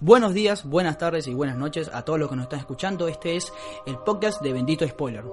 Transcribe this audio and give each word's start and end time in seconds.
Buenos 0.00 0.32
días, 0.32 0.64
buenas 0.64 0.96
tardes 0.96 1.26
y 1.26 1.34
buenas 1.34 1.56
noches 1.56 1.90
a 1.92 2.02
todos 2.02 2.20
los 2.20 2.30
que 2.30 2.36
nos 2.36 2.44
están 2.44 2.60
escuchando. 2.60 3.08
Este 3.08 3.34
es 3.34 3.52
el 3.84 3.98
podcast 3.98 4.40
de 4.40 4.52
Bendito 4.52 4.86
Spoiler. 4.86 5.24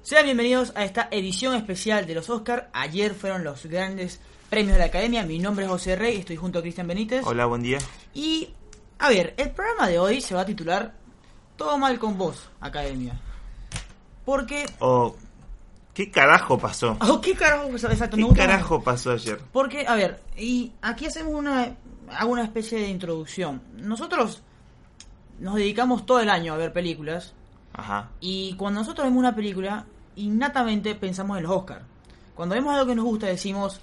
Sean 0.00 0.24
bienvenidos 0.24 0.72
a 0.74 0.82
esta 0.84 1.08
edición 1.10 1.54
especial 1.54 2.06
de 2.06 2.14
los 2.14 2.30
Oscar. 2.30 2.70
Ayer 2.72 3.12
fueron 3.14 3.44
los 3.44 3.66
grandes 3.66 4.18
premios 4.48 4.72
de 4.72 4.78
la 4.78 4.86
Academia. 4.86 5.24
Mi 5.24 5.38
nombre 5.38 5.66
es 5.66 5.70
José 5.70 5.94
Rey, 5.94 6.16
estoy 6.16 6.36
junto 6.36 6.60
a 6.60 6.62
Cristian 6.62 6.86
Benítez. 6.86 7.22
Hola, 7.26 7.44
buen 7.44 7.62
día. 7.62 7.76
Y, 8.14 8.48
a 8.98 9.10
ver, 9.10 9.34
el 9.36 9.50
programa 9.50 9.88
de 9.88 9.98
hoy 9.98 10.22
se 10.22 10.34
va 10.34 10.40
a 10.40 10.46
titular 10.46 10.94
Todo 11.56 11.76
mal 11.76 11.98
con 11.98 12.16
vos, 12.16 12.48
Academia. 12.62 13.20
Porque... 14.24 14.64
O, 14.78 15.14
¿qué 15.92 16.10
carajo 16.10 16.56
pasó? 16.58 16.96
Oh, 17.06 17.20
¿Qué 17.20 17.34
carajo 17.34 17.68
pasó? 17.70 17.90
Exacto, 17.90 18.16
me 18.16 18.22
¿Qué 18.22 18.28
gusta 18.30 18.46
carajo 18.46 18.82
pasó 18.82 19.12
ayer? 19.12 19.38
Porque, 19.52 19.86
a 19.86 19.96
ver, 19.96 20.22
y 20.34 20.72
aquí 20.80 21.04
hacemos 21.04 21.34
una, 21.34 21.76
hago 22.16 22.32
una 22.32 22.44
especie 22.44 22.78
de 22.78 22.88
introducción. 22.88 23.62
Nosotros 23.76 24.42
nos 25.38 25.54
dedicamos 25.56 26.06
todo 26.06 26.20
el 26.20 26.30
año 26.30 26.54
a 26.54 26.56
ver 26.56 26.72
películas 26.72 27.34
Ajá. 27.72 28.10
y 28.20 28.54
cuando 28.54 28.80
nosotros 28.80 29.06
vemos 29.06 29.18
una 29.18 29.34
película, 29.34 29.86
innatamente 30.16 30.94
pensamos 30.94 31.36
en 31.38 31.44
los 31.44 31.52
Oscars. 31.52 31.84
Cuando 32.34 32.54
vemos 32.54 32.72
algo 32.72 32.86
que 32.86 32.94
nos 32.94 33.04
gusta 33.04 33.26
decimos, 33.26 33.80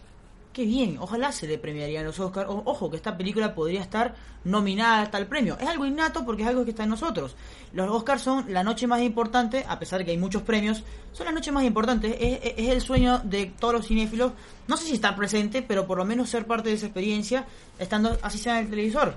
qué 0.53 0.65
bien, 0.65 0.97
ojalá 0.99 1.31
se 1.31 1.47
le 1.47 1.57
premiarían 1.57 2.05
los 2.05 2.19
Oscars. 2.19 2.49
Ojo, 2.49 2.89
que 2.89 2.97
esta 2.97 3.17
película 3.17 3.53
podría 3.53 3.81
estar 3.81 4.15
nominada 4.43 5.03
a 5.03 5.11
tal 5.11 5.27
premio. 5.27 5.57
Es 5.59 5.67
algo 5.67 5.85
innato 5.85 6.25
porque 6.25 6.43
es 6.43 6.47
algo 6.47 6.63
que 6.63 6.71
está 6.71 6.83
en 6.83 6.89
nosotros. 6.89 7.35
Los 7.73 7.89
Oscars 7.89 8.21
son 8.21 8.51
la 8.51 8.63
noche 8.63 8.87
más 8.87 9.01
importante, 9.01 9.65
a 9.67 9.77
pesar 9.79 9.99
de 9.99 10.05
que 10.05 10.11
hay 10.11 10.17
muchos 10.17 10.41
premios, 10.41 10.83
son 11.11 11.27
la 11.27 11.31
noche 11.31 11.51
más 11.51 11.63
importante. 11.63 12.17
Es, 12.57 12.69
el 12.69 12.81
sueño 12.81 13.19
de 13.23 13.47
todos 13.59 13.73
los 13.73 13.87
cinéfilos. 13.87 14.31
No 14.67 14.77
sé 14.77 14.85
si 14.85 14.93
estar 14.93 15.15
presente, 15.15 15.61
pero 15.61 15.85
por 15.85 15.97
lo 15.97 16.05
menos 16.05 16.29
ser 16.29 16.45
parte 16.45 16.69
de 16.69 16.75
esa 16.75 16.87
experiencia, 16.87 17.45
estando 17.77 18.17
así 18.21 18.37
sea 18.37 18.59
en 18.59 18.65
el 18.65 18.69
televisor. 18.69 19.15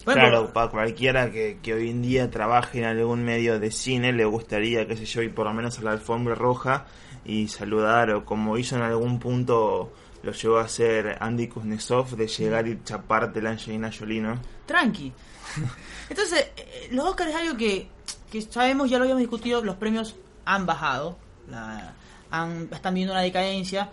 Ejemplo, 0.00 0.30
Claro, 0.30 0.52
para 0.52 0.70
cualquiera 0.70 1.30
que, 1.30 1.58
que 1.62 1.74
hoy 1.74 1.90
en 1.90 2.02
día 2.02 2.30
trabaje 2.30 2.78
en 2.78 2.84
algún 2.84 3.24
medio 3.24 3.58
de 3.58 3.70
cine, 3.70 4.12
le 4.12 4.24
gustaría, 4.24 4.86
qué 4.86 4.96
sé 4.96 5.04
yo, 5.04 5.22
ir 5.22 5.34
por 5.34 5.46
lo 5.46 5.52
menos 5.52 5.78
a 5.78 5.82
la 5.82 5.90
alfombra 5.90 6.34
roja 6.34 6.86
y 7.24 7.48
saludar, 7.48 8.10
o 8.10 8.24
como 8.24 8.56
hizo 8.56 8.76
en 8.76 8.82
algún 8.82 9.18
punto, 9.18 9.92
lo 10.22 10.32
llegó 10.32 10.58
a 10.58 10.64
hacer 10.64 11.16
Andy 11.20 11.48
Kuznetsov, 11.48 12.16
de 12.16 12.26
llegar 12.26 12.66
y 12.68 12.80
chaparte 12.84 13.40
la 13.42 13.50
Angelina 13.50 13.90
Jolie, 13.96 14.20
¿no? 14.20 14.38
tranqui. 14.66 15.12
Entonces, 16.10 16.48
eh, 16.56 16.88
los 16.92 17.06
Oscars 17.06 17.30
es 17.30 17.36
algo 17.36 17.56
que, 17.56 17.88
que 18.30 18.42
sabemos, 18.42 18.90
ya 18.90 18.98
lo 18.98 19.04
habíamos 19.04 19.20
discutido, 19.20 19.62
los 19.64 19.76
premios 19.76 20.14
han 20.44 20.66
bajado, 20.66 21.16
la- 21.48 21.92
han, 22.30 22.68
están 22.72 22.92
viendo 22.94 23.12
una 23.14 23.22
decadencia 23.22 23.88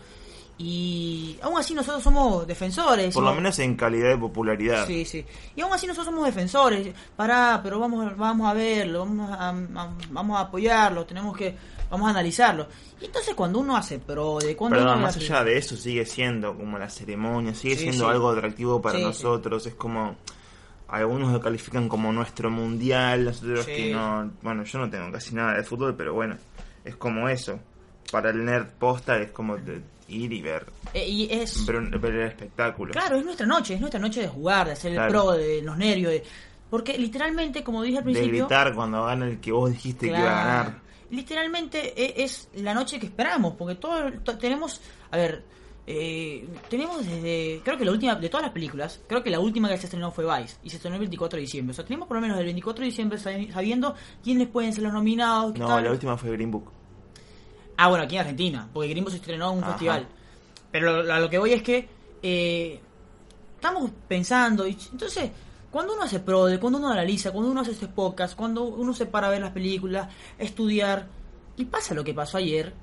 y 0.57 1.37
aún 1.41 1.57
así 1.57 1.73
nosotros 1.73 2.01
somos 2.03 2.47
defensores. 2.47 3.13
Por 3.13 3.23
lo 3.23 3.33
menos 3.33 3.59
en 3.59 3.75
calidad 3.75 4.09
de 4.09 4.17
popularidad. 4.17 4.87
Sí, 4.87 5.03
sí. 5.05 5.25
Y 5.55 5.61
aún 5.61 5.73
así 5.73 5.85
nosotros 5.85 6.13
somos 6.13 6.25
defensores. 6.25 6.93
Pará, 7.15 7.59
pero 7.61 7.79
vamos, 7.79 8.15
vamos 8.17 8.49
a 8.49 8.53
verlo, 8.53 8.99
vamos 8.99 9.31
a, 9.31 9.49
a- 9.49 9.93
vamos 10.09 10.37
a 10.37 10.41
apoyarlo, 10.41 11.05
tenemos 11.05 11.35
que, 11.37 11.55
vamos 11.89 12.07
a 12.07 12.11
analizarlo. 12.11 12.67
Y 13.01 13.05
entonces 13.05 13.33
cuando 13.35 13.59
uno 13.59 13.75
hace 13.75 13.99
pro 13.99 14.39
de 14.39 14.55
cuando 14.55 14.77
Pero 14.77 14.91
uno 14.91 15.01
más 15.01 15.15
allá 15.17 15.43
de 15.43 15.57
eso 15.57 15.75
sigue 15.75 16.05
siendo 16.05 16.55
como 16.55 16.77
la 16.77 16.89
ceremonia, 16.89 17.53
sigue 17.53 17.75
Sí, 17.75 17.83
siendo 17.83 18.05
sí. 18.05 18.11
algo 18.11 18.29
atractivo 18.31 18.81
para 18.81 18.97
Sí, 18.97 19.03
nosotros, 19.03 19.65
es 19.67 19.75
como 19.75 20.15
algunos 20.87 21.31
lo 21.31 21.39
califican 21.41 21.89
como 21.89 22.11
nuestro 22.13 22.49
mundial, 22.51 23.25
nosotros 23.25 23.65
que 23.65 23.91
no, 23.91 24.31
bueno, 24.41 24.63
yo 24.63 24.79
no 24.79 24.89
tengo 24.89 25.11
casi 25.11 25.33
nada 25.35 25.53
de 25.57 25.63
fútbol, 25.63 25.95
pero 25.95 26.13
bueno, 26.13 26.37
es 26.83 26.95
como 26.95 27.27
eso. 27.27 27.59
Para 28.11 28.29
el 28.29 28.45
nerd 28.45 28.67
posta 28.79 29.17
es 29.17 29.31
como 29.31 29.57
de 29.57 29.81
ir 30.07 30.31
y 30.31 30.41
ver, 30.43 30.67
Eh, 30.93 31.07
y 31.09 31.27
es 31.33 31.65
ver, 31.65 31.77
el 32.13 32.21
espectáculo. 32.27 32.91
Claro, 32.93 33.15
es 33.17 33.25
nuestra 33.25 33.47
noche, 33.47 33.73
es 33.73 33.79
nuestra 33.79 33.99
noche 33.99 34.21
de 34.21 34.27
jugar, 34.27 34.67
de 34.67 34.73
hacer 34.73 34.93
el 34.93 35.07
pro, 35.09 35.31
de 35.31 35.63
los 35.63 35.75
nervios. 35.75 36.11
de- 36.11 36.23
Porque 36.69 36.97
literalmente, 36.99 37.63
como 37.63 37.81
dije 37.81 37.97
al 37.97 38.03
de 38.05 38.11
principio... 38.11 38.45
gritar 38.45 38.75
cuando 38.75 39.03
gana 39.05 39.27
el 39.27 39.39
que 39.39 39.51
vos 39.51 39.71
dijiste 39.71 40.11
que 40.11 40.19
iba 40.19 40.29
a 40.29 40.45
ganar. 40.45 40.84
Literalmente 41.15 41.93
e- 41.95 42.23
es 42.23 42.49
la 42.55 42.73
noche 42.73 42.99
que 42.99 43.05
esperamos, 43.07 43.55
porque 43.57 43.75
todo, 43.75 44.11
to- 44.23 44.37
tenemos, 44.37 44.81
a 45.11 45.17
ver, 45.17 45.43
eh, 45.87 46.47
tenemos 46.69 47.05
desde, 47.05 47.61
creo 47.63 47.77
que 47.77 47.85
la 47.85 47.91
última, 47.91 48.15
de 48.15 48.27
todas 48.29 48.43
las 48.45 48.51
películas, 48.53 48.99
creo 49.07 49.23
que 49.23 49.29
la 49.29 49.39
última 49.39 49.69
que 49.69 49.77
se 49.77 49.85
estrenó 49.85 50.11
fue 50.11 50.25
Vice, 50.25 50.57
y 50.63 50.69
se 50.69 50.75
estrenó 50.77 50.95
el 50.95 51.01
24 51.01 51.37
de 51.37 51.41
diciembre. 51.41 51.71
O 51.71 51.73
sea, 51.75 51.85
tenemos 51.85 52.07
por 52.07 52.17
lo 52.17 52.21
menos 52.21 52.37
el 52.39 52.45
24 52.45 52.81
de 52.81 52.85
diciembre 52.87 53.17
sabi- 53.19 53.51
sabiendo 53.51 53.95
quiénes 54.23 54.47
pueden 54.47 54.73
ser 54.73 54.83
los 54.83 54.93
nominados. 54.93 55.53
qué 55.53 55.59
No, 55.59 55.67
tal. 55.67 55.83
la 55.83 55.91
última 55.91 56.17
fue 56.17 56.31
Green 56.31 56.51
Book. 56.51 56.71
Ah, 57.77 57.89
bueno, 57.89 58.05
aquí 58.05 58.15
en 58.15 58.21
Argentina, 58.21 58.69
porque 58.73 58.89
Grimbo 58.89 59.09
se 59.09 59.17
estrenó 59.17 59.51
en 59.51 59.57
un 59.57 59.63
Ajá. 59.63 59.73
festival. 59.73 60.07
Pero 60.71 61.03
lo, 61.03 61.13
a 61.13 61.19
lo 61.19 61.29
que 61.29 61.37
voy 61.37 61.53
es 61.53 61.61
que 61.61 61.87
eh, 62.23 62.79
estamos 63.55 63.91
pensando, 64.07 64.65
y 64.67 64.77
entonces, 64.91 65.29
cuando 65.71 65.93
uno 65.93 66.03
hace 66.03 66.19
prode, 66.21 66.57
cuando 66.59 66.79
uno 66.79 66.89
analiza, 66.89 67.31
cuando 67.31 67.51
uno 67.51 67.61
hace 67.61 67.71
este 67.71 67.87
podcast, 67.89 68.35
cuando 68.35 68.63
uno 68.63 68.93
se 68.93 69.05
para 69.05 69.27
a 69.27 69.29
ver 69.29 69.41
las 69.41 69.51
películas, 69.51 70.07
estudiar, 70.39 71.07
y 71.57 71.65
pasa 71.65 71.93
lo 71.93 72.03
que 72.03 72.13
pasó 72.13 72.37
ayer, 72.37 72.73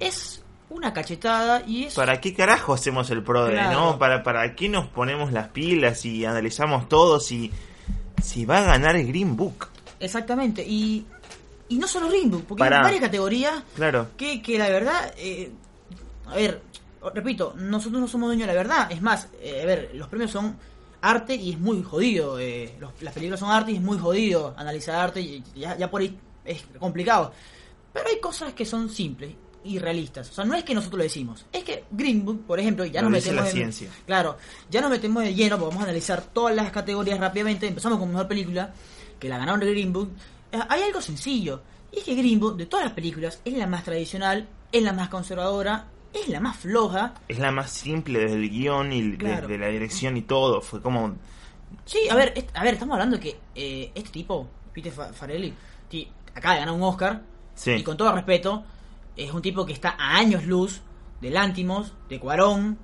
es 0.00 0.42
una 0.70 0.92
cachetada 0.92 1.62
y 1.66 1.84
es... 1.84 1.94
¿Para 1.94 2.20
qué 2.20 2.34
carajo 2.34 2.74
hacemos 2.74 3.10
el 3.10 3.22
PRODE, 3.22 3.52
Claro. 3.52 3.80
no? 3.92 3.98
¿Para, 3.98 4.22
¿Para 4.22 4.54
qué 4.54 4.68
nos 4.68 4.86
ponemos 4.88 5.32
las 5.32 5.48
pilas 5.48 6.04
y 6.04 6.24
analizamos 6.24 6.88
todo 6.88 7.20
si, 7.20 7.50
si 8.22 8.44
va 8.44 8.58
a 8.58 8.62
ganar 8.62 8.96
el 8.96 9.06
Green 9.06 9.36
Book? 9.36 9.68
Exactamente, 10.00 10.64
y, 10.66 11.06
y 11.68 11.78
no 11.78 11.88
solo 11.88 12.08
Grimbo, 12.08 12.40
porque 12.40 12.60
Pará. 12.60 12.78
hay 12.78 12.82
varias 12.84 13.00
categorías 13.02 13.54
Claro. 13.74 14.08
que, 14.16 14.40
que 14.42 14.58
la 14.58 14.68
verdad, 14.68 15.12
eh, 15.16 15.50
a 16.26 16.36
ver, 16.36 16.60
repito, 17.14 17.54
nosotros 17.56 18.00
no 18.00 18.06
somos 18.06 18.28
dueños 18.28 18.46
de 18.46 18.54
la 18.54 18.58
verdad. 18.62 18.92
Es 18.92 19.00
más, 19.02 19.28
eh, 19.40 19.60
a 19.62 19.66
ver, 19.66 19.90
los 19.94 20.08
premios 20.08 20.30
son 20.30 20.56
arte 21.00 21.34
y 21.34 21.52
es 21.52 21.58
muy 21.58 21.82
jodido. 21.82 22.38
eh, 22.38 22.74
los- 22.78 22.92
las 23.00 23.14
películas 23.14 23.40
son 23.40 23.50
arte 23.50 23.72
y 23.72 23.76
es 23.76 23.80
muy 23.82 23.98
jodido 23.98 24.54
analizar 24.56 24.96
arte 24.96 25.20
y 25.20 25.42
ya, 25.56 25.76
ya 25.76 25.90
por 25.90 26.00
ahí 26.02 26.16
es 26.44 26.62
complicado. 26.78 27.32
Pero 27.98 28.08
hay 28.14 28.20
cosas 28.20 28.52
que 28.54 28.64
son 28.64 28.88
simples 28.88 29.34
y 29.64 29.78
realistas. 29.78 30.30
O 30.30 30.32
sea, 30.32 30.44
no 30.44 30.54
es 30.54 30.64
que 30.64 30.74
nosotros 30.74 30.98
lo 30.98 31.02
decimos. 31.04 31.44
Es 31.52 31.64
que 31.64 31.84
Green 31.90 32.24
Book, 32.24 32.44
por 32.46 32.58
ejemplo, 32.60 32.84
ya 32.86 33.02
nos 33.02 33.12
dice 33.12 33.30
metemos 33.32 33.44
la 33.44 33.50
en- 33.50 33.72
ciencia. 33.72 33.90
Claro, 34.06 34.38
ya 34.70 34.80
nos 34.80 34.90
metemos 34.90 35.22
de 35.24 35.34
lleno, 35.34 35.56
porque 35.58 35.68
vamos 35.74 35.82
a 35.82 35.84
analizar 35.90 36.22
todas 36.22 36.54
las 36.54 36.70
categorías 36.70 37.18
rápidamente. 37.18 37.66
Empezamos 37.66 37.98
con 37.98 38.08
mejor 38.08 38.28
película, 38.28 38.72
que 39.18 39.28
la 39.28 39.36
ganaron 39.38 39.60
de 39.60 39.70
Green 39.70 39.92
Book. 39.92 40.10
Eh, 40.52 40.58
Hay 40.68 40.82
algo 40.82 41.00
sencillo, 41.02 41.60
y 41.92 41.98
es 41.98 42.04
que 42.04 42.14
Green 42.14 42.38
Book, 42.40 42.56
de 42.56 42.66
todas 42.66 42.86
las 42.86 42.94
películas, 42.94 43.40
es 43.44 43.54
la 43.54 43.66
más 43.66 43.84
tradicional, 43.84 44.48
es 44.72 44.82
la 44.82 44.92
más 44.92 45.08
conservadora, 45.08 45.88
es 46.14 46.28
la 46.28 46.40
más 46.40 46.56
floja. 46.56 47.14
Es 47.28 47.38
la 47.38 47.50
más 47.50 47.70
simple 47.70 48.20
desde 48.20 48.36
el 48.36 48.48
guion 48.48 48.92
y 48.92 49.16
Claro. 49.16 49.48
desde 49.48 49.58
la 49.60 49.68
dirección 49.68 50.16
y 50.16 50.22
todo. 50.22 50.60
Fue 50.62 50.80
como... 50.80 51.16
Sí, 51.84 52.08
a 52.08 52.14
ver, 52.14 52.32
a 52.54 52.64
ver, 52.64 52.74
estamos 52.74 52.94
hablando 52.94 53.16
de 53.16 53.22
que 53.22 53.40
eh, 53.54 53.90
este 53.94 54.10
tipo, 54.10 54.48
Peter 54.72 54.92
Fa- 54.92 55.12
Farelli, 55.12 55.52
acaba 56.34 56.54
de 56.54 56.60
ganar 56.60 56.74
un 56.74 56.82
Oscar, 56.82 57.22
Sí. 57.58 57.72
y 57.72 57.82
con 57.82 57.96
todo 57.96 58.12
respeto, 58.12 58.62
es 59.16 59.32
un 59.32 59.42
tipo 59.42 59.66
que 59.66 59.72
está 59.72 59.96
a 59.98 60.16
años 60.16 60.44
luz 60.46 60.80
de 61.20 61.30
Lantimos, 61.30 61.92
de 62.08 62.20
Cuarón, 62.20 62.78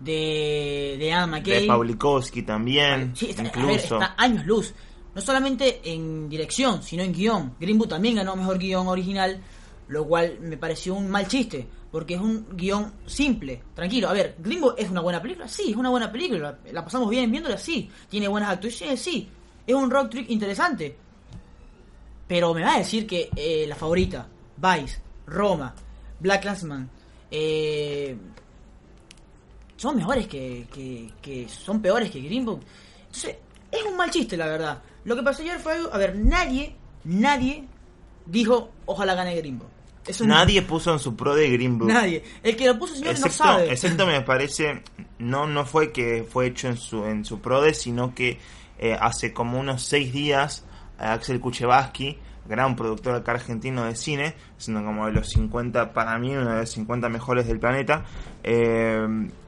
de, 0.00 0.96
de 0.98 1.12
Adam 1.12 1.30
McKay. 1.30 1.62
De 1.62 1.66
Pawlikowski 1.66 2.42
también, 2.42 3.14
Sí, 3.16 3.30
está, 3.30 3.42
a 3.42 3.44
ver, 3.46 3.52
incluso. 3.56 3.94
está 3.94 4.14
años 4.16 4.46
luz. 4.46 4.74
No 5.14 5.20
solamente 5.20 5.80
en 5.84 6.28
dirección, 6.28 6.82
sino 6.82 7.02
en 7.02 7.12
guion. 7.12 7.54
Green 7.60 7.78
Book 7.78 7.88
también 7.88 8.16
ganó 8.16 8.36
mejor 8.36 8.58
guion 8.58 8.86
original, 8.88 9.40
lo 9.88 10.06
cual 10.06 10.38
me 10.40 10.56
pareció 10.56 10.94
un 10.94 11.08
mal 11.08 11.26
chiste, 11.28 11.66
porque 11.90 12.14
es 12.14 12.20
un 12.20 12.46
guion 12.56 12.92
simple, 13.06 13.62
tranquilo. 13.74 14.08
A 14.08 14.12
ver, 14.12 14.36
Green 14.38 14.60
Book 14.60 14.74
es 14.78 14.90
una 14.90 15.00
buena 15.00 15.20
película, 15.22 15.48
sí, 15.48 15.70
es 15.70 15.76
una 15.76 15.90
buena 15.90 16.10
película, 16.10 16.58
la, 16.64 16.72
la 16.72 16.84
pasamos 16.84 17.08
bien 17.10 17.30
viéndola, 17.30 17.56
sí. 17.58 17.90
Tiene 18.08 18.28
buenas 18.28 18.50
actuaciones, 18.50 19.00
sí. 19.00 19.28
Es 19.66 19.74
un 19.74 19.90
rock 19.90 20.10
trick 20.10 20.30
interesante. 20.30 20.96
Pero 22.26 22.54
me 22.54 22.62
va 22.62 22.74
a 22.74 22.78
decir 22.78 23.06
que 23.06 23.28
eh, 23.36 23.66
la 23.68 23.74
favorita, 23.76 24.26
Vice, 24.56 25.00
Roma, 25.26 25.74
Black 26.20 26.42
Clansman, 26.42 26.88
eh, 27.30 28.16
son 29.76 29.96
mejores 29.96 30.26
que, 30.26 30.66
que, 30.72 31.10
que 31.20 31.48
son 31.48 31.82
peores 31.82 32.10
que 32.10 32.20
Green 32.20 32.44
Book. 32.44 32.60
Entonces, 33.06 33.36
es 33.70 33.82
un 33.84 33.96
mal 33.96 34.10
chiste, 34.10 34.36
la 34.36 34.46
verdad. 34.46 34.82
Lo 35.04 35.16
que 35.16 35.22
pasó 35.22 35.42
ayer 35.42 35.58
fue 35.58 35.74
algo, 35.74 35.92
a 35.92 35.98
ver, 35.98 36.16
nadie, 36.16 36.74
nadie 37.04 37.64
dijo, 38.26 38.70
ojalá 38.86 39.14
gane 39.14 39.36
Green 39.36 39.58
Book. 39.58 39.68
Eso 40.06 40.24
no- 40.26 40.34
Nadie 40.34 40.62
puso 40.62 40.92
en 40.92 40.98
su 40.98 41.16
pro 41.16 41.34
de 41.34 41.50
Green 41.50 41.78
Book. 41.78 41.88
nadie. 41.88 42.22
El 42.42 42.56
que 42.56 42.66
lo 42.66 42.78
puso, 42.78 42.94
señor, 42.94 43.06
no 43.18 43.26
Excepto, 43.26 43.36
sabe. 43.44 43.72
excepto 43.72 44.06
me 44.06 44.20
parece, 44.20 44.82
no 45.18 45.46
no 45.46 45.64
fue 45.64 45.92
que 45.92 46.26
fue 46.30 46.46
hecho 46.48 46.68
en 46.68 46.76
su 46.76 47.04
en 47.06 47.24
su 47.24 47.40
prode, 47.40 47.72
sino 47.74 48.14
que 48.14 48.38
eh, 48.78 48.96
hace 49.00 49.32
como 49.32 49.58
unos 49.58 49.82
seis 49.82 50.12
días 50.12 50.64
Axel 50.98 51.40
Kuchevaski, 51.40 52.18
gran 52.46 52.76
productor 52.76 53.14
acá 53.14 53.32
argentino 53.32 53.84
de 53.84 53.96
cine, 53.96 54.34
siendo 54.56 54.84
como 54.84 55.06
de 55.06 55.12
los 55.12 55.28
50, 55.28 55.92
para 55.92 56.18
mí 56.18 56.34
uno 56.36 56.50
de 56.50 56.60
los 56.60 56.70
50 56.70 57.08
mejores 57.08 57.46
del 57.46 57.58
planeta, 57.58 58.04
eh, 58.42 59.06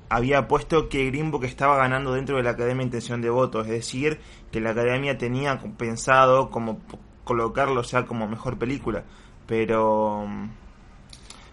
había 0.09 0.47
puesto 0.49 0.89
que 0.89 1.07
Green 1.07 1.31
Book 1.31 1.45
estaba 1.45 1.77
ganando 1.77 2.13
dentro 2.13 2.37
de 2.37 2.43
la 2.43 2.51
Academia 2.51 2.85
Intención 2.85 3.21
de 3.21 3.31
Voto, 3.31 3.61
es 3.61 3.69
decir, 3.69 4.21
que 4.53 4.61
la 4.61 4.71
Academia 4.71 5.19
tenía 5.19 5.61
pensado 5.77 6.51
como 6.51 6.81
colocarlo 7.25 7.83
ya 7.83 8.07
como 8.07 8.29
mejor 8.29 8.57
película, 8.59 9.05
pero 9.47 10.27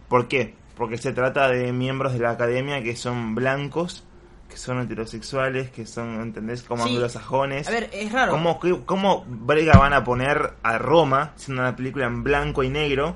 ¿por 0.08 0.28
qué? 0.28 0.56
Porque 0.76 0.98
se 0.98 1.14
trata 1.14 1.50
de 1.50 1.72
miembros 1.74 2.14
de 2.14 2.20
la 2.20 2.32
Academia 2.32 2.84
que 2.84 2.96
son 2.96 3.36
blancos, 3.36 4.06
que 4.54 4.60
son 4.60 4.80
heterosexuales, 4.82 5.70
que 5.72 5.86
son, 5.86 6.22
¿entendés? 6.22 6.64
Como 6.64 6.84
Sí. 6.86 6.92
anglosajones. 6.94 7.68
A 7.68 7.72
ver, 7.72 7.90
es 7.92 8.12
raro. 8.12 8.32
¿Cómo, 8.32 8.60
¿Cómo 8.86 9.26
brega 9.28 9.78
van 9.78 9.94
a 9.94 10.04
poner 10.04 10.54
a 10.64 10.78
Roma, 10.78 11.34
siendo 11.36 11.62
una 11.64 11.76
película 11.76 12.06
en 12.06 12.24
blanco 12.24 12.64
y 12.64 12.70
negro, 12.70 13.16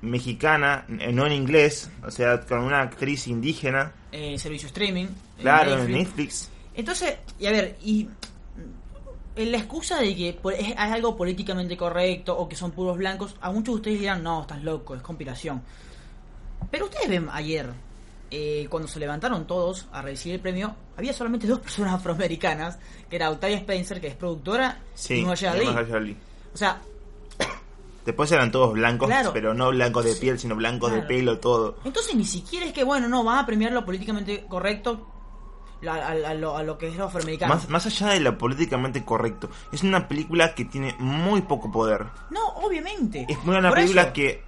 mexicana, 0.00 0.84
eh, 0.98 1.12
no 1.12 1.26
en 1.26 1.32
inglés, 1.32 1.90
o 2.04 2.10
sea, 2.10 2.40
con 2.40 2.58
una 2.60 2.80
actriz 2.82 3.28
indígena, 3.28 3.92
Eh, 4.10 4.36
servicio 4.38 4.66
streaming. 4.66 5.06
claro, 5.40 5.72
en 5.74 5.78
Netflix. 5.92 5.96
Netflix? 5.96 6.50
Entonces, 6.74 7.16
y 7.38 7.46
a 7.46 7.52
ver, 7.52 7.76
y 7.82 8.08
la 9.36 9.56
excusa 9.58 10.00
de 10.00 10.14
que 10.16 10.38
es 10.58 10.76
algo 10.76 11.16
políticamente 11.16 11.76
correcto 11.76 12.36
o 12.36 12.48
que 12.48 12.56
son 12.56 12.72
puros 12.72 12.96
blancos, 12.98 13.36
a 13.40 13.50
muchos 13.50 13.74
de 13.74 13.76
ustedes 13.76 14.00
dirán, 14.00 14.22
no, 14.22 14.42
estás 14.42 14.62
loco, 14.62 14.94
es 14.94 15.02
conspiración. 15.02 15.62
Pero 16.70 16.86
ustedes 16.86 17.08
ven 17.08 17.28
ayer, 17.32 17.70
eh, 18.34 18.66
cuando 18.70 18.88
se 18.88 18.98
levantaron 18.98 19.46
todos 19.46 19.86
a 19.92 20.00
recibir 20.00 20.36
el 20.36 20.40
premio, 20.40 20.74
había 20.96 21.12
solamente 21.12 21.46
dos 21.46 21.58
personas 21.66 21.92
afroamericanas, 21.94 22.78
que 23.10 23.16
era 23.16 23.30
Octavia 23.30 23.58
Spencer, 23.58 24.00
que 24.00 24.06
es 24.08 24.14
productora, 24.16 24.80
Sí, 24.94 25.22
y 25.22 25.42
y 25.42 25.44
Ali. 25.46 26.16
O 26.54 26.56
sea, 26.56 26.80
Después 28.04 28.32
eran 28.32 28.50
todos 28.50 28.72
blancos, 28.72 29.06
Claro. 29.08 29.32
pero 29.32 29.54
no 29.54 29.70
blancos 29.70 30.04
de 30.04 30.16
piel, 30.16 30.36
sino 30.38 30.56
blancos 30.56 30.90
de 30.92 31.02
pelo, 31.02 31.38
todo. 31.38 31.76
entonces 31.84 32.16
ni 32.16 32.24
siquiera 32.24 32.66
es 32.66 32.72
que, 32.72 32.82
bueno, 32.82 33.06
no, 33.08 33.22
van 33.22 33.38
a 33.38 33.46
premiar 33.46 33.70
lo 33.70 33.84
políticamente 33.84 34.44
correcto 34.48 35.06
a, 35.86 35.94
a 36.08 36.34
lo, 36.34 36.56
a 36.56 36.62
lo 36.64 36.78
que 36.78 36.88
es 36.88 36.96
lo 36.96 37.04
afroamericano. 37.04 37.54
Más, 37.54 37.68
más 37.68 37.86
allá 37.86 38.08
de 38.08 38.20
lo 38.20 38.36
políticamente 38.38 39.04
correcto, 39.04 39.50
es 39.70 39.84
una 39.84 40.08
película 40.08 40.52
que 40.54 40.64
tiene 40.64 40.96
muy 40.98 41.42
poco 41.42 41.70
poder. 41.70 42.06
No, 42.30 42.44
obviamente. 42.56 43.24
Es 43.28 43.38
una 43.44 43.70
película 43.72 44.02
eso. 44.02 44.12
que 44.14 44.42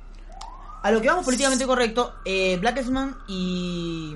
A 0.85 0.91
lo 0.91 1.01
que 1.01 1.09
vamos 1.09 1.25
políticamente 1.25 1.67
correcto, 1.67 2.15
eh, 2.25 2.57
Black 2.61 2.75
Clansman 2.75 3.17
y. 3.27 4.15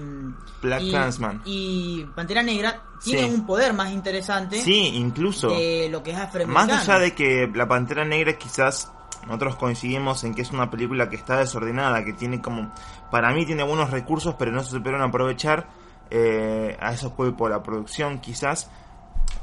Black 0.62 0.82
y, 0.82 0.90
Klansman. 0.90 1.42
Y 1.44 2.04
Pantera 2.14 2.42
Negra 2.42 2.82
tienen 3.02 3.30
Sí. 3.30 3.34
un 3.34 3.46
poder 3.46 3.72
más 3.72 3.90
interesante 3.90 4.60
Sí, 4.60 4.92
incluso. 4.94 5.48
de 5.50 5.88
lo 5.90 6.02
que 6.02 6.10
es 6.10 6.16
afroamericano. 6.18 6.74
Más 6.74 6.88
allá 6.88 6.98
de 7.00 7.14
que 7.14 7.50
La 7.54 7.66
Pantera 7.66 8.04
Negra 8.04 8.36
quizás 8.36 8.92
nosotros 9.26 9.56
coincidimos 9.56 10.24
en 10.24 10.34
que 10.34 10.42
es 10.42 10.50
una 10.52 10.70
película 10.70 11.08
que 11.08 11.16
está 11.16 11.38
desordenada, 11.38 12.04
que 12.04 12.12
tiene 12.12 12.40
como... 12.40 12.72
Para 13.10 13.32
mí 13.32 13.46
tiene 13.46 13.62
buenos 13.62 13.90
recursos, 13.90 14.34
pero 14.38 14.52
no 14.52 14.62
se 14.62 14.70
supieron 14.70 15.00
aprovechar. 15.02 15.68
eh, 16.10 16.76
a 16.80 16.92
eso 16.92 17.14
culpo 17.14 17.48
la 17.50 17.62
producción 17.62 18.18
quizás 18.20 18.70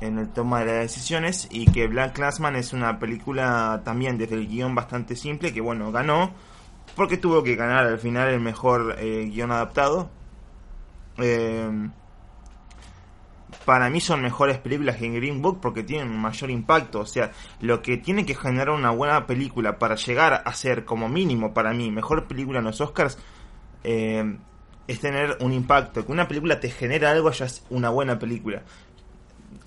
en 0.02 0.18
el 0.18 0.30
toma 0.30 0.60
de 0.62 0.66
las 0.66 0.76
decisiones 0.80 1.48
y 1.52 1.66
que 1.72 1.88
Black 1.88 2.14
Clansman 2.14 2.56
es 2.56 2.74
una 2.74 2.98
película 2.98 3.82
también 3.86 4.18
desde 4.18 4.34
el 4.36 4.48
guion 4.48 4.74
bastante 4.74 5.16
simple 5.16 5.54
que 5.54 5.62
bueno 5.62 5.92
ganó 5.92 6.32
porque 6.96 7.18
tuvo 7.18 7.44
que 7.44 7.56
ganar 7.56 7.86
al 7.86 8.00
final 8.00 8.30
el 8.30 8.40
mejor 8.40 8.96
eh, 9.00 9.30
guion 9.32 9.52
adaptado 9.52 10.10
Eh, 11.18 11.90
para 13.66 13.90
mí 13.90 14.00
son 14.00 14.22
mejores 14.22 14.60
películas 14.60 14.98
que 14.98 15.06
en 15.06 15.16
Green 15.16 15.42
Book 15.42 15.60
porque 15.62 15.84
tienen 15.84 16.16
mayor 16.16 16.52
impacto. 16.52 17.00
O 17.00 17.06
sea, 17.06 17.32
lo 17.62 17.82
que 17.82 17.98
tiene 17.98 18.26
que 18.26 18.36
generar 18.36 18.70
una 18.70 18.92
buena 18.92 19.26
película 19.26 19.80
para 19.80 19.96
llegar 19.96 20.44
a 20.46 20.54
ser, 20.54 20.86
como 20.86 21.10
mínimo 21.10 21.54
para 21.54 21.74
mí, 21.74 21.92
mejor 21.92 22.28
película 22.28 22.60
en 22.60 22.66
los 22.66 22.82
Oscars, 22.82 23.18
eh, 23.84 24.38
es 24.88 25.00
tener 25.00 25.38
un 25.42 25.52
impacto. 25.54 26.06
Que 26.06 26.12
una 26.12 26.28
película 26.28 26.60
te 26.60 26.70
genera 26.70 27.12
algo 27.12 27.32
ya 27.32 27.46
es 27.46 27.66
una 27.70 27.90
buena 27.90 28.20
película. 28.20 28.62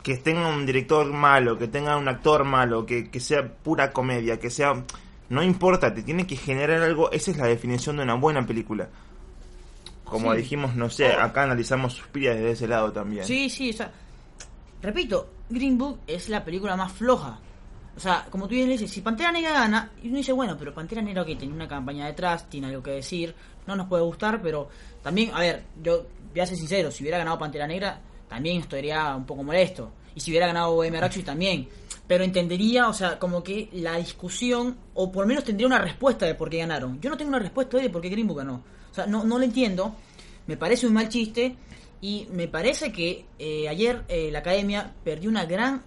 Que 0.03 0.17
tenga 0.17 0.49
un 0.49 0.65
director 0.65 1.07
malo, 1.13 1.59
que 1.59 1.67
tenga 1.67 1.97
un 1.97 2.09
actor 2.09 2.45
malo, 2.45 2.87
que, 2.87 3.11
que 3.11 3.21
sea 3.21 3.49
pura 3.49 3.93
comedia, 3.93 4.39
que 4.39 4.51
sea... 4.51 4.85
No 5.31 5.43
importa, 5.43 5.93
te 5.93 6.03
tiene 6.03 6.27
que 6.27 6.37
generar 6.37 6.83
algo. 6.83 7.11
Esa 7.11 7.31
es 7.31 7.37
la 7.37 7.47
definición 7.47 7.97
de 7.99 8.03
una 8.05 8.15
buena 8.15 8.47
película. 8.47 8.89
Como 10.05 10.33
Sí. 10.33 10.39
dijimos, 10.39 10.75
no 10.75 10.89
sé, 10.89 11.09
acá 11.13 11.43
analizamos 11.43 11.93
Suspiria 11.93 12.33
desde 12.35 12.53
ese 12.53 12.69
lado 12.69 12.93
también. 12.93 13.25
Sí, 13.25 13.51
sí, 13.51 13.71
o 13.71 13.73
sea. 13.75 13.93
Repito, 14.81 15.29
Green 15.51 15.77
Book 15.77 16.01
es 16.07 16.29
la 16.29 16.45
película 16.45 16.77
más 16.77 16.93
floja. 16.93 17.39
O 17.97 18.01
sea, 18.01 18.27
como 18.31 18.47
tú 18.47 18.55
bien 18.55 18.69
dices, 18.69 18.91
si 18.91 19.01
Pantera 19.01 19.33
Negra 19.33 19.53
gana, 19.53 19.91
y 20.03 20.09
uno 20.09 20.19
dice, 20.19 20.33
bueno, 20.33 20.57
pero 20.57 20.73
Pantera 20.73 21.03
Negra 21.03 21.25
que 21.25 21.35
tiene 21.35 21.53
una 21.53 21.67
campaña 21.67 22.07
detrás, 22.07 22.49
tiene 22.49 22.69
algo 22.69 22.81
que 22.83 22.93
decir, 22.93 23.35
no 23.67 23.75
nos 23.75 23.89
puede 23.89 24.05
gustar, 24.05 24.41
pero 24.41 24.69
también, 25.03 25.33
a 25.35 25.41
ver, 25.41 25.65
yo 25.83 26.07
voy 26.31 26.41
a 26.41 26.47
ser 26.47 26.57
sincero, 26.57 26.91
si 26.93 27.03
hubiera 27.03 27.19
ganado 27.19 27.39
Pantera 27.39 27.67
Negra, 27.67 28.01
también 28.29 28.61
estaría 28.61 29.15
un 29.17 29.27
poco 29.27 29.43
molesto. 29.43 29.91
Y 30.15 30.21
si 30.21 30.31
hubiera 30.31 30.47
ganado 30.47 30.75
Bohemian 30.75 31.03
Rhapsody 31.03 31.25
también. 31.25 31.69
Pero 32.09 32.25
entendería, 32.25 32.89
o 32.89 32.93
sea, 32.93 33.19
como 33.19 33.45
que 33.45 33.69
la 33.73 33.97
discusión, 33.97 34.77
o 34.95 35.13
por 35.13 35.25
lo 35.25 35.29
menos 35.29 35.45
tendría 35.45 35.69
una 35.69 35.79
respuesta 35.79 36.27
de 36.27 36.35
por 36.35 36.51
qué 36.51 36.59
ganaron. 36.59 37.01
Yo 37.01 37.11
no 37.11 37.17
tengo 37.17 37.29
una 37.29 37.39
respuesta 37.39 37.79
de 37.79 37.91
por 37.91 38.03
qué 38.03 38.09
Green 38.09 38.27
Book 38.27 38.39
ganó. 38.39 38.65
O 38.91 38.95
sea, 38.95 39.07
no, 39.07 39.25
no 39.25 39.39
lo 39.39 39.45
entiendo. 39.45 39.95
Me 40.47 40.57
parece 40.57 40.87
un 40.87 40.95
mal 40.95 41.09
chiste. 41.09 41.57
Y 42.01 42.29
me 42.33 42.49
parece 42.49 42.93
que 42.93 43.27
eh, 43.39 43.69
ayer 43.69 44.05
eh, 44.09 44.31
la 44.31 44.39
academia 44.39 44.95
perdió 45.05 45.29
una 45.31 45.47
gran, 45.47 45.83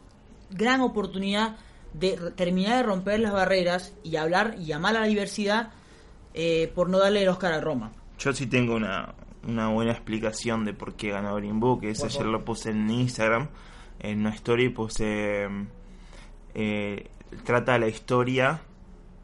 gran 0.50 0.81
oportunidad 0.81 1.56
de 1.94 2.18
terminar 2.35 2.77
de 2.77 2.83
romper 2.83 3.19
las 3.19 3.33
barreras 3.33 3.94
y 4.03 4.15
hablar 4.15 4.56
y 4.59 4.65
llamar 4.65 4.95
a 4.95 5.01
la 5.01 5.07
diversidad 5.07 5.71
eh, 6.33 6.71
por 6.75 6.89
no 6.89 7.00
darle 7.00 7.24
el 7.24 7.29
Oscar 7.29 7.53
a 7.53 7.62
Roma. 7.62 7.91
Yo 8.19 8.33
sí 8.33 8.47
tengo 8.47 8.75
una, 8.75 9.13
una 9.47 9.69
buena 9.69 9.91
explicación 9.91 10.65
de 10.65 10.74
por 10.74 10.95
qué 10.95 11.12
ganó 11.12 11.35
Green 11.35 11.59
Book. 11.59 11.83
Ese 11.83 12.01
Por 12.01 12.12
ayer 12.12 12.25
lo 12.25 12.45
puse 12.45 12.71
en 12.71 12.89
Instagram. 12.89 13.50
En 14.00 14.19
una 14.19 14.31
story 14.31 14.69
puse. 14.69 15.47
Eh, 16.56 17.09
trata 17.44 17.77
la 17.77 17.88
historia. 17.88 18.62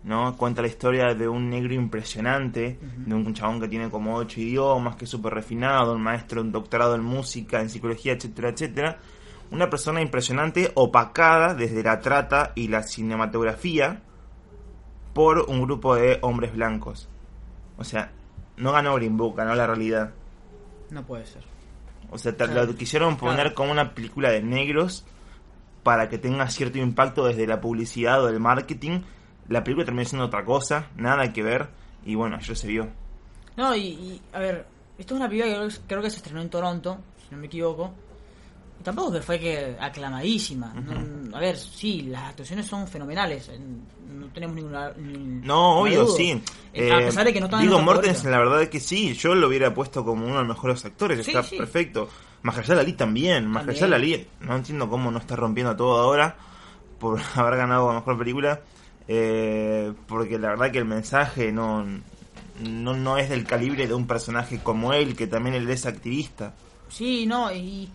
¿no? 0.04 0.38
Cuenta 0.38 0.62
la 0.62 0.70
historia 0.70 1.14
de 1.14 1.28
un 1.28 1.50
negro 1.50 1.74
impresionante, 1.74 2.80
de 2.82 3.14
un 3.14 3.34
chabón 3.34 3.60
que 3.60 3.68
tiene 3.68 3.90
como 3.90 4.16
ocho 4.16 4.40
idiomas, 4.40 4.96
que 4.96 5.04
es 5.04 5.12
súper 5.12 5.34
refinado, 5.34 5.94
un 5.94 6.02
maestro, 6.02 6.40
un 6.42 6.52
doctorado 6.54 6.96
en 6.96 7.04
música, 7.04 7.60
en 7.60 7.70
psicología, 7.70 8.14
etcétera, 8.14 8.50
etcétera. 8.50 9.00
Una 9.52 9.70
persona 9.70 10.00
impresionante, 10.02 10.72
opacada 10.76 11.54
desde 11.56 11.84
la 11.84 12.00
trata 12.00 12.54
y 12.56 12.70
la 12.70 12.84
cinematografía 12.84 14.02
por 15.14 15.40
un 15.50 15.64
grupo 15.64 15.96
de 15.96 16.20
hombres 16.22 16.54
blancos. 16.54 17.10
O 17.78 17.84
sea, 17.84 18.12
no 18.56 18.72
ganó 18.72 18.96
Green 18.96 19.18
Book, 19.18 19.36
ganó 19.36 19.56
la 19.56 19.68
realidad. 19.68 20.12
No 20.90 21.04
puede 21.06 21.26
ser. 21.26 21.44
O 22.12 22.18
sea, 22.18 22.32
te- 22.32 22.46
Claro. 22.46 22.66
lo 22.66 22.76
quisieron 22.76 23.18
poner 23.18 23.36
Claro. 23.42 23.56
como 23.56 23.72
una 23.72 23.94
película 23.94 24.30
de 24.30 24.42
negros 24.42 25.06
para 25.88 26.10
que 26.10 26.18
tenga 26.18 26.50
cierto 26.50 26.80
impacto 26.80 27.26
desde 27.26 27.48
la 27.48 27.62
publicidad 27.62 28.22
o 28.22 28.28
el 28.28 28.42
marketing. 28.42 29.00
La 29.48 29.64
película 29.64 29.86
terminó 29.86 30.04
siendo 30.06 30.26
otra 30.26 30.44
cosa, 30.44 30.88
nada 30.98 31.32
que 31.32 31.42
ver. 31.42 31.70
Y 32.06 32.16
bueno, 32.16 32.36
ayer 32.36 32.58
se 32.58 32.68
vio. 32.68 32.90
No, 33.56 33.74
y, 33.74 33.80
y, 33.88 34.22
a 34.34 34.40
ver, 34.40 34.66
esto 34.98 35.14
es 35.14 35.18
una 35.22 35.30
película 35.30 35.50
que 35.54 35.58
creo, 35.58 35.70
que- 35.70 35.88
creo 35.88 36.02
que 36.02 36.10
se 36.10 36.18
estrenó 36.18 36.42
en 36.42 36.50
Toronto, 36.50 36.98
si 37.24 37.34
no 37.34 37.40
me 37.40 37.46
equivoco. 37.48 37.94
Y 38.82 38.84
tampoco 38.84 39.14
que 39.14 39.22
fue 39.22 39.40
que 39.40 39.78
aclamadísima. 39.80 40.74
No, 40.74 41.38
a 41.38 41.40
ver, 41.40 41.56
sí, 41.56 42.02
las 42.02 42.24
actuaciones 42.32 42.66
son 42.68 42.86
fenomenales. 42.86 43.48
eh, 43.48 43.58
No 44.12 44.28
tenemos 44.28 44.58
ninguna. 44.58 44.92
ni- 44.98 45.40
No, 45.48 45.80
obvio, 45.80 46.04
duda. 46.04 46.18
sí. 46.18 46.42
Eh, 46.74 46.92
a 46.92 47.00
Eh, 47.00 47.06
pesar 47.06 47.24
de 47.26 47.32
que 47.32 47.40
no 47.40 47.48
Digo 47.48 47.60
nuestra 47.62 47.82
Mortensen, 47.86 48.32
la 48.32 48.40
verdad 48.40 48.62
es 48.62 48.68
que 48.70 48.82
sí. 48.82 49.14
Yo 49.14 49.34
lo 49.36 49.48
hubiera 49.48 49.74
puesto 49.74 50.04
como 50.04 50.26
uno 50.26 50.34
de 50.34 50.40
los 50.42 50.48
mejores 50.50 50.84
actores. 50.84 51.24
Sí, 51.26 51.32
está 51.32 51.44
sí. 51.44 51.56
perfecto. 51.58 52.10
Mahershala 52.48 52.82
Ali 52.82 52.94
también. 52.94 53.46
Mahershala 53.48 53.96
Ali, 53.98 54.28
no 54.42 54.56
entiendo 54.56 54.90
cómo 54.90 55.12
no 55.12 55.20
está 55.20 55.36
rompiendo 55.36 55.76
todo 55.76 56.00
ahora 56.00 56.36
por 57.00 57.20
haber 57.36 57.58
ganado 57.58 57.88
la 57.90 57.96
mejor 58.00 58.18
película. 58.18 58.62
eh, 59.08 59.94
porque 60.08 60.38
la 60.40 60.50
verdad 60.50 60.72
que 60.72 60.80
el 60.80 60.86
mensaje 60.86 61.52
no, 61.52 61.86
no, 62.64 62.94
no 62.96 63.18
es 63.18 63.30
del 63.30 63.46
calibre 63.46 63.88
de 63.88 63.94
un 63.94 64.08
personaje 64.08 64.60
como 64.64 64.94
él, 64.94 65.16
que 65.16 65.28
también 65.28 65.56
él 65.56 65.70
es 65.70 65.86
activista. 65.86 66.54
Sí, 66.90 67.26
no, 67.26 67.52
y. 67.52 67.90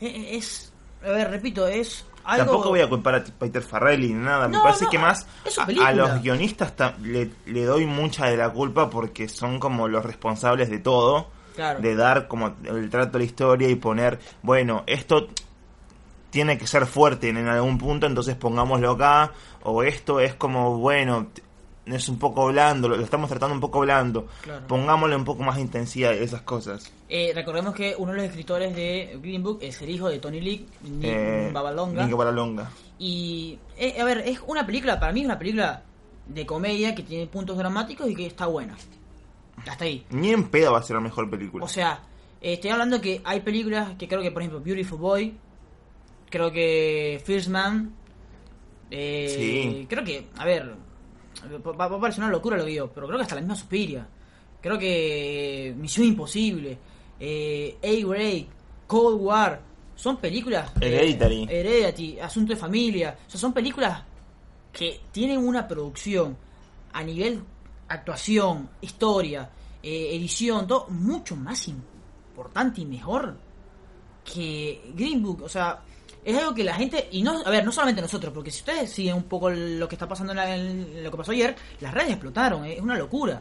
e- 0.00 0.36
Es. 0.36 0.72
A 1.04 1.10
ver, 1.10 1.30
repito, 1.30 1.68
es 1.68 2.04
algo. 2.24 2.44
Tampoco 2.46 2.68
voy 2.70 2.80
a 2.80 2.88
culpar 2.88 3.14
a 3.16 3.24
Peter 3.24 3.62
Farrelly 3.62 4.08
ni 4.08 4.14
nada. 4.24 4.48
Me 4.48 4.58
parece 4.58 4.84
no, 4.86 4.90
que 4.90 4.98
más 4.98 5.26
a, 5.58 5.86
a 5.86 5.92
los 5.92 6.20
guionistas 6.22 6.74
ta- 6.74 6.96
le, 7.02 7.30
le 7.46 7.64
doy 7.64 7.86
mucha 7.86 8.26
de 8.26 8.36
la 8.36 8.50
culpa 8.50 8.90
porque 8.90 9.28
son 9.28 9.60
como 9.60 9.86
los 9.88 10.04
responsables 10.04 10.68
de 10.70 10.78
todo. 10.80 11.28
Claro. 11.56 11.80
De 11.80 11.96
dar 11.96 12.28
como 12.28 12.54
el 12.64 12.88
trato 12.90 13.12
de 13.12 13.18
la 13.18 13.24
historia 13.24 13.68
y 13.68 13.74
poner, 13.74 14.20
bueno, 14.42 14.84
esto 14.86 15.28
tiene 16.30 16.58
que 16.58 16.66
ser 16.66 16.86
fuerte 16.86 17.30
en, 17.30 17.48
algún 17.48 17.78
punto, 17.78 18.06
entonces 18.06 18.36
pongámoslo 18.36 18.90
acá. 18.90 19.32
O 19.62 19.82
esto 19.82 20.20
es 20.20 20.34
como, 20.34 20.78
bueno, 20.78 21.28
es 21.86 22.08
un 22.08 22.18
poco 22.18 22.46
blando, 22.48 22.88
lo, 22.88 23.00
estamos 23.00 23.30
tratando 23.30 23.54
un 23.54 23.60
poco 23.60 23.80
blando. 23.80 24.28
Claro. 24.42 24.66
Pongámosle 24.66 25.16
un 25.16 25.24
poco 25.24 25.42
más 25.42 25.56
de 25.56 25.62
intensidad 25.62 26.12
a 26.12 26.14
esas 26.14 26.42
cosas. 26.42 26.92
Eh, 27.08 27.32
recordemos 27.34 27.74
que 27.74 27.94
uno 27.96 28.12
de 28.12 28.18
los 28.18 28.26
escritores 28.26 28.76
de 28.76 29.18
Green 29.22 29.42
Book 29.42 29.60
es 29.62 29.80
el 29.80 29.90
hijo 29.90 30.08
de 30.08 30.18
Tony 30.18 30.40
Lee, 30.40 30.66
Nick 30.82 31.04
Eh, 31.04 31.50
Babalonga. 31.52 32.70
Y, 32.98 33.58
eh, 33.76 34.00
a 34.00 34.04
ver, 34.04 34.18
es 34.26 34.40
una 34.46 34.66
película, 34.66 35.00
para 35.00 35.12
mí 35.12 35.20
es 35.20 35.26
una 35.26 35.38
película 35.38 35.82
de 36.26 36.44
comedia 36.44 36.94
que 36.94 37.02
tiene 37.02 37.26
puntos 37.26 37.56
dramáticos 37.56 38.08
y 38.10 38.14
que 38.14 38.26
está 38.26 38.46
buena. 38.46 38.76
Hasta 39.68 39.84
ahí. 39.84 40.04
Ni 40.10 40.30
en 40.32 40.48
pedo 40.48 40.72
va 40.72 40.78
a 40.78 40.82
ser 40.82 40.94
la 40.94 41.00
mejor 41.00 41.28
película. 41.30 41.64
O 41.64 41.68
sea, 41.68 42.00
eh, 42.40 42.54
estoy 42.54 42.70
hablando 42.70 43.00
que 43.00 43.20
hay 43.24 43.40
películas 43.40 43.92
que 43.98 44.06
creo 44.08 44.22
que, 44.22 44.30
por 44.30 44.42
ejemplo, 44.42 44.60
Beautiful 44.60 44.98
Boy, 44.98 45.34
creo 46.30 46.50
que 46.52 47.20
First 47.24 47.48
Man, 47.48 47.92
eh, 48.90 49.78
Sí. 49.80 49.86
creo 49.88 50.04
que, 50.04 50.26
a 50.36 50.44
ver, 50.44 50.74
va, 51.66 51.88
va 51.88 51.96
a 51.96 52.00
parecer 52.00 52.22
una 52.22 52.32
locura 52.32 52.56
lo 52.56 52.64
que 52.64 52.70
digo, 52.70 52.90
pero 52.94 53.06
creo 53.06 53.18
que 53.18 53.22
hasta 53.22 53.34
la 53.36 53.40
misma 53.40 53.56
Suspiria, 53.56 54.06
creo 54.60 54.78
que 54.78 55.74
Misión 55.76 56.06
Imposible, 56.06 56.78
eh, 57.18 57.76
A-Grade, 57.82 58.46
Cold 58.86 59.20
War, 59.20 59.60
son 59.94 60.18
películas... 60.18 60.70
eh, 60.80 60.86
Hereditary. 60.86 61.46
Hereditary, 61.48 62.20
Asunto 62.20 62.52
de 62.52 62.58
Familia, 62.58 63.16
o 63.26 63.30
sea, 63.30 63.40
son 63.40 63.52
películas 63.52 64.02
que 64.72 65.00
tienen 65.10 65.38
una 65.38 65.66
producción 65.66 66.36
a 66.92 67.02
nivel 67.02 67.40
actuación, 67.88 68.68
historia, 68.80 69.50
eh, 69.82 70.10
edición, 70.16 70.66
todo 70.66 70.86
mucho 70.88 71.36
más 71.36 71.68
importante 71.68 72.80
y 72.80 72.86
mejor 72.86 73.36
que 74.24 74.82
Green 74.94 75.22
Book. 75.22 75.42
O 75.42 75.48
sea, 75.48 75.80
es 76.24 76.36
algo 76.36 76.54
que 76.54 76.64
la 76.64 76.74
gente, 76.74 77.08
y 77.12 77.22
no, 77.22 77.40
a 77.44 77.50
ver, 77.50 77.64
no 77.64 77.70
solamente 77.72 78.02
nosotros, 78.02 78.32
porque 78.34 78.50
si 78.50 78.60
ustedes 78.60 78.90
siguen 78.90 79.14
un 79.14 79.24
poco 79.24 79.50
lo 79.50 79.88
que 79.88 79.94
está 79.94 80.08
pasando 80.08 80.32
en, 80.32 80.36
la- 80.36 80.56
en 80.56 81.04
lo 81.04 81.10
que 81.10 81.16
pasó 81.16 81.32
ayer, 81.32 81.54
las 81.80 81.94
redes 81.94 82.10
explotaron, 82.10 82.64
eh, 82.64 82.74
es 82.74 82.80
una 82.80 82.96
locura. 82.96 83.40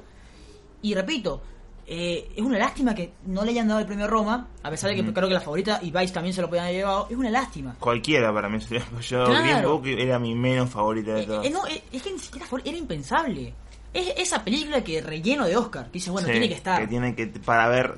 Y 0.84 0.94
repito, 0.94 1.42
eh, 1.88 2.32
es 2.36 2.44
una 2.44 2.60
lástima 2.60 2.94
que 2.94 3.14
no 3.26 3.44
le 3.44 3.52
hayan 3.52 3.68
dado 3.68 3.80
el 3.80 3.88
premio 3.88 4.08
Roma, 4.08 4.50
a 4.62 4.70
pesar 4.70 4.90
de 4.92 4.96
que 4.98 5.02
Ujú. 5.02 5.14
creo 5.14 5.28
que 5.28 5.34
la 5.34 5.42
favorita 5.42 5.80
y 5.82 5.90
Vice 5.92 6.14
también 6.14 6.34
se 6.34 6.42
lo 6.42 6.48
podían 6.48 6.66
haber 6.66 6.78
llevado, 6.78 7.08
es 7.10 7.18
una 7.18 7.30
lástima. 7.32 7.76
Cualquiera 7.80 8.32
para 8.32 8.50
mí 8.50 8.62
sería. 8.62 8.84
Yo, 9.02 9.24
Claro. 9.26 9.42
Green 9.44 9.64
Book 9.64 9.88
era 9.88 10.20
mi 10.20 10.36
menos 10.36 10.70
favorita 10.70 11.16
de 11.16 11.24
Eh, 11.24 11.26
todas. 11.26 11.46
eh, 11.46 11.50
no, 11.50 11.66
es 11.66 12.02
que 12.04 12.12
ni 12.12 12.20
siquiera 12.20 12.46
era 12.64 12.78
impensable. 12.78 13.54
Es 13.96 14.14
esa 14.18 14.44
película 14.44 14.84
que 14.84 15.02
relleno 15.02 15.46
de 15.46 15.56
Oscar, 15.56 15.86
que 15.86 15.94
dice, 15.94 16.12
bueno, 16.12 16.28
Sí, 16.28 16.34
tiene 16.34 16.50
que 16.50 16.56
estar. 16.56 16.82
Que 16.82 16.88
tiene 16.88 17.16
que. 17.16 17.28
Para 17.28 17.68
ver 17.70 17.96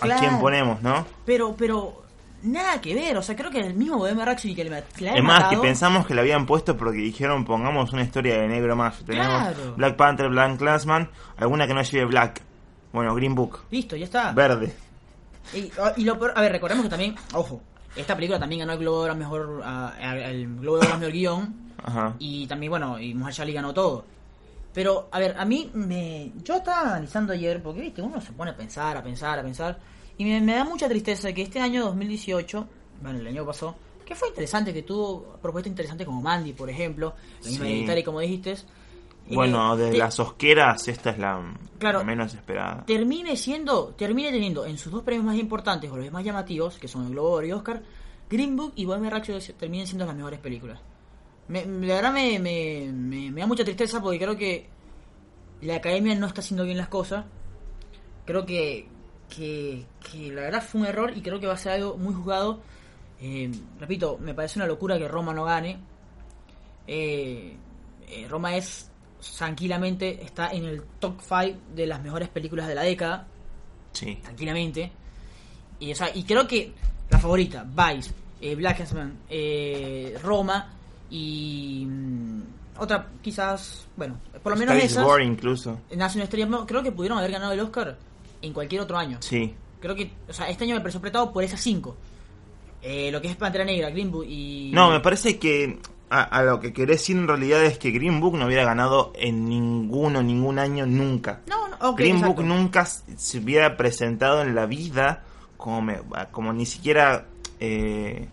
a 0.00 0.16
quién 0.18 0.38
ponemos, 0.38 0.80
¿no? 0.82 1.04
Pero, 1.26 1.54
pero, 1.58 2.04
nada 2.42 2.80
que 2.80 2.94
ver. 2.94 3.16
O 3.16 3.22
sea, 3.22 3.34
creo 3.34 3.50
que 3.50 3.58
el 3.58 3.74
mismo 3.74 3.98
Bohemian 3.98 4.26
Rhapsody 4.26 4.54
que 4.54 4.64
le, 4.64 4.74
haya 4.76 5.14
Es 5.14 5.22
más, 5.24 5.44
que 5.50 5.56
pensamos 5.58 6.06
que 6.06 6.14
la 6.14 6.20
habían 6.20 6.46
puesto 6.46 6.76
porque 6.76 6.98
dijeron 6.98 7.44
pongamos 7.44 7.92
una 7.92 8.02
historia 8.02 8.40
de 8.40 8.46
negro 8.48 8.76
más. 8.76 8.98
Tenemos 9.04 9.26
Claro. 9.28 9.74
Black 9.76 9.96
Panther, 9.96 10.28
Black 10.28 10.56
Clansman, 10.56 11.10
alguna 11.36 11.66
que 11.66 11.74
no 11.74 11.82
lleve 11.82 12.04
Black. 12.06 12.42
Bueno, 12.92 13.14
Green 13.14 13.34
Book, 13.34 13.60
Listo, 13.70 13.96
ya 13.96 14.04
está. 14.04 14.32
verde. 14.32 14.74
Y, 15.54 15.70
y 15.96 16.04
lo 16.04 16.18
peor- 16.18 16.32
a 16.36 16.40
ver, 16.42 16.52
recordemos 16.52 16.84
que 16.84 16.90
también, 16.90 17.14
ojo, 17.34 17.60
esta 17.96 18.14
película 18.14 18.38
también 18.38 18.60
ganó 18.60 18.72
el 18.72 18.78
Globo 18.78 18.98
de 19.04 19.10
Oro 19.10 19.16
mejor, 19.16 19.62
el 20.00 20.56
Globo 20.56 20.78
de 20.78 20.86
Oro 20.86 20.98
mejor 20.98 21.12
guion. 21.12 21.54
Ajá. 21.84 22.14
Y 22.18 22.46
también, 22.46 22.70
bueno, 22.70 22.98
y 23.00 23.14
Mujer 23.14 23.34
Ali 23.42 23.52
ganó 23.52 23.72
todo. 23.74 24.04
Pero, 24.72 25.08
a 25.10 25.18
ver, 25.18 25.34
a 25.38 25.44
mí 25.44 25.70
me... 25.74 26.32
Yo 26.44 26.56
estaba 26.56 26.82
analizando 26.92 27.32
ayer, 27.32 27.62
porque, 27.62 27.80
viste, 27.80 28.02
uno 28.02 28.20
se 28.20 28.32
pone 28.32 28.52
a 28.52 28.56
pensar, 28.56 28.96
a 28.96 29.02
pensar, 29.02 29.38
a 29.38 29.42
pensar. 29.42 29.78
Y 30.16 30.24
me, 30.24 30.40
me 30.40 30.54
da 30.54 30.64
mucha 30.64 30.88
tristeza 30.88 31.32
que 31.32 31.42
este 31.42 31.60
año 31.60 31.84
2018, 31.86 32.66
bueno, 33.02 33.18
el 33.18 33.26
año 33.26 33.44
pasó, 33.44 33.74
que 34.06 34.14
fue 34.14 34.28
interesante, 34.28 34.72
que 34.72 34.82
tuvo 34.82 35.38
propuestas 35.42 35.70
interesantes 35.70 36.06
como 36.06 36.20
Mandy, 36.22 36.52
por 36.52 36.70
ejemplo, 36.70 37.14
la 37.42 37.50
misma 37.50 37.94
Sí. 37.94 38.04
Como 38.04 38.20
dijiste. 38.20 38.56
Bueno, 39.32 39.76
de 39.76 39.90
te- 39.92 39.98
las 39.98 40.18
osqueras, 40.18 40.88
esta 40.88 41.10
es 41.10 41.18
la, 41.18 41.40
Claro. 41.78 41.98
la 42.00 42.04
menos 42.04 42.34
esperada. 42.34 42.84
termine 42.84 43.36
siendo, 43.36 43.88
termine 43.96 44.32
teniendo 44.32 44.66
en 44.66 44.76
sus 44.78 44.92
dos 44.92 45.02
premios 45.04 45.24
más 45.24 45.36
importantes 45.36 45.90
o 45.90 45.96
los 45.96 46.10
más 46.10 46.24
llamativos, 46.24 46.78
que 46.78 46.88
son 46.88 47.04
el 47.06 47.10
Globo 47.12 47.28
de 47.30 47.34
Oro 47.36 47.46
y 47.46 47.52
Oscar, 47.52 47.82
Green 48.28 48.56
Book 48.56 48.72
y 48.76 48.84
Bohemian 48.86 49.12
Rhapsody 49.12 49.52
terminen 49.52 49.86
siendo 49.86 50.04
las 50.06 50.16
mejores 50.16 50.40
películas. 50.40 50.80
Me, 51.50 51.64
la 51.66 51.94
verdad 51.96 52.12
me, 52.12 52.38
me, 52.38 52.90
me- 52.92 53.30
me 53.30 53.40
da 53.40 53.46
mucha 53.46 53.64
tristeza 53.64 54.00
porque 54.00 54.18
creo 54.18 54.36
que 54.36 54.66
la 55.62 55.76
academia 55.76 56.14
no 56.14 56.26
está 56.26 56.40
haciendo 56.40 56.64
bien 56.64 56.78
las 56.78 56.88
cosas. 56.88 57.24
Creo 58.24 58.46
que, 58.46 58.86
que, 59.28 59.84
que 60.10 60.30
la 60.32 60.42
verdad 60.42 60.62
fue 60.62 60.80
un 60.82 60.86
error 60.86 61.12
y 61.16 61.20
creo 61.22 61.40
que 61.40 61.46
va 61.46 61.54
a 61.54 61.58
ser 61.58 61.72
algo 61.72 61.96
muy 61.98 62.14
juzgado. 62.14 62.60
Eh, 63.20 63.50
repito, 63.78 64.16
me 64.18 64.32
parece 64.32 64.58
una 64.58 64.66
locura 64.66 64.96
que 64.98 65.08
Roma 65.08 65.34
no 65.34 65.44
gane. 65.44 65.78
Eh, 66.86 67.56
eh, 68.08 68.26
Roma 68.28 68.56
es 68.56 68.90
tranquilamente, 69.38 70.22
está 70.24 70.50
en 70.52 70.64
el 70.64 70.82
top 70.98 71.20
5 71.20 71.58
de 71.74 71.86
las 71.86 72.02
mejores 72.02 72.28
películas 72.28 72.66
de 72.68 72.74
la 72.74 72.82
década, 72.82 73.26
Sí. 73.92 74.18
tranquilamente. 74.22 74.90
Y, 75.78 75.92
o 75.92 75.94
sea, 75.94 76.10
y 76.14 76.24
creo 76.24 76.46
que 76.46 76.72
la 77.10 77.18
favorita, 77.18 77.64
Vice, 77.64 78.12
eh, 78.40 78.54
Black 78.54 78.84
eh, 79.28 80.16
Roma 80.22 80.74
y 81.10 81.86
mm, 81.88 82.42
otra 82.78 83.08
quizás, 83.20 83.86
bueno, 83.96 84.18
por 84.42 84.52
lo 84.52 84.58
menos 84.58 84.74
Star 84.76 84.86
esas, 84.86 85.04
Born 85.04 85.24
incluso. 85.24 85.80
Creo 86.66 86.82
que 86.82 86.92
pudieron 86.92 87.18
haber 87.18 87.32
ganado 87.32 87.52
el 87.52 87.60
Oscar 87.60 87.98
en 88.42 88.52
cualquier 88.52 88.80
otro 88.82 88.96
año. 88.96 89.18
Sí. 89.20 89.54
Creo 89.80 89.94
que, 89.94 90.12
o 90.28 90.32
sea, 90.32 90.48
este 90.50 90.64
año 90.64 90.74
me 90.74 90.80
pareció 90.80 90.98
apretado 90.98 91.32
por 91.32 91.42
esas 91.44 91.60
cinco. 91.60 91.96
Eh, 92.82 93.10
lo 93.12 93.20
que 93.20 93.28
es 93.28 93.36
Pantera 93.36 93.64
Negra, 93.64 93.90
Green 93.90 94.10
Book 94.10 94.24
y... 94.26 94.70
No, 94.72 94.90
me 94.90 95.00
parece 95.00 95.38
que 95.38 95.78
a, 96.08 96.22
a 96.22 96.42
lo 96.42 96.60
que 96.60 96.72
querés 96.72 96.98
decir 97.00 97.16
en 97.16 97.28
realidad 97.28 97.62
es 97.64 97.78
que 97.78 97.90
Green 97.90 98.20
Book 98.20 98.36
no 98.38 98.46
hubiera 98.46 98.64
ganado 98.64 99.12
en 99.16 99.46
ninguno, 99.48 100.22
ningún 100.22 100.58
año, 100.58 100.86
nunca. 100.86 101.40
No, 101.46 101.68
no, 101.68 101.76
ok, 101.90 101.98
Green 101.98 102.16
exacto. 102.16 102.34
Book 102.36 102.44
nunca 102.46 102.86
se 102.86 103.38
hubiera 103.38 103.76
presentado 103.76 104.40
en 104.42 104.54
la 104.54 104.64
vida 104.66 105.24
como, 105.58 105.82
me- 105.82 106.00
como 106.32 106.52
ni 106.54 106.64
siquiera 106.64 107.26
eh, 107.58 108.28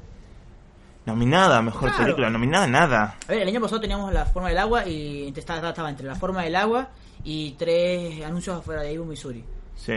nominada 1.07 1.61
mejor 1.61 1.89
Claro. 1.89 2.03
película, 2.03 2.29
nominada 2.29 2.67
nada. 2.67 3.17
A 3.27 3.31
ver, 3.31 3.41
el 3.41 3.47
año 3.47 3.61
pasado 3.61 3.81
teníamos 3.81 4.13
la 4.13 4.25
forma 4.25 4.49
del 4.49 4.57
agua 4.59 4.85
y 4.87 5.33
estaba, 5.35 5.69
estaba 5.69 5.89
entre 5.89 6.05
la 6.05 6.15
forma 6.15 6.43
del 6.43 6.55
agua 6.55 6.89
y 7.23 7.51
tres 7.53 8.23
anuncios 8.23 8.57
afuera 8.59 8.83
de 8.83 8.93
Ibu, 8.93 9.05
Missouri. 9.05 9.43
Sí. 9.75 9.93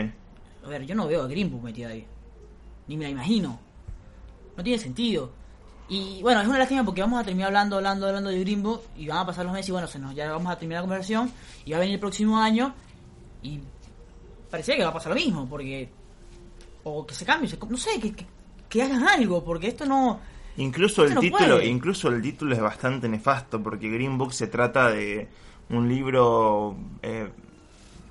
A 0.65 0.67
ver, 0.69 0.85
yo 0.85 0.95
no 0.95 1.07
veo 1.07 1.23
a 1.23 1.27
Green 1.27 1.51
Book 1.51 1.63
metida 1.63 1.89
ahí. 1.89 2.05
Ni 2.87 2.97
me 2.97 3.03
la 3.05 3.09
imagino. 3.11 3.59
No 4.57 4.63
tiene 4.63 4.79
sentido. 4.79 5.31
Y 5.89 6.21
bueno, 6.21 6.39
es 6.41 6.47
una 6.47 6.57
lástima 6.57 6.83
porque 6.85 7.01
vamos 7.01 7.19
a 7.19 7.23
terminar 7.23 7.47
hablando, 7.47 7.75
hablando, 7.75 8.07
hablando 8.07 8.29
de 8.29 8.39
Green 8.39 8.63
Book 8.63 8.81
y 8.95 9.07
van 9.07 9.17
a 9.19 9.25
pasar 9.25 9.43
los 9.43 9.53
meses 9.53 9.69
y 9.69 9.71
bueno, 9.73 9.87
se 9.87 9.99
nos, 9.99 10.15
ya 10.15 10.31
vamos 10.31 10.51
a 10.51 10.57
terminar 10.57 10.81
la 10.81 10.87
conversación 10.87 11.31
y 11.65 11.71
va 11.71 11.77
a 11.77 11.79
venir 11.81 11.95
el 11.95 11.99
próximo 11.99 12.37
año 12.39 12.73
y 13.43 13.59
parecía 14.49 14.77
que 14.77 14.83
va 14.83 14.89
a 14.89 14.93
pasar 14.93 15.09
lo 15.09 15.15
mismo 15.15 15.47
porque... 15.49 15.89
O 16.83 17.05
que 17.05 17.13
se 17.13 17.25
cambie, 17.25 17.47
se- 17.49 17.57
no 17.69 17.77
sé, 17.77 17.99
que, 17.99 18.13
que, 18.13 18.25
que 18.69 18.81
hagan 18.83 19.05
algo 19.07 19.43
porque 19.43 19.67
esto 19.67 19.85
no... 19.85 20.19
Incluso 20.57 21.03
el 21.05 21.13
no 21.15 21.21
título, 21.21 21.55
puede. 21.55 21.65
incluso 21.67 22.09
el 22.09 22.21
título 22.21 22.53
es 22.55 22.61
bastante 22.61 23.07
nefasto 23.07 23.61
porque 23.63 23.89
Green 23.89 24.17
Book 24.17 24.33
se 24.33 24.47
trata 24.47 24.89
de 24.91 25.27
un 25.69 25.87
libro 25.87 26.75
eh, 27.01 27.29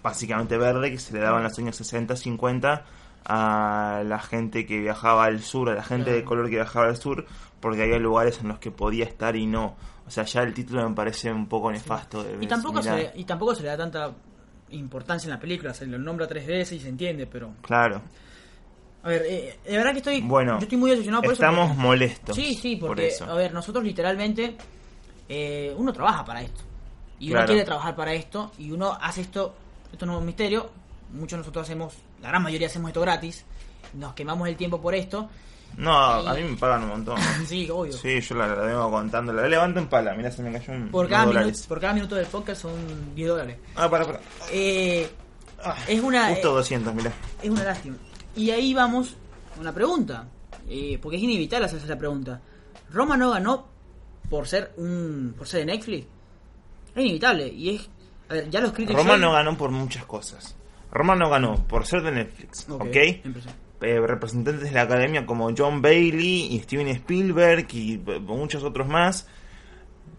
básicamente 0.02 0.56
verde 0.56 0.90
que 0.90 0.98
se 0.98 1.12
le 1.12 1.20
daba 1.20 1.38
en 1.38 1.44
los 1.44 1.58
años 1.58 1.76
60, 1.76 2.16
50 2.16 2.84
a 3.26 4.02
la 4.06 4.18
gente 4.18 4.64
que 4.64 4.80
viajaba 4.80 5.24
al 5.26 5.42
sur, 5.42 5.68
a 5.68 5.74
la 5.74 5.82
gente 5.82 6.04
Claro. 6.06 6.18
de 6.18 6.24
color 6.24 6.44
que 6.48 6.56
viajaba 6.56 6.86
al 6.86 6.96
sur, 6.96 7.26
porque 7.60 7.82
había 7.82 7.98
lugares 7.98 8.40
en 8.40 8.48
los 8.48 8.58
que 8.58 8.70
podía 8.70 9.04
estar 9.04 9.36
y 9.36 9.46
no. 9.46 9.76
O 10.06 10.10
sea, 10.10 10.24
ya 10.24 10.42
el 10.42 10.54
título 10.54 10.88
me 10.88 10.94
parece 10.94 11.30
un 11.30 11.46
poco 11.46 11.70
nefasto. 11.70 12.24
de- 12.24 12.42
Y 12.42 12.46
tampoco, 12.48 12.82
se 12.82 12.96
le, 12.96 13.12
y 13.14 13.24
tampoco 13.24 13.54
se 13.54 13.62
le 13.62 13.68
da 13.68 13.76
tanta 13.76 14.10
importancia 14.70 15.26
en 15.26 15.34
la 15.34 15.38
película, 15.40 15.74
se 15.74 15.86
lo 15.86 15.98
nombra 15.98 16.26
tres 16.26 16.46
veces 16.46 16.78
y 16.78 16.80
se 16.80 16.88
entiende, 16.88 17.26
pero... 17.26 17.52
Claro. 17.60 18.00
A 19.02 19.08
ver, 19.08 19.22
eh, 19.26 19.58
de 19.64 19.76
verdad 19.78 19.92
que 19.92 19.98
estoy... 19.98 20.20
Bueno, 20.20 20.58
yo 20.58 20.62
estoy 20.64 20.76
muy 20.78 20.90
decepcionado 20.90 21.22
por 21.22 21.32
estamos 21.32 21.60
eso. 21.66 21.68
porque- 21.74 21.82
molestos. 21.82 22.36
Sí, 22.36 22.54
sí, 22.54 22.76
por 22.76 22.88
porque, 22.90 23.08
eso. 23.08 23.24
a 23.24 23.34
ver, 23.34 23.52
nosotros 23.52 23.82
literalmente, 23.84 24.56
eh, 25.28 25.74
uno 25.76 25.92
trabaja 25.92 26.24
para 26.24 26.42
esto. 26.42 26.60
Y 27.18 27.28
uno 27.28 27.36
Claro. 27.36 27.46
quiere 27.48 27.64
trabajar 27.64 27.96
para 27.96 28.12
esto, 28.14 28.50
y 28.58 28.70
uno 28.70 28.96
hace 29.00 29.22
esto, 29.22 29.54
esto 29.92 30.06
no 30.06 30.14
es 30.14 30.18
un 30.20 30.26
misterio, 30.26 30.70
muchos 31.12 31.32
de 31.32 31.36
nosotros 31.38 31.64
hacemos, 31.64 31.94
la 32.22 32.28
gran 32.28 32.42
mayoría 32.42 32.66
hacemos 32.66 32.88
esto 32.90 33.00
gratis, 33.00 33.44
nos 33.94 34.12
quemamos 34.14 34.48
el 34.48 34.56
tiempo 34.56 34.80
por 34.80 34.94
esto. 34.94 35.28
No, 35.76 35.92
a 35.96 36.34
mí 36.34 36.42
me 36.42 36.56
pagan 36.56 36.82
un 36.82 36.88
montón. 36.90 37.18
sí, 37.46 37.68
obvio. 37.70 37.92
Sí, 37.92 38.20
yo 38.20 38.34
la, 38.34 38.48
la 38.48 38.62
vengo 38.62 38.90
contando. 38.90 39.32
La 39.32 39.46
levanto 39.46 39.78
en 39.78 39.86
pala. 39.86 40.14
Mira, 40.14 40.30
se 40.30 40.42
me 40.42 40.50
cayó 40.52 40.72
un 40.72 40.88
Por 40.90 41.08
cada, 41.08 41.26
minuto, 41.26 41.58
por 41.68 41.80
cada 41.80 41.92
minuto 41.94 42.16
del 42.16 42.26
podcast 42.26 42.62
son 42.62 43.14
10 43.14 43.28
dólares. 43.28 43.56
Ah, 43.76 43.88
para, 43.88 44.04
para. 44.04 44.20
Eh, 44.50 45.08
es 45.86 46.00
una... 46.02 46.28
Justo 46.30 46.50
eh, 46.50 46.54
200, 46.54 46.94
mira. 46.94 47.12
Es 47.40 47.48
una 47.50 47.62
lástima. 47.64 47.96
Y 48.36 48.50
ahí 48.50 48.74
vamos 48.74 49.16
a 49.56 49.60
una 49.60 49.72
pregunta. 49.72 50.26
eh, 50.68 50.98
porque 51.02 51.16
es 51.16 51.22
inevitable 51.22 51.66
hacerse 51.66 51.86
la 51.88 51.98
pregunta. 51.98 52.40
¿Roma 52.92 53.16
no 53.16 53.30
ganó 53.30 53.66
por 54.28 54.46
ser 54.46 54.72
un 54.76 55.34
por 55.36 55.46
ser 55.48 55.60
de 55.60 55.66
Netflix? 55.66 56.06
Es 56.94 57.02
inevitable. 57.04 57.48
Y 57.48 57.76
es. 57.76 57.88
A 58.28 58.34
ver, 58.34 58.50
ya 58.50 58.60
los 58.60 58.72
críticos. 58.72 59.02
Roma 59.02 59.16
no 59.16 59.32
ganó 59.32 59.56
por 59.56 59.70
muchas 59.70 60.04
cosas. 60.04 60.56
Roma 60.92 61.14
no 61.16 61.28
ganó 61.30 61.56
por 61.66 61.86
ser 61.86 62.02
de 62.02 62.12
Netflix, 62.12 62.68
¿ok? 62.68 62.96
empezó. 63.24 63.48
Eh, 63.80 63.98
representantes 63.98 64.64
de 64.64 64.72
la 64.72 64.82
academia 64.82 65.24
como 65.24 65.50
John 65.56 65.80
Bailey 65.80 66.48
y 66.54 66.60
Steven 66.60 66.88
Spielberg 66.88 67.66
y 67.72 67.94
eh, 67.94 68.18
muchos 68.20 68.62
otros 68.62 68.86
más 68.88 69.26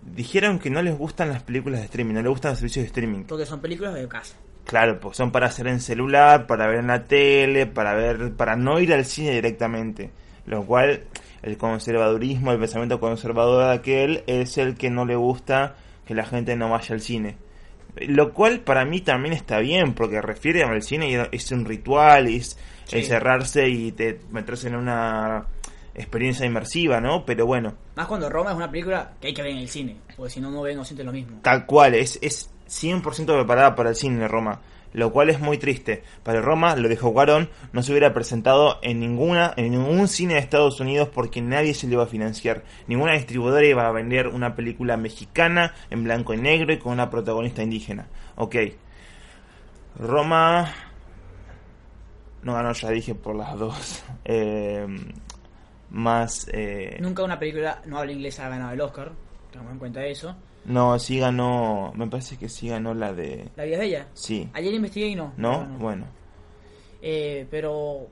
dijeron 0.02 0.58
que 0.60 0.70
no 0.70 0.82
les 0.82 0.98
gustan 0.98 1.30
las 1.30 1.44
películas 1.44 1.80
de 1.82 1.86
streaming, 1.86 2.16
no 2.16 2.22
les 2.22 2.30
gustan 2.30 2.52
los 2.54 2.60
servicios 2.60 2.84
de 2.84 2.88
streaming. 2.88 3.24
Porque 3.26 3.46
son 3.46 3.60
películas 3.62 3.94
de 3.94 4.08
casa. 4.08 4.36
Claro, 4.66 5.00
pues 5.00 5.18
son 5.18 5.32
para 5.32 5.48
hacer 5.48 5.68
en 5.68 5.80
celular, 5.80 6.48
para 6.48 6.68
ver 6.68 6.80
en 6.80 6.88
la 6.88 7.06
tele, 7.06 7.66
para 7.66 7.94
ver, 7.94 8.34
para 8.34 8.56
no 8.56 8.80
ir 8.80 8.94
al 8.94 9.06
cine 9.06 9.32
directamente. 9.32 10.12
Lo 10.46 10.66
cual, 10.66 11.04
el 11.42 11.58
conservadurismo, 11.58 12.52
el 12.52 12.60
pensamiento 12.60 13.00
conservador 13.00 13.66
de 13.68 13.74
aquel 13.74 14.24
es 14.28 14.58
el 14.58 14.76
que 14.76 14.90
no 14.90 15.06
le 15.06 15.16
gusta 15.16 15.76
que 16.06 16.14
la 16.16 16.26
gente 16.26 16.56
no 16.56 16.70
vaya 16.70 16.94
al 16.96 17.02
cine. 17.02 17.38
Lo 17.98 18.34
cual 18.34 18.62
para 18.62 18.86
mí 18.86 19.02
también 19.02 19.34
está 19.34 19.60
bien, 19.60 19.94
porque 19.94 20.22
refiere 20.22 20.64
al 20.64 20.82
cine 20.82 21.12
y 21.12 21.36
es 21.36 21.52
un 21.52 21.66
ritual, 21.66 22.28
es 22.28 22.58
Sí. 22.86 22.98
encerrarse 23.00 23.68
y 23.70 23.92
te 23.92 24.20
meterse 24.32 24.68
en 24.68 24.76
una 24.76 25.46
experiencia 25.96 26.46
inmersiva, 26.46 27.00
¿no? 27.02 27.26
Pero 27.26 27.46
bueno, 27.46 27.74
Más 27.96 28.08
cuando 28.08 28.30
Roma 28.30 28.52
es 28.52 28.58
una 28.58 28.70
película 28.72 29.14
que 29.20 29.28
hay 29.28 29.34
que 29.34 29.42
ver 29.42 29.52
en 29.52 29.58
el 29.60 29.68
cine. 29.70 29.98
Porque 30.16 30.32
si 30.32 30.40
no, 30.42 30.50
no 30.52 30.62
ven 30.62 30.80
o 30.80 30.86
sienten 30.86 31.06
lo 31.06 31.12
mismo. 31.14 31.40
Tal 31.42 31.66
cual, 31.66 31.96
es, 31.96 32.18
es 32.22 32.50
100% 32.72 33.26
preparada 33.26 33.76
para 33.76 33.90
el 33.90 33.96
cine 33.96 34.28
Roma. 34.28 34.62
lo 34.94 35.12
cual 35.12 35.30
es 35.30 35.40
muy 35.40 35.58
triste. 35.58 36.04
Para 36.24 36.42
Roma, 36.42 36.76
lo 36.76 36.90
dijo 36.90 37.14
Cuarón, 37.14 37.50
no 37.72 37.82
se 37.84 37.92
hubiera 37.92 38.14
presentado 38.14 38.80
en 38.82 39.00
ninguna 39.00 39.54
en 39.56 39.72
ningún 39.72 40.08
cine 40.08 40.34
de 40.34 40.40
Estados 40.42 40.80
Unidos 40.80 41.10
porque 41.14 41.42
nadie 41.42 41.74
se 41.74 41.88
lo 41.88 41.94
iba 41.94 42.04
a 42.04 42.08
financiar. 42.08 42.64
Ninguna 42.88 43.14
distribuidora 43.14 43.66
iba 43.66 43.88
a 43.88 43.92
vender 43.92 44.28
una 44.28 44.56
película 44.56 44.98
mexicana 44.98 45.74
en 45.90 46.04
blanco 46.04 46.34
y 46.34 46.38
negro 46.38 46.74
y 46.74 46.78
con 46.78 46.94
una 46.94 47.10
protagonista 47.10 47.64
indígena. 47.64 48.08
Ok. 48.36 48.56
Roma 49.98 50.74
no 52.44 52.54
ganó, 52.54 52.74
ya 52.74 52.90
dije, 52.90 53.16
por 53.16 53.36
las 53.36 53.58
dos. 53.58 54.04
Eh, 54.24 54.86
más... 55.90 56.48
Eh, 56.54 56.98
Nunca 57.02 57.24
una 57.24 57.38
película 57.38 57.82
no 57.86 57.98
habla 57.98 58.12
inglés 58.12 58.40
ha 58.40 58.48
ganado 58.50 58.72
el 58.72 58.82
Oscar. 58.82 59.12
Tengamos 59.52 59.74
en 59.74 59.80
cuenta 59.80 60.06
eso. 60.06 60.36
No, 60.66 60.98
sí 61.00 61.20
ganó... 61.20 61.92
Me 61.96 62.08
parece 62.08 62.38
que 62.38 62.50
sí 62.50 62.70
ganó 62.70 62.94
la 62.94 63.14
de... 63.14 63.50
La 63.56 63.64
vida 63.64 63.76
es 63.76 63.80
bella. 63.80 64.08
Sí. 64.14 64.50
Ayer 64.54 64.74
investigué 64.74 65.08
y 65.08 65.16
no. 65.16 65.34
¿No? 65.38 65.66
no. 65.66 65.78
Bueno. 65.78 66.06
Eh, 67.02 67.48
pero 67.50 68.08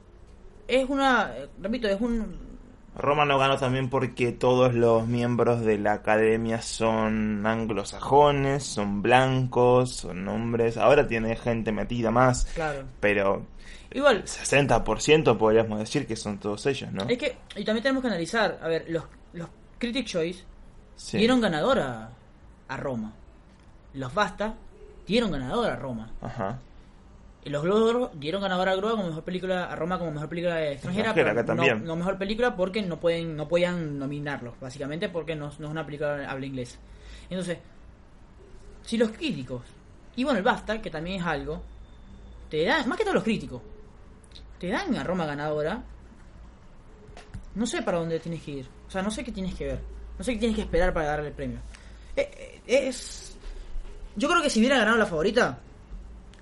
es 0.68 0.90
una, 0.90 1.32
repito, 1.62 1.88
es 1.88 2.00
un 2.02 2.50
Roma 2.96 3.24
no 3.24 3.38
ganó 3.38 3.58
también 3.58 3.90
porque 3.90 4.32
todos 4.32 4.74
los 4.74 5.08
miembros 5.08 5.62
de 5.62 5.78
la 5.78 5.94
academia 5.94 6.62
son 6.62 7.46
anglosajones, 7.46 8.64
son 8.64 9.02
blancos, 9.02 9.96
son 9.96 10.28
hombres. 10.28 10.76
Ahora 10.78 11.08
tiene 11.08 11.36
gente 11.36 11.72
metida 11.72 12.12
más, 12.12 12.46
claro. 12.56 12.84
pero 13.00 13.46
Igual, 13.92 14.24
60% 14.26 15.38
podríamos 15.38 15.80
decir 15.80 16.06
que 16.06 16.16
son 16.16 16.40
todos 16.40 16.66
ellos, 16.66 16.92
¿no? 16.92 17.04
es 17.08 17.18
que 17.18 17.38
y 17.56 17.64
también 17.64 17.84
tenemos 17.84 18.02
que 18.02 18.08
analizar, 18.08 18.60
a 18.62 18.68
ver, 18.68 18.86
los 18.90 19.04
los 19.34 19.48
Critic 19.78 20.06
Choice 20.06 20.44
Sí. 20.96 21.18
dieron 21.18 21.40
ganador 21.40 21.80
a, 22.70 22.78
Roma. 22.78 23.14
Los 23.94 24.14
Basta 24.14 24.56
dieron 25.06 25.32
ganador 25.32 25.70
a 25.70 25.76
Roma. 25.76 26.10
Ajá. 26.22 26.60
Y 27.44 27.50
los 27.50 27.64
Globos 27.64 27.84
de 27.84 27.90
Oro 27.90 28.12
dieron 28.16 28.42
ganador 28.42 28.70
a 28.70 28.76
Globo 28.76 28.96
como 28.96 29.08
mejor 29.08 29.24
película 29.24 29.66
a 29.66 29.76
Roma 29.76 29.98
como 29.98 30.12
mejor 30.12 30.30
película 30.30 30.64
extranjera, 30.72 31.14
pero 31.14 31.32
acá 31.32 31.56
no, 31.56 31.96
mejor 31.96 32.18
película 32.18 32.56
porque 32.56 32.82
no 32.82 33.00
pueden 33.00 33.38
no 33.38 33.48
podían 33.48 33.98
nominarlos, 33.98 34.60
básicamente 34.60 35.08
porque 35.10 35.36
no, 35.36 35.46
no 35.60 35.68
es 35.68 35.72
una 35.72 35.86
película 35.86 36.30
habla 36.30 36.46
inglés. 36.46 36.78
Entonces, 37.30 37.60
si 38.84 38.98
los 38.98 39.12
críticos 39.12 39.62
y 40.20 40.24
bueno, 40.26 40.40
el 40.40 40.44
BAFTA, 40.44 40.82
que 40.82 40.90
también 40.90 41.22
es 41.22 41.26
algo, 41.26 41.62
te 42.50 42.66
dan, 42.66 42.90
más 42.90 42.98
que 42.98 43.06
todos 43.06 43.16
los 43.16 43.24
críticos, 43.24 43.62
te 44.60 44.68
dan 44.68 44.94
a 44.98 45.04
Roma 45.06 45.26
ganadora, 45.26 45.82
no 47.56 47.66
sé 47.66 47.82
para 47.84 48.00
dónde 48.00 48.20
tienes 48.20 48.44
que 48.44 48.52
ir. 48.52 48.68
O 48.86 48.92
sea, 48.92 49.02
no 49.02 49.12
sé 49.12 49.24
qué 49.24 49.32
tienes 49.32 49.56
que 49.56 49.66
ver. 49.66 49.80
No 50.18 50.26
sé 50.26 50.34
qué 50.34 50.40
tienes 50.40 50.58
que 50.58 50.64
esperar 50.64 50.94
para 50.94 51.08
darle 51.08 51.30
el 51.30 51.34
premio. 51.34 51.60
Eh, 52.16 52.62
eh, 52.68 52.88
Es. 52.88 53.38
Yo 54.16 54.28
creo 54.28 54.42
que 54.42 54.50
si 54.50 54.60
hubiera 54.60 54.78
ganado 54.78 54.98
la 54.98 55.06
favorita, 55.06 55.60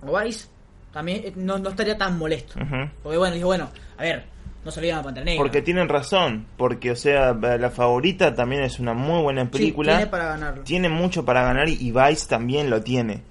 o 0.06 0.20
Vice, 0.20 0.48
también 0.92 1.22
eh, 1.26 1.34
no, 1.36 1.60
no 1.60 1.70
estaría 1.70 1.98
tan 1.98 2.18
molesto. 2.18 2.56
Porque 3.04 3.18
bueno, 3.18 3.36
dijo, 3.36 3.48
bueno, 3.48 3.70
a 3.98 4.02
ver, 4.02 4.26
no 4.66 4.72
olvidan 4.76 5.00
a 5.00 5.04
Pantera 5.04 5.26
Negra. 5.26 5.42
Porque 5.44 5.62
tienen 5.62 5.88
razón, 5.88 6.48
porque 6.58 6.92
o 6.92 6.96
sea, 6.96 7.34
la 7.34 7.70
favorita 7.70 8.34
también 8.34 8.64
es 8.64 8.80
una 8.80 8.94
muy 8.94 9.22
buena 9.22 9.44
Sí, 9.44 9.50
película. 9.50 9.94
tiene 9.96 10.08
para 10.08 10.26
ganarlo. 10.30 10.64
Tiene 10.64 10.90
mucho 10.90 11.24
para 11.24 11.44
ganar 11.44 11.70
y 11.70 11.92
Vice 11.92 12.28
también 12.28 12.70
lo 12.70 12.82
tiene. 12.82 13.22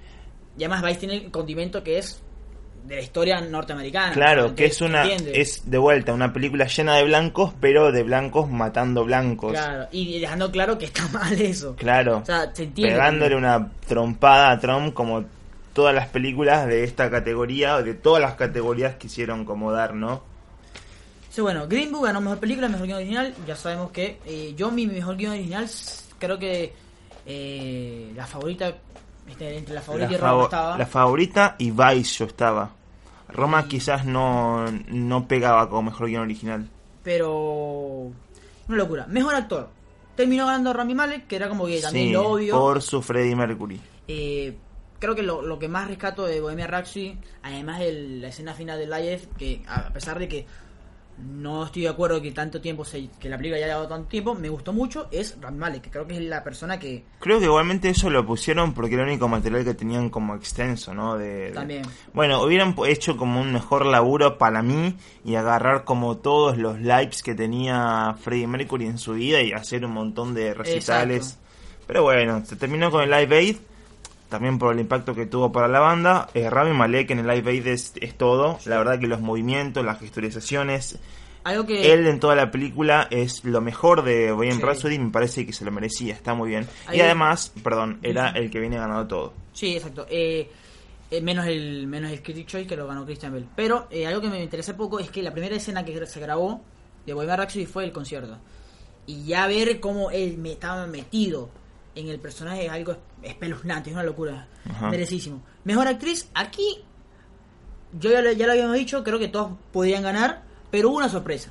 Y 0.56 0.62
además 0.64 0.82
Vice 0.82 1.00
tiene 1.00 1.14
el 1.16 1.30
condimento 1.30 1.82
que 1.82 1.98
es 1.98 2.22
de 2.86 2.96
la 2.96 3.02
historia 3.02 3.40
norteamericana. 3.40 4.12
Claro, 4.12 4.48
¿me 4.50 4.54
que 4.54 4.66
es 4.66 4.80
una 4.80 5.02
entiende? 5.02 5.40
es 5.40 5.68
de 5.70 5.78
vuelta 5.78 6.12
una 6.12 6.32
película 6.32 6.66
llena 6.66 6.96
de 6.96 7.04
blancos, 7.04 7.52
pero 7.60 7.90
de 7.92 8.02
blancos 8.02 8.48
matando 8.50 9.04
blancos. 9.04 9.52
Claro, 9.52 9.88
y 9.92 10.20
dejando 10.20 10.50
claro 10.50 10.78
que 10.78 10.86
está 10.86 11.06
mal 11.12 11.40
eso. 11.40 11.74
Claro. 11.76 12.18
O 12.18 12.24
sea, 12.24 12.54
se 12.54 12.64
entiende. 12.64 12.94
pegándole 12.94 13.34
una 13.36 13.70
trompada 13.88 14.50
a 14.52 14.60
Trump 14.60 14.94
como 14.94 15.24
todas 15.72 15.94
las 15.94 16.06
películas 16.08 16.66
de 16.66 16.84
esta 16.84 17.10
categoría, 17.10 17.82
de 17.82 17.94
todas 17.94 18.22
las 18.22 18.34
categorías 18.34 18.94
quisieron 18.96 19.44
como 19.44 19.72
dar, 19.72 19.94
¿no? 19.94 20.22
Sí, 21.30 21.42
bueno, 21.42 21.68
Green 21.68 21.92
Book 21.92 22.06
ganó 22.06 22.22
mejor 22.22 22.38
película, 22.38 22.66
mejor 22.66 22.86
guion 22.86 22.96
original. 22.98 23.34
Ya 23.46 23.56
sabemos 23.56 23.90
que 23.90 24.18
eh, 24.24 24.54
yo, 24.56 24.70
mi 24.70 24.86
mejor 24.86 25.16
guion 25.18 25.32
original, 25.32 25.68
creo 26.18 26.38
que 26.38 26.72
eh, 27.26 28.10
la 28.16 28.26
favorita, 28.26 28.72
este, 29.28 29.58
entre 29.58 29.74
la 29.74 29.82
favorita 29.82 30.08
La, 30.08 30.14
y 30.14 30.16
Roma 30.18 30.44
estaba. 30.44 30.78
la 30.78 30.86
favorita 30.86 31.56
y 31.58 31.70
Vice 31.72 32.18
yo 32.20 32.24
estaba. 32.24 32.70
Roma 33.28 33.66
quizás 33.68 34.04
no, 34.06 34.64
no 34.88 35.28
pegaba 35.28 35.68
como 35.68 35.82
mejor 35.90 36.08
guion 36.08 36.22
original. 36.22 36.68
Pero. 37.02 38.10
Una 38.68 38.76
locura. 38.76 39.06
Mejor 39.06 39.34
actor. 39.34 39.70
Terminó 40.16 40.46
ganando 40.46 40.72
Rami 40.72 40.94
Malek, 40.94 41.26
que 41.26 41.36
era 41.36 41.48
como 41.48 41.66
que 41.66 41.80
también 41.80 42.06
Sí, 42.08 42.12
lo 42.12 42.30
obvio. 42.30 42.58
por 42.58 42.82
su 42.82 43.02
Freddie 43.02 43.36
Mercury. 43.36 43.80
Eh, 44.08 44.56
creo 44.98 45.14
que 45.14 45.22
lo, 45.22 45.42
lo 45.42 45.58
que 45.58 45.68
más 45.68 45.88
rescato 45.88 46.24
de 46.24 46.40
Bohemia 46.40 46.66
Rhapsody, 46.66 47.18
además 47.42 47.80
de 47.80 47.92
la 48.20 48.28
escena 48.28 48.54
final 48.54 48.78
de 48.78 48.86
Live, 48.86 49.28
que 49.38 49.62
a 49.68 49.90
pesar 49.92 50.18
de 50.18 50.26
que 50.28 50.46
no 51.18 51.64
estoy 51.64 51.82
de 51.82 51.88
acuerdo 51.88 52.20
que 52.20 52.30
tanto 52.32 52.60
tiempo 52.60 52.84
se, 52.84 53.08
que 53.18 53.28
la 53.28 53.36
película 53.36 53.56
haya 53.56 53.68
llevado 53.68 53.88
tanto 53.88 54.08
tiempo, 54.08 54.34
me 54.34 54.48
gustó 54.48 54.72
mucho, 54.72 55.08
es 55.10 55.36
Malek, 55.52 55.82
que 55.82 55.90
creo 55.90 56.06
que 56.06 56.14
es 56.16 56.22
la 56.22 56.44
persona 56.44 56.78
que 56.78 57.04
Creo 57.20 57.38
que 57.38 57.46
igualmente 57.46 57.88
eso 57.88 58.10
lo 58.10 58.26
pusieron 58.26 58.74
porque 58.74 58.94
era 58.94 59.04
el 59.04 59.08
único 59.10 59.26
material 59.28 59.64
que 59.64 59.74
tenían 59.74 60.10
como 60.10 60.34
extenso, 60.34 60.92
¿no? 60.94 61.16
De, 61.16 61.26
de- 61.46 61.50
También. 61.52 61.82
Bueno, 62.12 62.42
hubieran 62.42 62.74
hecho 62.86 63.16
como 63.16 63.40
un 63.40 63.52
mejor 63.52 63.86
laburo 63.86 64.38
para 64.38 64.62
mí 64.62 64.94
y 65.24 65.34
agarrar 65.36 65.84
como 65.84 66.18
todos 66.18 66.58
los 66.58 66.78
lives 66.80 67.22
que 67.22 67.34
tenía 67.34 68.14
Freddie 68.20 68.46
Mercury 68.46 68.86
en 68.86 68.98
su 68.98 69.14
vida 69.14 69.40
y 69.40 69.52
hacer 69.52 69.84
un 69.84 69.92
montón 69.92 70.34
de 70.34 70.52
recitales. 70.54 71.16
Exacto. 71.18 71.46
Pero 71.86 72.02
bueno, 72.02 72.44
se 72.44 72.56
terminó 72.56 72.90
con 72.90 73.02
el 73.04 73.10
Live 73.10 73.36
Aid, 73.36 73.56
también 74.28 74.58
por 74.58 74.72
el 74.72 74.80
impacto 74.80 75.14
que 75.14 75.26
tuvo 75.26 75.52
para 75.52 75.68
la 75.68 75.80
banda. 75.80 76.28
Eh, 76.34 76.50
Rami 76.50 76.72
Malek 76.76 77.10
en 77.10 77.20
el 77.20 77.26
Live 77.26 77.50
Aid 77.50 77.66
es, 77.68 77.92
es 78.00 78.16
todo. 78.16 78.58
La 78.66 78.78
verdad 78.78 78.98
que 78.98 79.06
los 79.06 79.20
movimientos, 79.20 79.84
las 79.84 79.98
gestorizaciones, 80.00 80.98
algo 81.44 81.64
que 81.66 81.92
él 81.92 82.06
en 82.08 82.18
toda 82.18 82.34
la 82.34 82.50
película 82.50 83.06
es 83.10 83.44
lo 83.44 83.60
mejor 83.60 84.02
de 84.02 84.32
Bohemian 84.32 84.58
Sí. 84.58 84.62
Rhapsody 84.64 84.98
me 84.98 85.10
parece 85.10 85.46
que 85.46 85.52
se 85.52 85.64
lo 85.64 85.70
merecía, 85.70 86.14
está 86.14 86.34
muy 86.34 86.48
bien. 86.50 86.66
Ahí- 86.86 86.98
Y 86.98 87.00
además, 87.00 87.52
perdón, 87.62 87.98
era 88.02 88.30
el 88.30 88.50
que 88.50 88.58
viene 88.58 88.76
ganando 88.76 89.06
todo. 89.06 89.32
Sí, 89.52 89.76
exacto. 89.76 90.06
Eh, 90.10 90.50
eh, 91.10 91.20
menos 91.20 91.46
el 91.46 91.86
menos 91.86 92.10
el 92.10 92.20
Critic 92.20 92.48
Choice 92.48 92.66
que 92.66 92.74
lo 92.76 92.88
ganó 92.88 93.04
Christian 93.04 93.32
Bell. 93.32 93.46
Pero 93.54 93.86
eh, 93.90 94.06
algo 94.08 94.20
que 94.20 94.28
me 94.28 94.42
interesa 94.42 94.76
poco 94.76 94.98
es 94.98 95.08
que 95.10 95.22
la 95.22 95.30
primera 95.32 95.54
escena 95.54 95.84
que 95.84 96.04
se 96.06 96.18
grabó 96.20 96.64
de 97.06 97.12
Bohemian 97.14 97.38
Rhapsody 97.38 97.66
fue 97.66 97.84
el 97.84 97.92
concierto. 97.92 98.38
Y 99.06 99.24
ya 99.26 99.46
ver 99.46 99.78
cómo 99.78 100.10
él 100.10 100.36
me 100.38 100.50
estaba 100.50 100.84
metido 100.88 101.48
en 101.96 102.08
el 102.08 102.20
personaje 102.20 102.66
es 102.66 102.70
algo 102.72 102.96
espeluznante, 103.22 103.90
es 103.90 103.94
una 103.94 104.04
locura. 104.04 104.46
Ajá. 104.70 104.90
Merecísimo. 104.90 105.42
Mejor 105.64 105.88
actriz, 105.88 106.30
aquí 106.34 106.84
yo 107.98 108.10
ya 108.10 108.20
lo, 108.22 108.32
ya 108.32 108.46
lo 108.46 108.52
habíamos 108.52 108.76
dicho, 108.76 109.02
creo 109.02 109.18
que 109.18 109.28
todos 109.28 109.52
podían 109.72 110.02
ganar, 110.02 110.42
pero 110.70 110.90
hubo 110.90 110.98
una 110.98 111.08
sorpresa. 111.08 111.50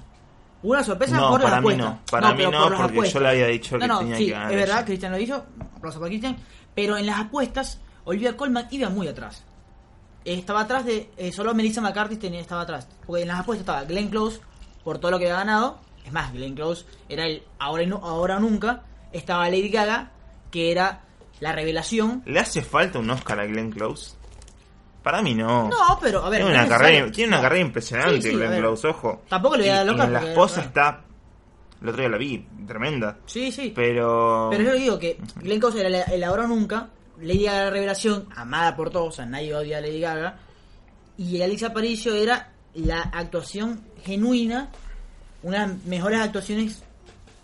Hubo 0.63 0.71
una 0.73 0.83
sorpresa 0.83 1.17
No, 1.17 1.29
por 1.31 1.41
las 1.41 1.49
para 1.49 1.61
mí 1.61 1.67
apuestas. 1.73 1.85
no. 1.93 1.99
Para 2.09 2.33
mí 2.33 2.43
no, 2.43 2.51
por 2.63 2.71
las 2.79 2.91
porque 2.91 3.09
yo 3.09 3.19
le 3.19 3.29
había 3.29 3.47
dicho 3.47 3.75
No, 3.77 3.81
que 3.81 3.87
no, 3.87 3.99
tenía 3.99 4.17
sí, 4.17 4.25
que 4.27 4.31
ganar 4.31 4.51
Es 4.51 4.57
verdad. 4.57 4.85
Cristian 4.85 5.11
lo 5.11 5.19
hizo, 5.19 5.45
aplauso 5.75 5.99
para 5.99 6.09
Cristian, 6.09 6.37
pero 6.73 6.97
en 6.97 7.05
las 7.05 7.19
apuestas 7.19 7.79
Olivia 8.05 8.35
Colman 8.37 8.67
iba 8.71 8.89
muy 8.89 9.07
atrás. 9.07 9.43
Estaba 10.23 10.61
atrás 10.61 10.85
de. 10.85 11.09
eh, 11.17 11.31
solo 11.31 11.53
Melissa 11.53 11.81
McCarthy 11.81 12.17
tenía, 12.17 12.39
estaba 12.39 12.61
atrás. 12.61 12.87
Porque 13.05 13.21
en 13.23 13.27
las 13.27 13.39
apuestas 13.41 13.61
estaba 13.61 13.83
Glenn 13.83 14.09
Close 14.09 14.39
por 14.83 14.97
todo 14.97 15.11
lo 15.11 15.19
que 15.19 15.25
había 15.25 15.37
ganado. 15.37 15.79
Es 16.03 16.11
más, 16.11 16.31
Glenn 16.33 16.55
Close 16.55 16.85
era 17.09 17.25
el 17.25 17.43
ahora, 17.59 17.85
no, 17.85 17.97
ahora 17.97 18.37
o 18.37 18.39
nunca. 18.39 18.83
Estaba 19.11 19.47
Lady 19.49 19.69
Gaga, 19.69 20.11
que 20.55 20.71
era 20.71 21.01
la 21.41 21.51
revelación. 21.51 22.23
¿Le 22.25 22.39
hace 22.39 22.61
falta 22.61 22.97
un 22.99 23.09
Oscar 23.09 23.41
a 23.41 23.45
Glenn 23.45 23.71
Close? 23.73 24.15
Para 25.03 25.21
mí 25.21 25.35
no. 25.35 25.67
No, 25.67 25.99
pero 26.01 26.23
a 26.23 26.29
ver. 26.29 26.39
tiene 26.43 26.55
una, 26.57 26.65
carrera, 26.67 26.89
necesario. 26.91 27.11
tiene 27.13 27.27
una 27.27 27.37
No. 27.37 27.43
carrera 27.43 27.61
impresionante 27.61 28.21
Sí, 28.21 28.29
sí, 28.29 28.35
Glenn. 28.37 28.57
Close, 28.59 28.87
ojo. 28.87 29.21
Tampoco 29.27 29.57
le 29.57 29.63
voy 29.63 29.69
a 29.71 29.75
dar 29.83 29.85
Y- 29.85 29.89
el 29.89 29.97
y 29.97 30.01
en 30.01 30.13
la 30.13 30.19
esposa 30.29 30.55
bueno. 30.55 30.67
está... 30.69 31.01
El 31.81 31.89
otro 31.89 32.01
día 32.01 32.09
la 32.09 32.17
vi, 32.17 32.47
tremenda. 32.65 33.17
Sí, 33.25 33.51
sí. 33.51 33.73
Pero... 33.75 34.47
Pero 34.49 34.63
yo 34.63 34.71
le 34.71 34.79
digo 34.79 34.97
que 34.97 35.17
Glenn 35.41 35.59
Close 35.59 35.81
era 35.85 36.03
el, 36.05 36.23
ahora 36.23 36.45
o 36.45 36.47
nunca, 36.47 36.87
Lady 37.19 37.43
Gaga 37.43 37.65
la 37.65 37.69
revelación, 37.69 38.29
amada 38.33 38.77
por 38.77 38.89
todos, 38.91 39.09
o 39.09 39.11
sea, 39.11 39.25
nadie 39.25 39.53
odia 39.53 39.79
a 39.79 39.81
Lady 39.81 39.99
Gaga, 39.99 40.37
y 41.17 41.41
Alicia 41.41 41.67
Aparicio 41.67 42.15
era 42.15 42.53
la 42.75 43.01
actuación 43.01 43.81
genuina, 44.05 44.69
una 45.43 45.67
de 45.67 45.73
las 45.73 45.83
mejores 45.83 46.21
actuaciones 46.21 46.81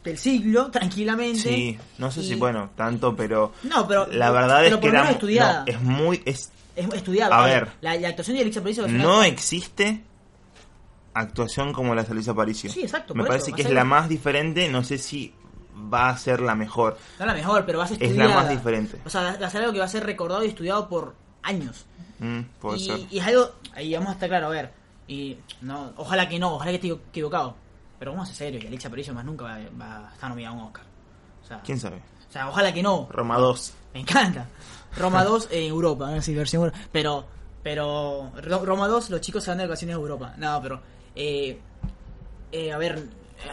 del 0.04 0.18
siglo, 0.18 0.72
tranquilamente. 0.72 1.40
Sí, 1.40 1.78
no 1.98 2.12
sé 2.12 2.24
si 2.24 2.36
bueno, 2.36 2.72
tanto, 2.76 3.16
pero... 3.16 3.54
No, 3.64 3.88
pero- 3.88 4.08
La 4.08 4.32
verdad 4.32 4.62
pero 4.64 4.76
es 4.78 4.82
que 4.82 4.88
era... 4.88 5.12
estudiada. 5.12 5.60
no, 5.60 5.72
es 5.72 5.82
muy... 5.82 6.22
Es, 6.26 6.52
Es 6.76 6.92
estudiada. 6.94 7.38
A 7.38 7.46
ver. 7.46 7.72
La, 7.82 7.96
la 7.98 8.08
actuación 8.10 8.36
de 8.38 8.42
Alicia 8.44 8.62
Aparicio 8.62 8.88
no 8.88 9.24
existe 9.24 10.02
actuación 11.14 11.74
como 11.74 11.94
la 11.96 12.04
de 12.04 12.12
Alicia 12.12 12.32
Aparicio. 12.32 12.72
Sí, 12.72 12.82
exacto, 12.82 13.14
Me 13.14 13.24
parece 13.26 13.48
eso, 13.48 13.56
que 13.56 13.62
es 13.64 13.70
la 13.70 13.84
más 13.84 14.08
diferente, 14.10 14.70
no 14.70 14.84
sé 14.84 14.98
si 14.98 15.34
va 15.94 16.10
a 16.10 16.18
ser 16.18 16.42
la 16.42 16.56
mejor. 16.56 16.98
No 17.20 17.26
la 17.26 17.34
mejor, 17.34 17.66
pero 17.66 17.80
va 17.80 17.86
a 17.86 17.88
ser 17.88 18.02
Es 18.02 18.16
la 18.16 18.28
más 18.30 18.50
diferente. 18.50 18.98
O 19.06 19.10
sea, 19.10 19.38
va 19.42 19.48
a 19.48 19.50
ser 19.50 19.62
algo 19.62 19.74
que 19.74 19.80
va 19.80 19.86
a 19.86 19.90
ser 19.90 20.06
recordado 20.06 20.44
y 20.44 20.48
estudiado 20.48 20.88
por 20.88 21.16
años. 21.44 21.86
Mm, 22.20 22.42
puede 22.60 22.78
y, 22.80 22.86
ser. 22.86 23.00
y 23.10 23.20
es 23.20 23.26
algo, 23.28 23.52
ahí 23.76 23.94
vamos 23.94 24.10
a 24.10 24.14
estar 24.14 24.30
claro, 24.30 24.48
a 24.48 24.50
ver, 24.50 24.72
y 25.08 25.38
no, 25.62 25.92
ojalá 25.98 26.30
que 26.30 26.38
no, 26.38 26.54
ojalá 26.54 26.70
que 26.72 26.76
esté 26.76 26.88
equivocado, 27.10 27.56
pero 28.02 28.14
vamos 28.14 28.28
a 28.30 28.34
ser 28.34 28.48
serios, 28.48 28.64
y 28.64 28.68
Alexa 28.68 28.88
Aparicio 28.88 29.14
más 29.14 29.24
nunca 29.24 29.44
va, 29.46 29.60
va 29.80 30.10
a 30.10 30.14
estar 30.14 30.28
nominada 30.28 30.56
a 30.56 30.60
un 30.60 30.66
Oscar. 30.66 30.86
O 31.44 31.48
sea, 31.48 31.62
¿Quién 31.62 31.80
sabe? 31.80 31.98
o 32.28 32.32
sea, 32.32 32.50
ojalá 32.50 32.74
que 32.74 32.82
no, 32.82 33.08
Roma 33.12 33.38
2. 33.38 33.74
me 33.94 34.00
encanta. 34.00 34.48
Roma 34.98 35.24
2 35.26 35.50
en 35.52 35.64
Europa, 35.68 36.16
así 36.16 36.34
versión 36.34 36.74
pero 36.92 37.26
Pero 37.62 38.32
Ro- 38.42 38.66
Roma 38.66 38.88
2, 38.88 39.12
los 39.12 39.22
chicos 39.22 39.44
se 39.44 39.52
van 39.52 39.60
de 39.60 39.66
vacaciones 39.66 39.96
a 39.96 40.00
Europa. 40.00 40.34
No, 40.38 40.60
pero... 40.64 40.82
Eh, 41.16 41.60
eh, 42.52 42.72
a 42.72 42.78
ver, 42.80 43.08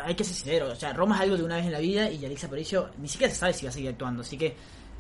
hay 0.04 0.14
que 0.14 0.24
ser 0.24 0.34
sincero. 0.34 0.70
O 0.72 0.76
sea, 0.76 0.94
Roma 0.94 1.16
es 1.16 1.20
algo 1.22 1.36
de 1.36 1.42
una 1.42 1.56
vez 1.56 1.66
en 1.66 1.72
la 1.72 1.78
vida 1.80 2.10
y 2.10 2.18
Yalitza 2.18 2.46
Aparicio 2.46 2.88
ni 2.98 3.06
siquiera 3.08 3.30
se 3.32 3.38
sabe 3.38 3.52
si 3.52 3.66
va 3.66 3.70
a 3.70 3.72
seguir 3.72 3.90
actuando. 3.90 4.22
Así 4.22 4.38
que 4.38 4.56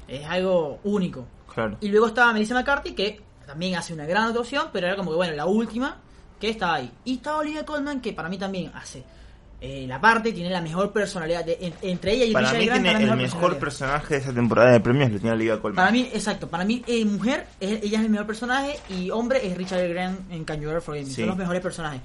es 0.06 0.26
algo 0.26 0.78
único. 0.84 1.24
Claro. 1.54 1.78
Y 1.80 1.88
luego 1.88 2.08
estaba 2.08 2.32
Melissa 2.34 2.52
McCarthy, 2.54 2.92
que 2.92 3.22
también 3.46 3.76
hace 3.76 3.94
una 3.94 4.04
gran 4.04 4.24
actuación, 4.24 4.68
pero 4.72 4.86
era 4.88 4.96
como 4.96 5.10
que, 5.10 5.16
bueno, 5.16 5.34
la 5.34 5.46
última 5.46 5.96
que 6.38 6.50
estaba 6.50 6.74
ahí. 6.74 6.92
Y 7.06 7.14
estaba 7.14 7.38
Olivia 7.38 7.64
Colman, 7.64 8.00
que 8.02 8.12
para 8.12 8.28
mí 8.28 8.36
también 8.36 8.70
hace 8.74 9.02
eh, 9.60 9.86
la 9.88 10.00
parte, 10.00 10.32
tiene 10.32 10.50
la 10.50 10.60
mejor 10.60 10.92
personalidad. 10.92 11.44
de- 11.44 11.58
en- 11.60 11.74
entre 11.82 12.12
ella 12.12 12.24
y 12.26 12.32
Para 12.32 12.46
Richard 12.48 12.60
mí 12.60 12.66
Grant, 12.66 12.82
tiene 12.84 13.06
la 13.06 13.12
el 13.12 13.18
mejor 13.18 13.18
personalidad. 13.58 13.58
personaje 13.60 14.14
de 14.14 14.20
esa 14.20 14.32
temporada 14.32 14.70
de 14.72 14.80
premios, 14.80 15.10
lo 15.10 15.18
tiene 15.18 15.34
Olivia 15.34 15.60
Colman. 15.60 15.76
Para 15.76 15.90
mí, 15.90 16.08
exacto, 16.12 16.48
para 16.48 16.64
mí, 16.64 16.82
eh, 16.86 17.04
mujer, 17.04 17.46
es- 17.58 17.82
ella 17.82 17.98
es 17.98 18.04
el 18.04 18.10
mejor 18.10 18.26
personaje 18.26 18.78
y 18.88 19.10
hombre 19.10 19.44
es 19.46 19.56
Richard 19.56 19.88
Grant 19.88 20.30
en 20.32 20.44
Can 20.44 20.60
You 20.60 20.68
Ever 20.70 20.80
Forgive 20.82 21.06
Me. 21.06 21.10
Sí. 21.12 21.20
Son 21.22 21.28
los 21.28 21.36
mejores 21.36 21.60
personajes. 21.60 22.00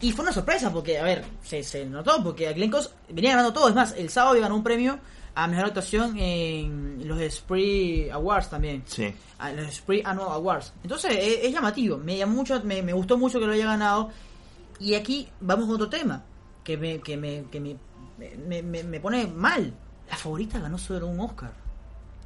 Y 0.00 0.12
fue 0.12 0.24
una 0.24 0.32
sorpresa 0.32 0.72
porque, 0.72 0.98
a 0.98 1.04
ver, 1.04 1.24
se, 1.42 1.62
se 1.62 1.84
notó 1.86 2.22
porque 2.24 2.48
a 2.48 2.52
Glenn 2.52 2.70
Close 2.70 2.90
venía 3.08 3.30
ganando 3.30 3.52
todo. 3.52 3.68
Es 3.68 3.74
más, 3.74 3.94
el 3.96 4.08
sábado 4.10 4.40
ganó 4.40 4.56
un 4.56 4.64
premio 4.64 4.98
a 5.34 5.46
mejor 5.46 5.66
actuación 5.66 6.18
en 6.18 7.06
los 7.06 7.20
Spree 7.32 8.10
Awards 8.10 8.50
también. 8.50 8.82
Sí. 8.86 9.12
a 9.38 9.52
los 9.52 9.72
Spree 9.74 10.02
Annual 10.04 10.32
Awards. 10.32 10.72
Entonces 10.82 11.12
es, 11.18 11.38
es 11.44 11.52
llamativo, 11.52 11.96
me 11.98 12.16
llamó 12.18 12.34
mucho, 12.34 12.60
me, 12.64 12.82
me 12.82 12.92
gustó 12.92 13.16
mucho 13.16 13.38
que 13.40 13.46
lo 13.46 13.52
haya 13.52 13.64
ganado. 13.66 14.10
Y 14.78 14.94
aquí 14.94 15.28
vamos 15.40 15.66
con 15.66 15.74
otro 15.76 15.88
tema 15.88 16.22
que 16.64 16.76
me, 16.76 17.00
que 17.00 17.16
me, 17.16 17.44
que 17.50 17.60
me, 17.60 17.76
me, 18.46 18.62
me- 18.62 18.84
me 18.84 19.00
pone 19.00 19.26
mal. 19.26 19.72
La 20.08 20.16
favorita 20.16 20.58
ganó 20.58 20.76
solo 20.78 21.06
un 21.06 21.20
Oscar. 21.20 21.52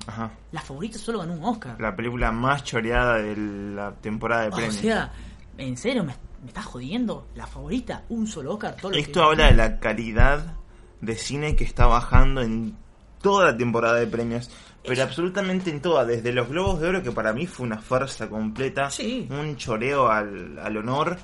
Ajá. 0.07 0.31
La 0.53 0.61
favorita 0.61 0.99
solo 0.99 1.21
ganó 1.21 1.35
un 1.35 1.45
Oscar. 1.45 1.81
La 1.81 1.95
película 1.97 2.31
más 2.33 2.65
choreada 2.65 3.17
de 3.19 3.37
la 3.37 3.93
temporada 3.95 4.43
de 4.43 4.49
o 4.49 4.53
premios. 4.53 4.75
sea, 4.77 5.13
en 5.59 5.77
serio, 5.77 6.05
me, 6.05 6.15
me 6.43 6.49
estás 6.49 6.65
jodiendo. 6.67 7.27
La 7.35 7.47
favorita, 7.47 8.05
un 8.09 8.27
solo 8.27 8.53
Oscar. 8.55 8.77
Todo 8.77 8.93
Esto 8.93 9.21
que- 9.21 9.27
habla 9.27 9.47
de 9.47 9.55
la 9.55 9.79
calidad 9.81 10.55
de 11.01 11.15
cine 11.17 11.57
que 11.57 11.65
está 11.65 11.87
bajando 11.87 12.41
en 12.43 12.77
toda 13.23 13.47
la 13.53 13.57
temporada 13.57 13.95
de 13.97 14.07
premios. 14.07 14.51
Pero 14.87 15.03
absolutamente 15.03 15.71
en 15.71 15.81
toda, 15.81 16.05
desde 16.05 16.31
los 16.33 16.49
Globos 16.51 16.79
de 16.81 16.89
Oro, 16.89 17.03
que 17.03 17.11
para 17.11 17.33
mí 17.33 17.47
fue 17.47 17.65
una 17.67 17.79
farsa 17.79 18.29
completa, 18.29 18.91
Sí. 18.91 19.27
un 19.31 19.57
choreo 19.57 20.11
al, 20.11 20.59
al 20.59 20.77
honor, 20.77 21.17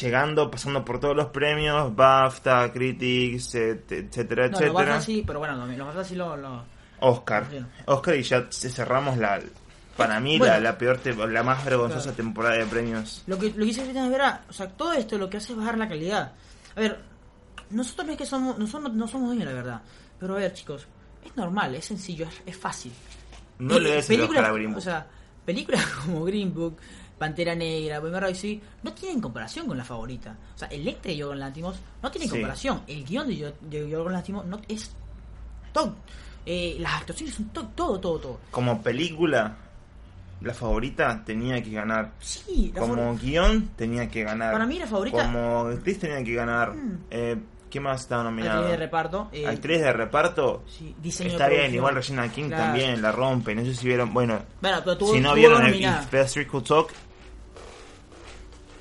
llegando, 0.00 0.50
pasando 0.50 0.84
por 0.84 0.98
todos 1.00 1.16
los 1.16 1.26
premios, 1.26 1.94
BAFTA, 1.94 2.72
Critics, 2.72 3.54
et- 3.54 3.92
etcétera, 3.92 4.44
No, 4.48 4.50
lo 4.52 4.56
etcétera. 4.58 4.72
baja 4.72 5.00
sí, 5.00 5.22
pero 5.26 5.38
bueno, 5.38 5.54
lo, 5.56 5.66
lo 5.66 5.86
baja 5.86 6.04
sí 6.04 6.14
lo... 6.16 6.36
lo- 6.36 6.64
Oscar. 6.98 7.46
Oscar 7.84 8.16
y 8.16 8.22
ya 8.22 8.46
cerramos 8.50 9.18
la, 9.18 9.40
para 9.98 10.18
mí, 10.18 10.38
Bueno. 10.38 10.54
la, 10.54 10.60
la 10.60 10.78
peor, 10.78 10.98
la 11.30 11.42
más 11.42 11.62
vergonzosa 11.64 12.02
Claro. 12.04 12.16
temporada 12.16 12.54
de 12.56 12.64
premios. 12.66 13.22
Lo 13.26 13.38
que, 13.38 13.48
lo 13.50 13.56
que 13.56 13.64
dice 13.64 13.82
Cristian 13.82 14.06
es 14.06 14.10
verdad. 14.12 14.40
O 14.48 14.52
sea, 14.52 14.68
todo 14.68 14.92
esto 14.94 15.18
lo 15.18 15.28
que 15.28 15.36
hace 15.36 15.52
es 15.52 15.58
bajar 15.58 15.76
la 15.76 15.88
calidad. 15.88 16.32
A 16.74 16.80
ver, 16.80 16.98
nosotros 17.70 18.06
no 18.06 18.12
es 18.12 18.18
que 18.18 18.24
somos, 18.26 18.58
nosotros 18.58 18.94
no 18.94 19.06
somos 19.06 19.28
dueños 19.28 19.46
la 19.46 19.52
verdad. 19.52 19.82
Pero 20.18 20.34
a 20.34 20.38
ver, 20.38 20.54
chicos, 20.54 20.86
es 21.24 21.36
normal, 21.36 21.74
es 21.74 21.84
sencillo, 21.84 22.26
es, 22.26 22.42
es 22.46 22.56
fácil. 22.56 22.92
No 23.58 23.76
Y 23.76 23.80
le 23.80 23.90
des 23.92 24.08
el 24.10 24.16
películas- 24.16 24.44
a 24.44 24.52
Green 24.52 24.70
Book. 24.70 24.78
O 24.78 24.80
sea, 24.80 25.06
películas 25.44 25.86
como 26.04 26.24
Green 26.24 26.54
Book, 26.54 26.78
Pantera 27.18 27.54
Negra, 27.54 27.98
Bohemian 28.00 28.22
Rhapsody, 28.22 28.60
no 28.82 28.92
tienen 28.92 29.20
comparación 29.20 29.66
con 29.66 29.76
la 29.78 29.84
favorita. 29.84 30.36
O 30.54 30.58
sea, 30.58 30.68
Electra 30.68 31.10
y 31.12 31.16
Yorgos 31.16 31.38
Lantimos 31.38 31.76
no 32.02 32.10
tienen 32.10 32.28
Sí. 32.28 32.34
comparación. 32.34 32.82
El 32.86 33.04
guion 33.04 33.26
de, 33.28 33.36
Yo- 33.36 33.52
de 33.60 33.88
Yorgos 33.88 34.12
Lantimos 34.12 34.44
no 34.44 34.60
es 34.68 34.94
top. 35.72 35.94
Eh, 36.44 36.76
las 36.78 36.94
actuaciones 37.00 37.34
son 37.34 37.46
top, 37.48 37.74
todo, 37.74 37.98
todo, 38.00 38.18
todo. 38.18 38.40
Como 38.50 38.82
película, 38.82 39.56
la 40.42 40.52
favorita 40.54 41.22
tenía 41.24 41.62
que 41.62 41.70
ganar. 41.70 42.12
Sí, 42.20 42.70
la 42.74 42.80
Como 42.80 42.94
favor- 42.94 43.18
guion 43.20 43.68
tenía 43.76 44.08
que 44.08 44.22
ganar. 44.22 44.52
Para 44.52 44.66
mí 44.66 44.78
la 44.78 44.86
favorita- 44.86 45.22
Como 45.24 45.60
actriz 45.68 45.98
tenía 45.98 46.22
que 46.22 46.34
ganar. 46.34 46.74
Mm. 46.74 46.98
Eh, 47.10 47.36
¿Qué 47.68 47.80
más 47.80 48.02
estaba 48.02 48.22
nominado? 48.22 48.60
actriz 48.60 48.70
de 48.70 48.76
reparto. 48.76 49.28
eh, 49.32 49.46
Actriz 49.46 49.80
de 49.80 49.92
reparto. 49.92 50.62
sí, 50.68 50.94
diseño 51.02 51.30
de 51.30 51.34
Está 51.34 51.48
bien, 51.48 51.74
igual 51.74 51.96
Regina 51.96 52.30
King 52.30 52.46
Claro. 52.46 52.62
también 52.62 53.02
la 53.02 53.10
rompe. 53.10 53.54
No 53.56 53.64
sé 53.64 53.74
si 53.74 53.88
vieron. 53.88 54.14
Bueno, 54.14 54.38
Bueno, 54.62 54.78
pero 54.84 54.96
tuvo, 54.96 55.12
si 55.12 55.20
no 55.20 55.34
vieron 55.34 55.66
el. 55.66 55.74
If 55.82 56.10
Best 56.10 56.38
Could 56.46 56.64
Talk, 56.64 56.92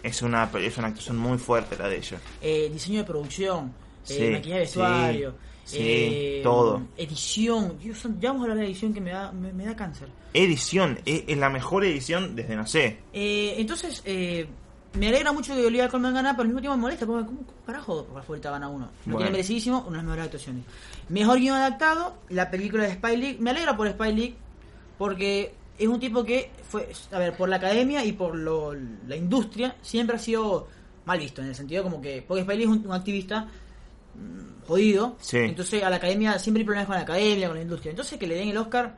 es 0.05 0.21
una, 0.21 0.49
es 0.59 0.77
una 0.77 0.87
actuación 0.87 1.17
muy 1.17 1.37
fuerte 1.37 1.77
la 1.77 1.87
de 1.89 1.97
ella. 1.97 2.17
eh, 2.41 2.69
diseño 2.71 2.99
de 2.99 3.05
producción, 3.05 3.65
eh, 3.67 4.01
Sí, 4.03 4.29
maquillaje 4.31 4.53
de 4.53 4.59
vestuario, 4.59 5.35
sí, 5.63 5.77
eh, 5.79 6.41
todo. 6.43 6.81
edición. 6.97 7.77
Dios 7.79 8.03
ya 8.19 8.29
vamos 8.29 8.41
a 8.41 8.43
hablar 8.43 8.57
de 8.57 8.63
la 8.63 8.69
edición 8.69 8.93
que 8.93 9.01
me 9.01 9.11
da, 9.11 9.31
me, 9.31 9.51
me 9.51 9.65
da 9.65 9.75
cáncer. 9.75 10.07
Edición, 10.33 10.99
es, 11.05 11.23
es 11.27 11.37
la 11.37 11.49
mejor 11.49 11.83
edición 11.85 12.35
desde, 12.35 12.55
no 12.55 12.67
sé. 12.67 12.99
Eh, 13.13 13.55
entonces, 13.57 14.01
eh, 14.05 14.47
me 14.93 15.07
alegra 15.09 15.31
mucho 15.33 15.53
que 15.55 15.65
Olivia 15.65 15.89
Colman 15.89 16.13
gana, 16.13 16.31
pero 16.33 16.41
al 16.43 16.47
mismo 16.49 16.61
tiempo 16.61 16.77
me 16.77 16.81
molesta. 16.83 17.05
Porque, 17.05 17.25
¿cómo, 17.25 17.39
carajo 17.65 18.05
por 18.05 18.15
la 18.17 18.21
favorita 18.21 18.51
gana 18.51 18.67
uno? 18.69 18.85
Lo 18.85 18.91
Bueno. 19.13 19.17
tiene 19.17 19.31
merecidísimo, 19.31 19.79
una 19.79 19.89
de 19.89 19.95
las 19.97 20.03
mejores 20.05 20.25
actuaciones. 20.25 20.63
Mejor 21.09 21.39
guion 21.39 21.57
adaptado, 21.57 22.15
la 22.29 22.49
película 22.51 22.83
de 22.83 22.93
Spy 22.93 23.17
League. 23.17 23.37
Me 23.39 23.49
alegra 23.49 23.75
por 23.75 23.89
Spy 23.89 24.13
League, 24.13 24.35
porque 24.97 25.53
es 25.77 25.87
un 25.87 25.99
tipo 25.99 26.23
que 26.23 26.51
fue, 26.69 26.89
a 27.11 27.19
ver, 27.19 27.35
por 27.35 27.49
la 27.49 27.57
academia 27.57 28.03
y 28.05 28.13
por 28.13 28.35
lo, 28.35 28.73
la 28.73 29.15
industria, 29.15 29.75
siempre 29.81 30.15
ha 30.15 30.19
sido 30.19 30.67
mal 31.05 31.19
visto, 31.19 31.41
en 31.41 31.49
el 31.49 31.55
sentido 31.55 31.83
como 31.83 32.01
que, 32.01 32.23
porque 32.27 32.43
League 32.43 32.63
es 32.63 32.69
un, 32.69 32.85
un 32.85 32.93
activista 32.93 33.47
mm, 34.15 34.65
jodido, 34.67 35.15
Sí. 35.19 35.37
entonces 35.37 35.83
a 35.83 35.89
la 35.89 35.97
academia 35.97 36.39
siempre 36.39 36.61
hay 36.61 36.65
problemas 36.65 36.87
con 36.87 36.95
la 36.95 37.01
academia, 37.03 37.47
con 37.47 37.57
la 37.57 37.63
industria. 37.63 37.91
Entonces 37.91 38.17
que 38.17 38.27
le 38.27 38.35
den 38.35 38.49
el 38.49 38.57
Oscar 38.57 38.95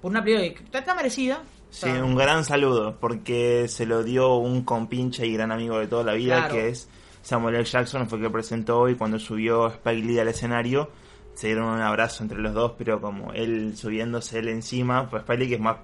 por 0.00 0.10
una 0.10 0.22
película 0.22 0.48
que 0.54 0.64
está, 0.64 0.78
está 0.80 0.94
merecida. 0.94 1.42
Sí, 1.70 1.88
un 1.88 2.14
gran 2.14 2.44
saludo, 2.44 2.96
porque 2.98 3.66
se 3.68 3.84
lo 3.84 4.02
dio 4.02 4.36
un 4.36 4.62
compinche 4.64 5.26
y 5.26 5.34
gran 5.34 5.52
amigo 5.52 5.78
de 5.78 5.86
toda 5.86 6.02
la 6.04 6.14
vida, 6.14 6.36
Claro. 6.38 6.54
que 6.54 6.68
es 6.68 6.88
Samuel 7.22 7.56
L. 7.56 7.64
Jackson, 7.64 8.08
fue 8.08 8.18
el 8.18 8.24
que 8.24 8.30
presentó 8.30 8.78
hoy 8.78 8.94
cuando 8.94 9.18
subió 9.18 9.66
Spike 9.66 10.06
Lee 10.06 10.18
al 10.18 10.28
escenario. 10.28 10.90
Se 11.34 11.48
dieron 11.48 11.66
un 11.68 11.80
abrazo 11.80 12.22
entre 12.22 12.38
los 12.38 12.54
dos, 12.54 12.72
pero 12.78 13.00
como 13.00 13.32
él 13.34 13.76
subiéndose 13.76 14.38
él 14.38 14.48
encima, 14.48 15.10
pues 15.10 15.22
Spike 15.22 15.38
Lee 15.40 15.48
que 15.48 15.54
es 15.56 15.60
más 15.60 15.76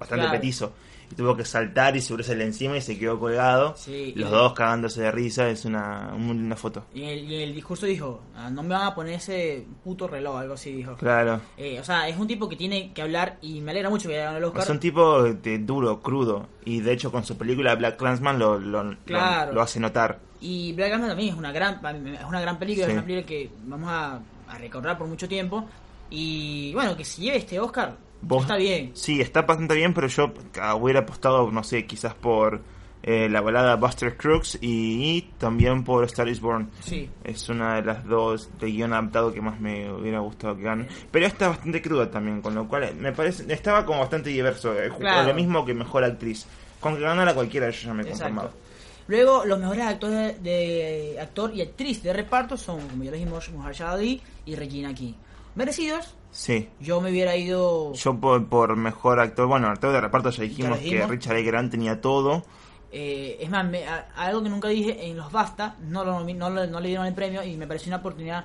bastante 0.00 0.24
Claro. 0.24 0.40
petizo, 0.40 0.72
y 1.12 1.14
tuvo 1.14 1.36
que 1.36 1.44
saltar 1.44 1.96
y 1.96 2.00
subirse 2.00 2.32
encima 2.40 2.76
y 2.76 2.80
se 2.80 2.98
quedó 2.98 3.18
colgado. 3.20 3.74
Sí, 3.76 4.12
los 4.16 4.30
dos 4.30 4.52
cagándose 4.54 5.02
de 5.02 5.10
risa, 5.12 5.48
es 5.50 5.64
una 5.64 6.12
linda 6.16 6.56
foto. 6.56 6.86
Y 6.94 7.02
el, 7.04 7.30
y 7.30 7.42
el 7.42 7.54
discurso 7.54 7.84
dijo, 7.86 8.22
"Ah, 8.36 8.48
no 8.50 8.62
me 8.62 8.70
van 8.70 8.86
a 8.86 8.94
poner 8.94 9.14
ese 9.14 9.66
puto 9.84 10.08
reloj, 10.08 10.38
algo 10.38 10.54
así 10.54 10.72
dijo. 10.72 10.96
Claro. 10.96 11.40
Eh, 11.56 11.78
o 11.80 11.84
sea, 11.84 12.08
es 12.08 12.16
un 12.16 12.26
tipo 12.26 12.48
que 12.48 12.56
tiene 12.56 12.92
que 12.92 13.02
hablar 13.02 13.36
y 13.42 13.60
me 13.60 13.72
alegra 13.72 13.90
mucho 13.90 14.08
que 14.08 14.14
haya 14.14 14.24
ganado 14.24 14.38
el 14.38 14.44
Oscar. 14.44 14.62
Es 14.62 14.70
un 14.70 14.80
tipo 14.80 15.22
de 15.24 15.58
duro, 15.58 16.00
crudo, 16.00 16.48
y 16.64 16.80
de 16.80 16.92
hecho 16.92 17.12
con 17.12 17.24
su 17.24 17.36
película 17.36 17.74
Black 17.74 17.96
Clansman 17.98 18.38
lo, 18.38 18.58
lo, 18.58 18.82
lo- 18.84 18.96
Claro. 19.04 19.52
lo 19.52 19.60
hace 19.62 19.78
notar. 19.80 20.18
Y 20.40 20.72
Black 20.72 20.90
Panther 20.92 21.10
también 21.10 21.30
es 21.34 21.38
una 21.38 21.52
gran 21.52 21.74
es 22.14 22.24
una 22.24 22.40
gran 22.40 22.58
película, 22.58 22.86
Sí. 22.86 22.92
es 22.92 22.96
una 22.98 23.04
película 23.06 23.26
que 23.26 23.50
vamos 23.64 23.90
a, 23.90 24.20
a 24.48 24.58
recordar 24.58 24.96
por 24.96 25.06
mucho 25.06 25.28
tiempo. 25.28 25.68
Y 26.08 26.72
bueno, 26.74 26.96
que 26.96 27.04
si 27.04 27.22
lleve 27.22 27.36
este 27.36 27.60
Oscar, 27.60 27.94
Vos- 28.22 28.42
está 28.42 28.56
bien. 28.56 28.90
Sí, 28.94 29.20
está 29.20 29.42
bastante 29.42 29.74
bien, 29.74 29.94
pero 29.94 30.06
yo 30.08 30.32
hubiera 30.78 31.00
apostado, 31.00 31.50
no 31.50 31.62
sé, 31.64 31.86
quizás 31.86 32.14
por 32.14 32.60
eh, 33.02 33.28
la 33.30 33.40
balada 33.40 33.76
Buster 33.76 34.16
Crooks 34.16 34.58
y, 34.60 35.16
y 35.16 35.22
también 35.38 35.84
por 35.84 36.04
Star 36.04 36.28
is 36.28 36.40
Born. 36.40 36.70
Sí. 36.80 37.08
Es 37.24 37.48
una 37.48 37.76
de 37.76 37.82
las 37.82 38.04
dos 38.04 38.50
de 38.58 38.66
guion 38.66 38.92
adaptado 38.92 39.32
que 39.32 39.40
más 39.40 39.58
me 39.58 39.90
hubiera 39.90 40.18
gustado 40.20 40.54
que 40.56 40.62
gane. 40.62 40.86
Pero 41.10 41.26
esta 41.26 41.46
es 41.46 41.50
bastante 41.52 41.80
cruda 41.80 42.10
también, 42.10 42.42
con 42.42 42.54
lo 42.54 42.68
cual 42.68 42.84
eh, 42.84 42.92
me 42.94 43.12
parece. 43.12 43.50
Estaba 43.52 43.86
como 43.86 44.00
bastante 44.00 44.28
diverso. 44.30 44.78
eh, 44.78 44.90
Claro. 44.98 45.28
Lo 45.28 45.34
mismo 45.34 45.64
que 45.64 45.72
mejor 45.72 46.04
actriz. 46.04 46.46
Con 46.78 46.94
que 46.96 47.00
ganara 47.02 47.32
cualquiera, 47.34 47.70
yo 47.70 47.86
ya 47.88 47.94
me 47.94 48.04
conformaba. 48.04 48.48
Exacto. 48.48 48.66
Luego, 49.08 49.44
los 49.44 49.58
mejores 49.58 49.84
actores 49.86 50.42
de, 50.42 51.16
actor 51.20 51.52
y 51.54 51.62
actriz 51.62 52.02
de 52.02 52.12
reparto 52.12 52.56
son, 52.56 52.86
como 52.86 53.02
ya 53.02 53.10
dijimos, 53.10 53.50
Ali 53.80 54.20
y 54.44 54.54
Regina 54.54 54.94
King. 54.94 55.14
Merecidos. 55.54 56.14
Sí. 56.32 56.68
Yo 56.80 57.00
me 57.00 57.10
hubiera 57.10 57.36
ido 57.36 57.92
Yo 57.94 58.14
por, 58.20 58.46
por 58.48 58.76
mejor 58.76 59.18
actor, 59.20 59.46
bueno, 59.48 59.68
actor 59.68 59.92
de 59.92 60.00
reparto 60.00 60.30
ya 60.30 60.42
dijimos, 60.44 60.70
Ya 60.70 60.76
lo 60.76 60.76
dijimos. 60.82 61.06
que 61.06 61.12
Richard 61.12 61.36
E. 61.36 61.42
Grant 61.42 61.70
tenía 61.70 62.00
todo. 62.00 62.44
Eh, 62.92 63.38
es 63.40 63.50
más, 63.50 63.64
me- 63.68 63.86
a- 63.86 64.08
algo 64.16 64.42
que 64.42 64.48
nunca 64.48 64.68
dije, 64.68 65.06
en 65.08 65.16
los 65.16 65.30
BAFTA 65.32 65.76
no, 65.80 66.04
lo, 66.04 66.20
no, 66.24 66.50
lo- 66.50 66.66
no 66.66 66.80
le 66.80 66.88
dieron 66.88 67.06
el 67.06 67.14
premio 67.14 67.42
y 67.42 67.56
me 67.56 67.66
pareció 67.66 67.90
una 67.90 67.98
oportunidad, 67.98 68.44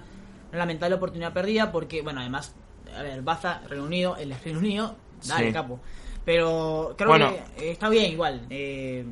una 0.49 0.59
lamentable 0.59 0.95
oportunidad 0.95 1.33
perdida 1.33 1.71
porque, 1.71 2.01
bueno, 2.01 2.21
además, 2.21 2.53
a 2.95 3.01
ver, 3.01 3.21
BAFTA, 3.21 3.61
Reino 3.67 3.85
Unido, 3.85 4.17
el 4.17 4.33
Reino 4.43 4.59
Unido, 4.59 4.95
dale, 5.27 5.47
Sí. 5.47 5.53
capo. 5.53 5.79
Pero 6.25 6.95
creo 6.97 7.09
Bueno. 7.09 7.33
que 7.57 7.71
está 7.71 7.89
bien 7.89 8.11
igual. 8.11 8.45
eh, 8.49 9.05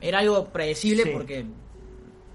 era 0.00 0.18
algo 0.18 0.46
predecible 0.48 1.04
Sí. 1.04 1.10
porque 1.12 1.46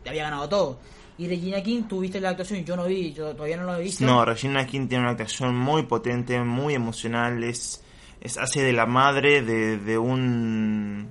había 0.08 0.24
ganado 0.24 0.50
todo. 0.50 0.80
Y 1.20 1.28
Regina 1.28 1.62
King, 1.62 1.84
tuviste 1.84 2.20
la 2.22 2.30
actuación, 2.30 2.64
yo 2.66 2.76
no 2.78 2.86
vi, 2.86 3.12
yo 3.14 3.36
todavía 3.36 3.58
no 3.58 3.64
lo 3.66 3.76
he 3.76 3.84
visto. 3.84 4.06
No, 4.06 4.24
Regina 4.26 4.66
King 4.66 4.88
tiene 4.88 5.04
una 5.04 5.12
actuación 5.12 5.56
muy 5.56 5.84
potente, 5.84 6.40
muy 6.42 6.74
emocional, 6.74 7.44
es, 7.44 7.84
es 8.22 8.38
hace 8.38 8.64
de 8.64 8.72
la 8.74 8.86
madre 8.86 9.42
de, 9.42 9.78
de 9.78 9.98
un 9.98 11.10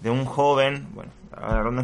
de 0.00 0.08
un 0.08 0.24
joven, 0.24 0.86
bueno, 0.94 1.10
la 1.32 1.82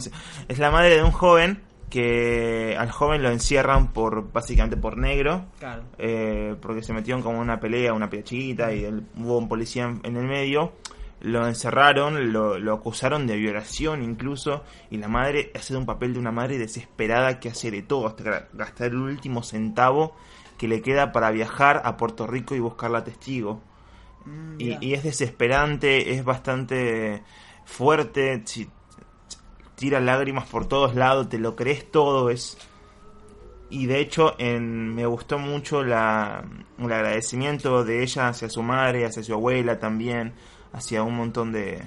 es 0.49 0.59
la 0.59 0.71
madre 0.71 0.97
de 0.97 1.03
un 1.03 1.11
joven 1.11 1.61
que 1.91 2.75
al 2.79 2.91
joven 2.91 3.23
lo 3.23 3.31
encierran 3.31 3.93
por 3.93 4.33
básicamente 4.33 4.77
por 4.77 4.97
negro, 4.97 5.47
Claro. 5.59 5.83
eh, 5.99 6.55
porque 6.63 6.83
se 6.83 6.93
metieron 6.93 7.23
como 7.23 7.37
en 7.37 7.43
una 7.43 7.61
pelea, 7.61 7.93
una 7.93 8.09
pelea 8.09 8.25
chiquita 8.25 8.73
y 8.73 8.85
él- 8.85 9.03
hubo 9.19 9.39
un 9.39 9.49
policía 9.49 9.85
en, 9.85 10.01
en 10.05 10.17
el 10.17 10.25
medio. 10.27 10.73
Lo 11.21 11.47
encerraron, 11.47 12.33
lo, 12.33 12.59
lo 12.59 12.75
acusaron 12.75 13.27
de 13.27 13.37
violación 13.37 14.03
incluso, 14.03 14.63
y 14.91 14.99
la 14.99 15.09
madre 15.09 15.51
hace 15.55 15.77
un 15.77 15.87
papel 15.87 16.13
de 16.13 16.21
una 16.21 16.33
madre 16.33 16.59
desesperada 16.59 17.41
que 17.41 17.49
hace 17.49 17.71
de 17.71 17.83
todo 17.83 18.07
hasta 18.07 18.49
gastar 18.53 18.89
el 18.89 18.97
último 18.97 19.43
centavo 19.43 20.15
que 20.59 20.69
le 20.69 20.83
queda 20.83 21.13
para 21.13 21.31
viajar 21.31 21.83
a 21.85 21.97
Puerto 21.97 22.27
Rico 22.27 22.55
y 22.55 22.61
buscar 22.61 22.91
la 22.91 23.05
testigo. 23.05 23.61
Mm, 24.25 24.57
Y, 24.59 24.95
es 24.95 25.05
desesperante, 25.05 26.15
es 26.15 26.25
bastante 26.25 27.23
fuerte, 27.65 28.43
tira 29.75 30.01
lágrimas 30.01 30.47
por 30.49 30.67
todos 30.67 30.95
lados, 30.95 31.29
te 31.29 31.39
lo 31.39 31.57
crees 31.57 31.91
todo, 31.91 32.31
es... 32.31 32.59
Y 33.69 33.87
de 33.87 33.99
hecho 33.99 34.37
en, 34.39 34.95
me 34.95 35.07
gustó 35.07 35.41
mucho 35.41 35.83
la, 35.83 36.45
el 36.79 36.93
agradecimiento 36.93 37.85
de 37.85 38.05
ella 38.05 38.29
hacia 38.29 38.49
su 38.49 38.63
madre, 38.63 39.05
hacia 39.05 39.25
su 39.25 39.35
abuela 39.35 39.81
también, 39.81 40.35
hacia 40.77 41.03
un 41.03 41.17
montón 41.17 41.51
de, 41.53 41.83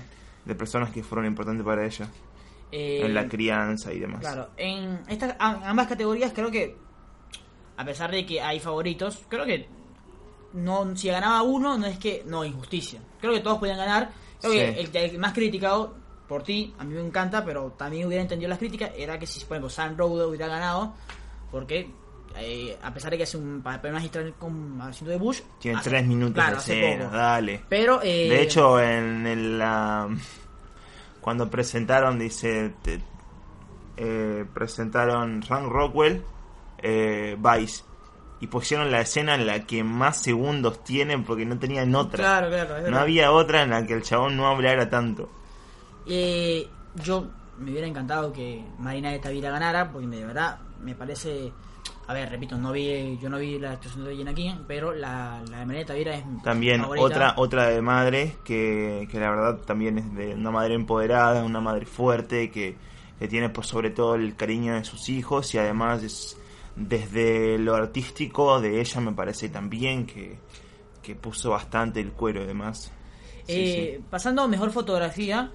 de 0.46 0.56
personas 0.56 0.90
que 0.92 1.04
fueron 1.04 1.26
importantes 1.26 1.64
para 1.66 1.86
ella, 1.86 2.10
Eh, 2.72 3.02
en 3.06 3.14
la 3.14 3.28
crianza 3.28 3.92
y 3.94 4.00
demás. 4.00 4.20
Claro, 4.20 4.50
en 4.58 5.00
estas 5.08 5.36
am- 5.40 5.62
ambas 5.64 5.88
categorías 5.88 6.32
creo 6.34 6.52
que, 6.52 6.76
a 7.78 7.86
pesar 7.86 8.12
de 8.12 8.26
que 8.26 8.42
hay 8.42 8.60
favoritos, 8.60 9.22
creo 9.30 9.46
que 9.46 9.68
no 10.54 10.96
si 10.96 11.08
ganaba 11.10 11.42
uno 11.44 11.78
no 11.78 11.86
es 11.86 11.98
que 12.00 12.24
no 12.26 12.44
injusticia. 12.46 13.00
Creo 13.22 13.34
que 13.34 13.40
todos 13.40 13.60
podían 13.60 13.78
ganar. 13.78 14.10
Creo 14.42 14.52
Sí. 14.54 14.58
que 14.60 14.80
el, 14.82 15.12
el 15.12 15.18
más 15.20 15.34
criticado 15.34 15.96
por 16.28 16.44
ti, 16.44 16.74
a 16.78 16.84
mí 16.84 16.94
me 16.94 17.02
encanta, 17.02 17.44
pero 17.44 17.72
también 17.78 18.06
hubiera 18.08 18.22
entendido 18.22 18.50
las 18.50 18.60
críticas, 18.60 18.92
era 18.98 19.18
que 19.18 19.26
si 19.26 19.40
por 19.46 19.56
ejemplo 19.58 19.70
Sam 19.70 19.98
Road 19.98 20.28
hubiera 20.28 20.48
ganado, 20.48 20.94
porque 21.52 21.90
eh, 22.42 22.78
a 22.82 22.94
pesar 22.94 23.12
de 23.12 23.18
que 23.18 23.24
hace 23.24 23.38
un 23.38 23.62
papel 23.62 23.92
magistral 23.94 24.34
con 24.38 24.80
haciendo 24.82 25.12
de 25.12 25.18
Bush, 25.18 25.42
Tiene 25.60 25.78
hace- 25.80 25.90
tres 25.90 26.06
minutos 26.08 26.34
claro, 26.36 26.54
de 26.56 26.60
escena, 26.60 27.10
dale. 27.10 27.62
Pero 27.70 28.02
eh, 28.04 28.28
De 28.30 28.42
hecho, 28.42 28.80
en 28.82 29.26
el, 29.28 29.58
la, 29.60 30.08
cuando 31.22 31.50
presentaron, 31.50 32.18
dice, 32.20 32.74
te- 32.82 33.02
eh, 33.98 34.46
presentaron 34.54 35.44
Frank 35.44 35.68
Rockwell, 35.68 36.24
eh, 36.80 37.38
Vice, 37.38 37.84
y 38.42 38.48
pusieron 38.48 38.90
la 38.92 39.02
escena 39.02 39.36
en 39.36 39.46
la 39.46 39.66
que 39.66 39.84
más 39.84 40.22
segundos 40.22 40.84
tienen 40.84 41.26
porque 41.26 41.46
no 41.46 41.60
tenían 41.60 41.94
otra. 41.94 42.24
claro, 42.24 42.50
claro, 42.50 42.70
no 42.78 42.84
verdad. 42.84 43.02
había 43.02 43.32
otra 43.34 43.64
en 43.64 43.72
la 43.72 43.86
que 43.86 43.94
el 43.94 44.02
chabón 44.02 44.38
no 44.38 44.48
hablara 44.48 44.90
tanto. 44.90 45.30
Eh, 46.08 46.68
yo 47.04 47.28
me 47.60 47.72
hubiera 47.72 47.86
encantado 47.88 48.32
que 48.32 48.64
Marina 48.80 49.12
de 49.12 49.20
Tavira 49.20 49.52
ganara, 49.52 49.92
porque 49.92 50.08
de 50.08 50.26
verdad 50.26 50.60
me 50.82 50.96
parece. 50.96 51.52
A 52.10 52.14
ver, 52.14 52.28
repito, 52.28 52.58
no 52.58 52.72
vi, 52.72 53.20
yo 53.22 53.30
no 53.30 53.38
vi 53.38 53.60
la 53.60 53.74
actuación 53.74 54.04
de 54.06 54.16
Jenna 54.18 54.34
King, 54.34 54.56
pero 54.68 54.94
la, 54.94 55.44
la 55.48 55.60
de 55.60 55.66
Marina 55.68 55.80
de 55.82 55.86
Tavira 55.86 56.16
es 56.16 56.24
También 56.44 56.82
favorita. 56.82 57.06
otra 57.06 57.34
otra 57.38 57.68
de 57.70 57.82
madre 57.84 58.36
que, 58.44 59.08
que 59.12 59.20
la 59.20 59.30
verdad 59.30 59.58
también 59.64 60.00
es 60.00 60.16
de 60.16 60.34
una 60.34 60.50
madre 60.50 60.74
empoderada, 60.74 61.44
una 61.44 61.62
madre 61.62 61.86
fuerte 61.86 62.50
que, 62.50 62.76
que 63.20 63.28
tiene 63.28 63.50
por 63.50 63.64
sobre 63.64 63.92
todo 63.92 64.16
el 64.16 64.36
cariño 64.36 64.74
de 64.74 64.84
sus 64.86 65.08
hijos 65.10 65.54
y 65.54 65.60
además 65.60 66.02
es 66.02 66.36
desde 66.76 67.60
lo 67.60 67.76
artístico 67.76 68.60
de 68.60 68.80
ella 68.82 69.02
me 69.02 69.12
parece 69.12 69.50
también 69.50 70.08
que, 70.08 70.40
que 71.04 71.14
puso 71.14 71.52
bastante 71.52 72.00
el 72.00 72.12
cuero 72.14 72.42
y 72.42 72.48
demás. 72.48 72.92
Sí, 73.46 73.54
Eh, 73.56 73.94
sí. 74.00 74.06
Pasando 74.10 74.42
a 74.42 74.48
mejor 74.48 74.72
fotografía, 74.72 75.52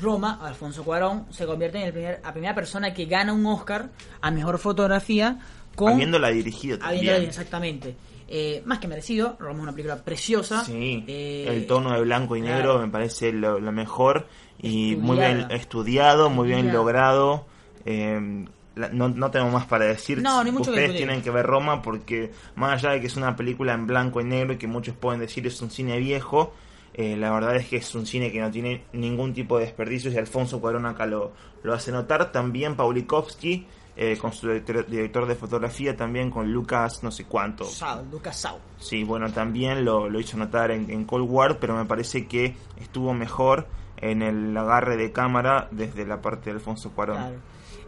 Roma, 0.00 0.38
Alfonso 0.42 0.84
Cuarón, 0.84 1.26
se 1.30 1.44
convierte 1.44 1.78
en 1.78 1.86
el 1.86 1.92
primer, 1.92 2.20
la 2.22 2.32
primera 2.32 2.54
persona 2.54 2.94
que 2.94 3.06
gana 3.06 3.32
un 3.32 3.44
Oscar 3.46 3.90
a 4.20 4.30
mejor 4.30 4.58
fotografía 4.58 5.40
con. 5.74 5.92
Habiéndola 5.92 6.28
dirigido 6.28 6.78
también. 6.78 7.00
habiéndola- 7.00 7.28
exactamente. 7.28 7.94
Eh, 8.34 8.62
más 8.64 8.78
que 8.78 8.88
merecido, 8.88 9.36
Roma 9.38 9.58
es 9.58 9.62
una 9.62 9.72
película 9.72 9.96
preciosa. 10.02 10.64
Sí, 10.64 11.04
Eh, 11.06 11.46
el 11.48 11.66
tono 11.66 11.92
de 11.92 12.00
blanco 12.00 12.34
y 12.36 12.40
claro. 12.40 12.56
negro 12.56 12.78
me 12.78 12.88
parece 12.90 13.30
lo, 13.32 13.60
lo 13.60 13.72
mejor 13.72 14.26
y 14.62 14.96
muy 14.96 15.18
bien 15.18 15.46
estudiado, 15.50 16.30
muy 16.30 16.46
bien 16.48 16.60
Estudiada. 16.60 16.78
logrado. 16.78 17.46
eh, 17.84 18.46
la- 18.74 18.88
no, 18.88 19.08
no 19.10 19.30
tengo 19.30 19.50
más 19.50 19.66
para 19.66 19.84
decir. 19.84 20.22
No, 20.22 20.42
ni 20.42 20.50
mucho 20.50 20.70
Ustedes 20.70 20.96
tienen 20.96 21.20
que 21.20 21.30
ver 21.30 21.44
Roma 21.44 21.82
porque 21.82 22.30
más 22.54 22.72
allá 22.82 22.94
de 22.94 23.00
que 23.02 23.08
es 23.08 23.16
una 23.16 23.36
película 23.36 23.74
en 23.74 23.86
blanco 23.86 24.20
y 24.20 24.24
negro 24.24 24.54
y 24.54 24.56
que 24.56 24.66
muchos 24.66 24.94
pueden 24.96 25.20
decir 25.20 25.46
es 25.46 25.60
un 25.60 25.70
cine 25.70 25.98
viejo, 25.98 26.54
eh, 26.94 27.16
la 27.18 27.30
verdad 27.32 27.56
es 27.56 27.66
que 27.68 27.76
es 27.76 27.94
un 27.94 28.06
cine 28.06 28.32
que 28.32 28.40
no 28.40 28.50
tiene 28.50 28.84
ningún 28.94 29.34
tipo 29.34 29.58
de 29.58 29.64
desperdicios 29.66 30.14
y 30.14 30.16
Alfonso 30.18 30.58
Cuarón 30.60 30.86
acá 30.86 31.04
lo, 31.04 31.32
lo 31.62 31.74
hace 31.74 31.92
notar. 31.92 32.32
También 32.32 32.74
Paulikovsky. 32.76 33.66
Eh, 33.96 34.16
con 34.18 34.32
su 34.32 34.48
director, 34.48 35.26
de 35.26 35.34
fotografía, 35.34 35.96
también 35.96 36.30
con 36.30 36.50
Lucas 36.52 37.02
no 37.02 37.10
sé 37.10 37.24
cuánto, 37.24 37.64
Sau, 37.64 38.04
Lucas 38.10 38.40
Sau. 38.40 38.58
Sí, 38.78 39.04
bueno, 39.04 39.30
también 39.32 39.84
lo, 39.84 40.08
lo 40.08 40.18
hizo 40.20 40.36
notar 40.36 40.70
en, 40.70 40.90
en 40.90 41.04
Cold 41.04 41.28
War, 41.28 41.58
pero 41.58 41.76
me 41.76 41.84
parece 41.84 42.26
que 42.26 42.56
estuvo 42.80 43.12
mejor 43.14 43.66
en 43.98 44.22
el 44.22 44.56
agarre 44.56 44.96
de 44.96 45.12
cámara 45.12 45.68
desde 45.70 46.06
la 46.06 46.20
parte 46.20 46.46
de 46.46 46.52
Alfonso 46.56 46.90
Cuarón. 46.92 47.16
Claro. 47.18 47.36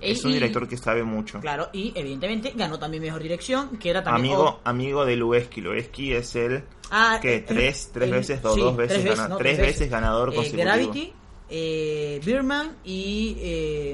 Es 0.01 0.23
Y- 0.23 0.27
un 0.27 0.33
director 0.35 0.69
que 0.69 0.77
sabe 0.77 1.03
mucho. 1.03 1.41
Claro, 1.41 1.69
y 1.73 1.93
evidentemente 1.97 2.53
ganó 2.55 2.79
también 2.79 3.03
mejor 3.03 3.23
dirección, 3.23 3.79
que 3.79 3.89
era 3.91 4.03
también. 4.05 4.35
Amigo, 4.35 4.61
amigo 4.65 5.05
de 5.07 5.17
Lueski. 5.17 5.61
Lueski 5.63 6.13
es 6.13 6.37
el 6.37 6.63
Ah, 6.91 7.19
que 7.23 7.37
eh, 7.37 7.41
tres, 7.41 7.91
tres 7.93 8.09
eh, 8.11 8.13
veces 8.13 8.45
o 8.45 8.55
sí, 8.55 8.61
dos 8.61 8.77
veces, 8.77 9.03
tres 9.03 9.17
gana- 9.17 9.29
no, 9.29 9.37
tres 9.39 9.59
veces 9.59 9.91
ganador 9.91 10.33
Eh, 10.33 10.37
consecutivo. 10.37 10.65
Gravity, 10.69 11.13
eh, 11.49 12.21
Birdman 12.25 12.77
y 12.85 13.37
eh, 13.39 13.93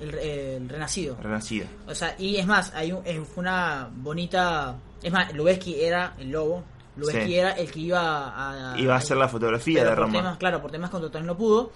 el, 0.00 0.14
el 0.14 0.68
Renacido. 0.68 1.16
Renacida. 1.20 1.66
O 1.86 1.94
sea, 1.94 2.14
y 2.18 2.36
es 2.36 2.46
más, 2.46 2.72
hay 2.74 2.92
un- 2.92 3.02
una 3.36 3.90
bonita. 3.94 4.76
Es 5.02 5.12
más, 5.12 5.32
Lubeski 5.34 5.80
era 5.82 6.14
el 6.18 6.30
lobo. 6.30 6.64
Lubeski 6.96 7.24
Sí. 7.26 7.34
era 7.34 7.50
el 7.52 7.70
que 7.70 7.80
iba 7.80 8.72
a. 8.72 8.78
Iba 8.78 8.94
a 8.94 8.98
hacer 8.98 9.16
la 9.16 9.28
fotografía 9.28 9.84
de 9.84 9.94
Roma. 9.94 10.12
Temas, 10.12 10.38
claro, 10.38 10.62
por 10.62 10.70
temas 10.70 10.90
contractuales 10.90 11.26
no 11.26 11.36
pudo. 11.36 11.72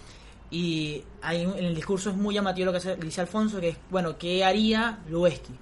Y 0.51 1.03
hay 1.21 1.43
en 1.43 1.65
el 1.65 1.75
discurso 1.75 2.09
es 2.11 2.17
muy 2.17 2.35
llamativo 2.35 2.67
lo 2.67 2.73
que 2.73 2.79
hace- 2.79 2.97
dice 2.97 3.21
Alfonso, 3.21 3.61
que 3.61 3.71
es, 3.71 3.77
bueno, 3.91 4.17
¿qué 4.17 4.45
haría 4.45 5.01
Lubeski? 5.09 5.53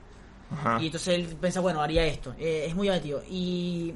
Ajá. 0.52 0.78
Y 0.80 0.86
entonces 0.86 1.08
él 1.14 1.26
piensa, 1.40 1.58
bueno, 1.60 1.80
haría 1.82 2.04
esto. 2.06 2.34
Eh, 2.38 2.66
es 2.68 2.74
muy 2.76 2.86
llamativo. 2.86 3.20
Y 3.28 3.94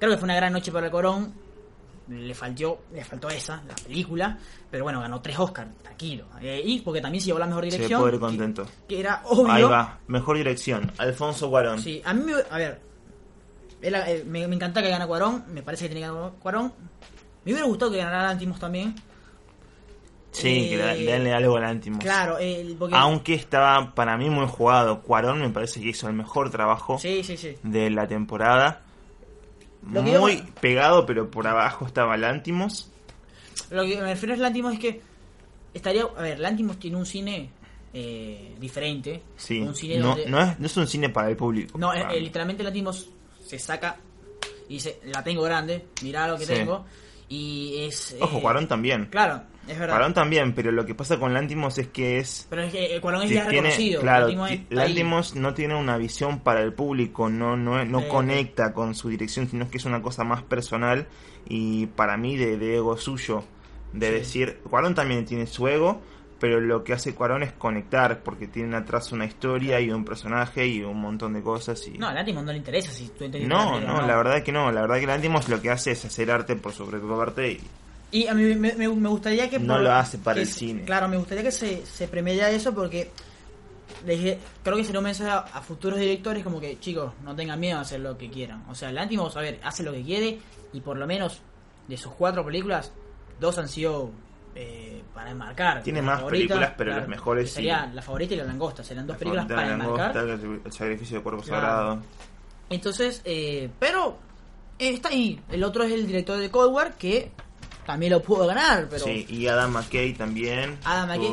creo 0.00 0.10
que 0.12 0.16
fue 0.18 0.24
una 0.24 0.34
gran 0.34 0.52
noche 0.52 0.72
para 0.72 0.86
el 0.86 0.92
Corón. 0.92 1.32
Le 2.12 2.34
faltó, 2.34 2.82
le 2.92 3.04
faltó 3.04 3.28
esa, 3.30 3.62
la 3.66 3.74
película. 3.74 4.38
Pero 4.70 4.84
bueno, 4.84 5.00
ganó 5.00 5.20
tres 5.20 5.38
Oscars, 5.38 5.70
tranquilo. 5.82 6.26
Eh, 6.40 6.62
y 6.64 6.80
porque 6.80 7.00
también 7.00 7.20
se 7.20 7.26
llevó 7.26 7.38
la 7.38 7.46
mejor 7.46 7.64
Se 7.64 7.70
dirección. 7.70 8.00
puede 8.00 8.14
ir 8.14 8.20
que- 8.20 8.26
contento. 8.26 8.66
Que, 8.88 9.00
era 9.00 9.22
obvio. 9.26 9.52
Ahí 9.52 9.62
va. 9.62 9.98
Mejor 10.08 10.36
dirección. 10.36 10.90
Alfonso 10.98 11.48
Cuarón. 11.50 11.78
Sí, 11.80 12.02
a 12.04 12.12
mí 12.14 12.22
me. 12.24 12.32
A 12.50 12.58
ver. 12.58 12.80
él- 13.80 13.94
eh, 13.94 14.24
me, 14.26 14.46
me 14.46 14.54
encanta 14.56 14.82
que 14.82 14.88
gane 14.90 15.06
Cuarón. 15.06 15.44
Me 15.48 15.62
parece 15.62 15.84
que 15.88 15.94
tiene 15.94 16.06
que 16.06 16.12
ganar 16.12 16.32
Cuarón. 16.40 16.72
Me 17.44 17.52
hubiera 17.52 17.66
gustado 17.66 17.90
que 17.90 17.98
ganara 17.98 18.22
Lantimos 18.28 18.58
también. 18.60 18.94
Sí, 20.30 20.70
que 20.70 20.76
le- 20.78 21.02
Eh, 21.02 21.04
denle 21.04 21.34
algo 21.34 21.56
al 21.58 21.64
Antimos. 21.64 21.98
Claro, 22.00 22.38
el, 22.38 22.74
porque. 22.76 22.94
Aunque 22.96 23.34
estaba 23.34 23.94
para 23.94 24.16
mí 24.16 24.30
muy 24.30 24.46
jugado. 24.46 25.02
Cuarón 25.02 25.40
me 25.40 25.50
parece 25.50 25.80
que 25.80 25.88
hizo 25.88 26.08
el 26.08 26.14
mejor 26.14 26.50
trabajo 26.50 26.98
Sí, 26.98 27.22
sí, 27.22 27.36
sí. 27.36 27.56
de 27.62 27.90
la 27.90 28.06
temporada. 28.06 28.80
Lo 29.90 30.04
que 30.04 30.18
Muy 30.18 30.36
yo- 30.38 30.44
pegado, 30.60 31.06
pero 31.06 31.30
por 31.30 31.46
abajo 31.46 31.86
estaba 31.86 32.16
Lantimos. 32.16 32.90
Lo 33.70 33.82
que 33.84 33.96
me 33.96 34.02
refiero 34.14 34.34
a 34.34 34.36
Lantimos 34.38 34.74
es 34.74 34.78
que. 34.78 35.00
Estaría. 35.74 36.02
A 36.04 36.22
ver, 36.22 36.38
Lantimos 36.38 36.78
tiene 36.78 36.96
un 36.96 37.06
cine. 37.06 37.50
eh, 37.94 38.54
diferente. 38.58 39.22
Sí, 39.36 39.60
Un 39.60 39.74
cine 39.74 39.98
no, 39.98 40.08
donde- 40.08 40.26
no, 40.26 40.40
es, 40.40 40.58
no 40.58 40.64
es 40.66 40.76
un 40.78 40.86
cine 40.86 41.10
para 41.10 41.28
el 41.28 41.36
público. 41.36 41.76
No, 41.78 41.88
Para 41.88 42.10
eh, 42.14 42.20
literalmente 42.20 42.62
Lantimos 42.62 43.10
se 43.46 43.58
saca 43.58 43.96
y 44.66 44.74
dice, 44.74 44.98
la 45.04 45.22
tengo 45.22 45.42
grande, 45.42 45.84
mirá 46.02 46.26
lo 46.26 46.38
que 46.38 46.46
Sí. 46.46 46.54
tengo. 46.54 46.86
Y 47.32 47.84
es... 47.86 48.14
Ojo, 48.20 48.38
eh, 48.38 48.40
Cuarón 48.42 48.68
también. 48.68 49.06
Claro, 49.06 49.42
es 49.66 49.78
verdad. 49.78 49.94
Cuarón 49.94 50.12
también, 50.12 50.52
pero 50.52 50.70
lo 50.70 50.84
que 50.84 50.94
pasa 50.94 51.18
con 51.18 51.32
Lantimos 51.32 51.78
es 51.78 51.88
que 51.88 52.18
es... 52.18 52.46
Pero 52.50 52.62
es 52.62 52.72
que 52.72 52.94
eh, 52.96 53.00
Cuarón 53.00 53.22
es 53.22 53.30
ya 53.30 53.48
tiene- 53.48 53.70
reconocido. 53.70 54.00
claro, 54.02 54.28
Lantimos 54.68 55.34
no 55.34 55.54
tiene 55.54 55.74
una 55.74 55.96
visión 55.96 56.40
para 56.40 56.60
el 56.60 56.74
público, 56.74 57.30
no 57.30 57.56
no, 57.56 57.84
no 57.86 58.00
Eh, 58.00 58.08
conecta 58.08 58.74
con 58.74 58.94
su 58.94 59.08
dirección, 59.08 59.48
sino 59.48 59.70
que 59.70 59.78
es 59.78 59.84
una 59.86 60.02
cosa 60.02 60.24
más 60.24 60.42
personal 60.42 61.06
y 61.48 61.86
para 61.86 62.16
mí 62.18 62.36
de, 62.36 62.58
de 62.58 62.76
ego 62.76 62.96
suyo, 62.98 63.44
de 63.94 64.08
Sí. 64.08 64.12
decir, 64.14 64.58
Cuarón 64.68 64.94
también 64.94 65.24
tiene 65.24 65.46
su 65.46 65.66
ego, 65.68 66.02
pero 66.42 66.58
lo 66.58 66.82
que 66.82 66.92
hace 66.92 67.14
Cuarón 67.14 67.44
es 67.44 67.52
conectar, 67.52 68.18
porque 68.24 68.48
tiene 68.48 68.74
atrás 68.76 69.12
una 69.12 69.24
historia 69.26 69.78
y 69.78 69.92
un 69.92 70.04
personaje 70.04 70.66
y 70.66 70.82
un 70.82 71.00
montón 71.00 71.34
de 71.34 71.40
cosas 71.40 71.86
y... 71.86 71.92
No, 71.92 72.08
a 72.08 72.12
Lantimos 72.14 72.42
no 72.42 72.50
le 72.50 72.58
interesa 72.58 72.90
si 72.90 73.06
tú 73.10 73.22
entiendes 73.22 73.48
No, 73.48 73.80
no, 73.80 74.04
la 74.04 74.16
verdad 74.16 74.42
que 74.42 74.50
no. 74.50 74.72
La 74.72 74.80
verdad 74.80 74.98
que 74.98 75.06
Lantimos 75.06 75.48
lo 75.48 75.62
que 75.62 75.70
hace 75.70 75.92
es 75.92 76.04
hacer 76.04 76.32
arte 76.32 76.56
por 76.56 76.72
sobre 76.72 76.98
todo 76.98 77.22
arte 77.22 77.52
y 77.52 77.60
Y 78.10 78.26
a 78.26 78.34
mí 78.34 78.42
me, 78.56 78.74
me- 78.74 78.88
me 78.88 79.08
gustaría 79.08 79.48
que... 79.48 79.60
No 79.60 79.78
lo 79.78 79.92
hace 79.92 80.18
para 80.18 80.40
el 80.40 80.48
se- 80.48 80.54
cine. 80.54 80.82
Claro, 80.84 81.06
me 81.06 81.16
gustaría 81.16 81.44
que 81.44 81.52
se, 81.52 81.86
se 81.86 82.08
eso 82.50 82.74
porque... 82.74 83.12
dije- 84.04 84.38
creo 84.64 84.76
que 84.76 84.84
sería 84.84 84.98
un 84.98 85.04
mensaje 85.04 85.30
a, 85.30 85.38
a 85.38 85.62
futuros 85.62 86.00
directores 86.00 86.42
como 86.42 86.60
que, 86.60 86.80
chicos, 86.80 87.12
no 87.22 87.36
tengan 87.36 87.60
miedo 87.60 87.78
a 87.78 87.82
hacer 87.82 88.00
lo 88.00 88.18
que 88.18 88.28
quieran. 88.30 88.64
O 88.68 88.74
sea, 88.74 88.90
Lantimos, 88.90 89.36
a 89.36 89.40
ver, 89.42 89.60
hace 89.62 89.84
lo 89.84 89.92
que 89.92 90.02
quiere 90.02 90.40
y 90.72 90.80
por 90.80 90.96
lo 90.98 91.06
menos 91.06 91.40
de 91.86 91.96
sus 91.96 92.12
cuatro 92.14 92.44
películas, 92.44 92.90
dos 93.38 93.58
han 93.58 93.68
sido 93.68 94.10
eh, 94.54 95.02
para 95.14 95.30
enmarcar. 95.30 95.82
Tiene 95.82 96.02
más 96.02 96.22
películas, 96.22 96.72
pero 96.76 96.90
las 96.96 97.08
mejores 97.08 97.48
sí. 97.50 97.54
Sería 97.56 97.86
La 97.92 98.02
Favorita 98.02 98.34
y 98.34 98.36
La 98.38 98.44
Langosta, 98.44 98.82
serían 98.84 99.06
dos 99.06 99.14
La 99.14 99.18
películas 99.18 99.46
para 99.46 99.66
la 99.68 99.72
enmarcar. 99.74 100.16
Langosta, 100.16 100.66
el 100.66 100.72
sacrificio 100.72 101.16
de 101.18 101.22
cuerpo 101.22 101.42
Claro. 101.42 101.60
sagrado. 101.66 102.02
Entonces, 102.70 103.20
eh, 103.24 103.70
pero 103.78 104.18
está 104.78 105.08
ahí. 105.10 105.40
El 105.50 105.62
otro 105.64 105.84
es 105.84 105.92
el 105.92 106.06
director 106.06 106.38
de 106.38 106.50
Cold 106.50 106.72
War, 106.74 106.94
que 106.96 107.30
también 107.86 108.12
lo 108.12 108.22
pudo 108.22 108.46
ganar, 108.46 108.86
pero... 108.88 109.04
Sí, 109.04 109.26
y 109.28 109.46
Adam 109.46 109.72
McKay 109.72 110.14
también. 110.14 110.78
Adam 110.84 111.08
McKay. 111.08 111.28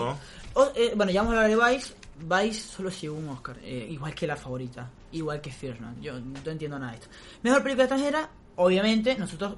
O- 0.55 0.71
eh, 0.75 0.93
bueno, 0.95 1.11
ya 1.11 1.21
vamos 1.21 1.37
a 1.37 1.43
hablar 1.43 1.57
de 1.69 1.73
Vice. 1.77 1.93
Vice 2.21 2.59
solo 2.75 2.89
llegó 2.89 3.15
un 3.15 3.29
Oscar, 3.29 3.57
eh, 3.63 3.87
igual 3.91 4.13
que 4.13 4.27
la 4.27 4.35
favorita, 4.35 4.89
igual 5.13 5.39
que 5.39 5.51
Fierceman. 5.51 6.01
Yo 6.01 6.19
no 6.19 6.51
entiendo 6.51 6.77
nada 6.77 6.91
de 6.91 6.97
esto. 6.97 7.09
Mejor 7.43 7.63
película 7.63 7.85
extranjera, 7.85 8.29
obviamente, 8.57 9.15
nosotros 9.17 9.55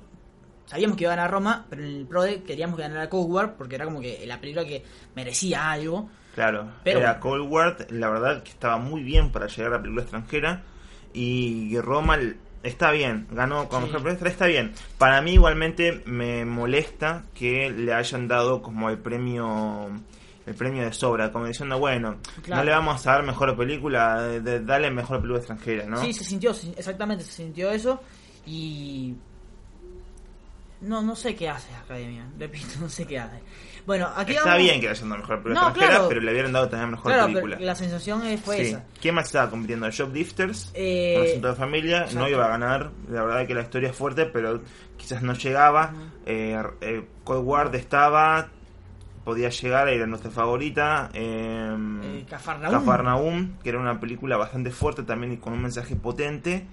sabíamos 0.71 0.95
que 0.95 1.03
iba 1.03 1.11
a 1.11 1.15
ganar 1.17 1.31
Roma, 1.31 1.65
pero 1.69 1.83
en 1.83 1.89
el 1.97 2.05
PRODE 2.07 2.43
queríamos 2.43 2.77
que 2.77 2.83
ganara 2.83 3.09
Cold 3.09 3.29
War 3.29 3.55
porque 3.57 3.75
era 3.75 3.83
como 3.83 3.99
que 3.99 4.23
la 4.25 4.39
película 4.39 4.65
que 4.65 4.83
merecía 5.15 5.69
algo. 5.69 6.09
Claro, 6.33 6.71
Pero- 6.85 6.99
era 7.01 7.19
Cold 7.19 7.51
War, 7.51 7.75
la 7.89 8.09
verdad 8.09 8.41
que 8.41 8.51
estaba 8.51 8.77
muy 8.77 9.03
bien 9.03 9.33
para 9.33 9.47
llegar 9.47 9.73
a 9.73 9.75
la 9.75 9.81
película 9.81 10.03
extranjera. 10.03 10.63
Y 11.13 11.77
Roma 11.81 12.17
está 12.63 12.91
bien, 12.91 13.27
ganó 13.31 13.67
como 13.67 13.81
Sí. 13.87 13.91
mejor 13.91 14.03
película, 14.05 14.29
está 14.29 14.45
bien. 14.45 14.71
Para 14.97 15.21
mí 15.21 15.33
igualmente 15.33 16.01
me 16.05 16.45
molesta 16.45 17.25
que 17.33 17.69
le 17.69 17.93
hayan 17.93 18.29
dado 18.29 18.61
como 18.61 18.89
el 18.89 18.97
premio 18.97 19.89
el 20.45 20.55
premio 20.55 20.83
de 20.83 20.91
sobra, 20.93 21.31
como 21.31 21.45
diciendo, 21.45 21.77
bueno, 21.79 22.15
Claro. 22.43 22.61
no 22.61 22.65
le 22.65 22.71
vamos 22.71 23.05
a 23.05 23.11
dar 23.11 23.23
mejor 23.23 23.55
película, 23.55 24.21
de- 24.23 24.39
de- 24.41 24.59
dale 24.61 24.89
mejor 24.89 25.17
película 25.17 25.37
extranjera, 25.39 25.85
¿no? 25.85 25.97
Sí, 26.01 26.13
se 26.13 26.23
sintió, 26.23 26.51
exactamente, 26.77 27.23
se 27.23 27.31
sintió 27.31 27.69
eso 27.71 28.01
y... 28.45 29.13
No, 30.81 31.01
no 31.01 31.15
sé 31.15 31.35
qué 31.35 31.47
hace 31.49 31.71
la 31.71 31.79
Academia, 31.79 32.25
repito, 32.39 32.67
no 32.79 32.89
sé 32.89 33.05
qué 33.05 33.19
hace. 33.19 33.39
Bueno, 33.85 34.09
aquí 34.15 34.33
Está 34.33 34.45
vamos- 34.45 34.61
bien 34.63 34.75
que 34.79 34.85
le 34.87 34.91
hayan 34.91 35.09
dado 35.09 35.21
mejor 35.21 35.35
película 35.41 35.61
No, 35.61 35.67
extranjera, 35.69 35.97
claro. 35.97 36.09
pero 36.09 36.21
le 36.21 36.31
hubieran 36.31 36.51
dado 36.53 36.69
también 36.69 36.91
mejor 36.91 37.11
Claro, 37.11 37.27
película. 37.27 37.55
pero 37.57 37.65
la 37.65 37.75
sensación 37.75 38.25
eh, 38.25 38.37
fue 38.37 38.57
Sí. 38.57 38.61
esa. 38.63 38.83
¿Quién 39.01 39.15
más 39.15 39.25
estaba 39.25 39.49
compitiendo? 39.49 39.89
Shoplifters, 39.89 40.71
Eh, 40.75 41.15
Un 41.19 41.27
asunto 41.27 41.47
de 41.47 41.55
familia, 41.55 42.05
no 42.13 42.27
iba 42.29 42.45
a 42.45 42.49
ganar. 42.49 42.91
La 43.09 43.23
verdad 43.23 43.47
que 43.47 43.55
la 43.55 43.61
historia 43.61 43.89
es 43.89 43.95
fuerte, 43.95 44.25
pero 44.27 44.61
quizás 44.97 45.23
no 45.23 45.33
llegaba. 45.33 45.93
Eh, 46.27 46.61
eh, 46.81 47.05
Cold 47.23 47.43
War 47.45 47.75
estaba, 47.75 48.49
podía 49.23 49.49
llegar, 49.49 49.87
era 49.89 50.05
nuestra 50.05 50.29
favorita. 50.29 51.09
Eh, 51.13 51.75
Eh, 52.03 52.25
Cafarnaúm. 52.29 52.73
Cafarnaúm, 52.79 53.57
que 53.63 53.69
era 53.69 53.79
una 53.79 53.99
película 53.99 54.37
bastante 54.37 54.69
fuerte 54.71 55.01
también 55.03 55.33
y 55.33 55.37
con 55.37 55.53
un 55.53 55.61
mensaje 55.63 55.95
potente. 55.95 56.65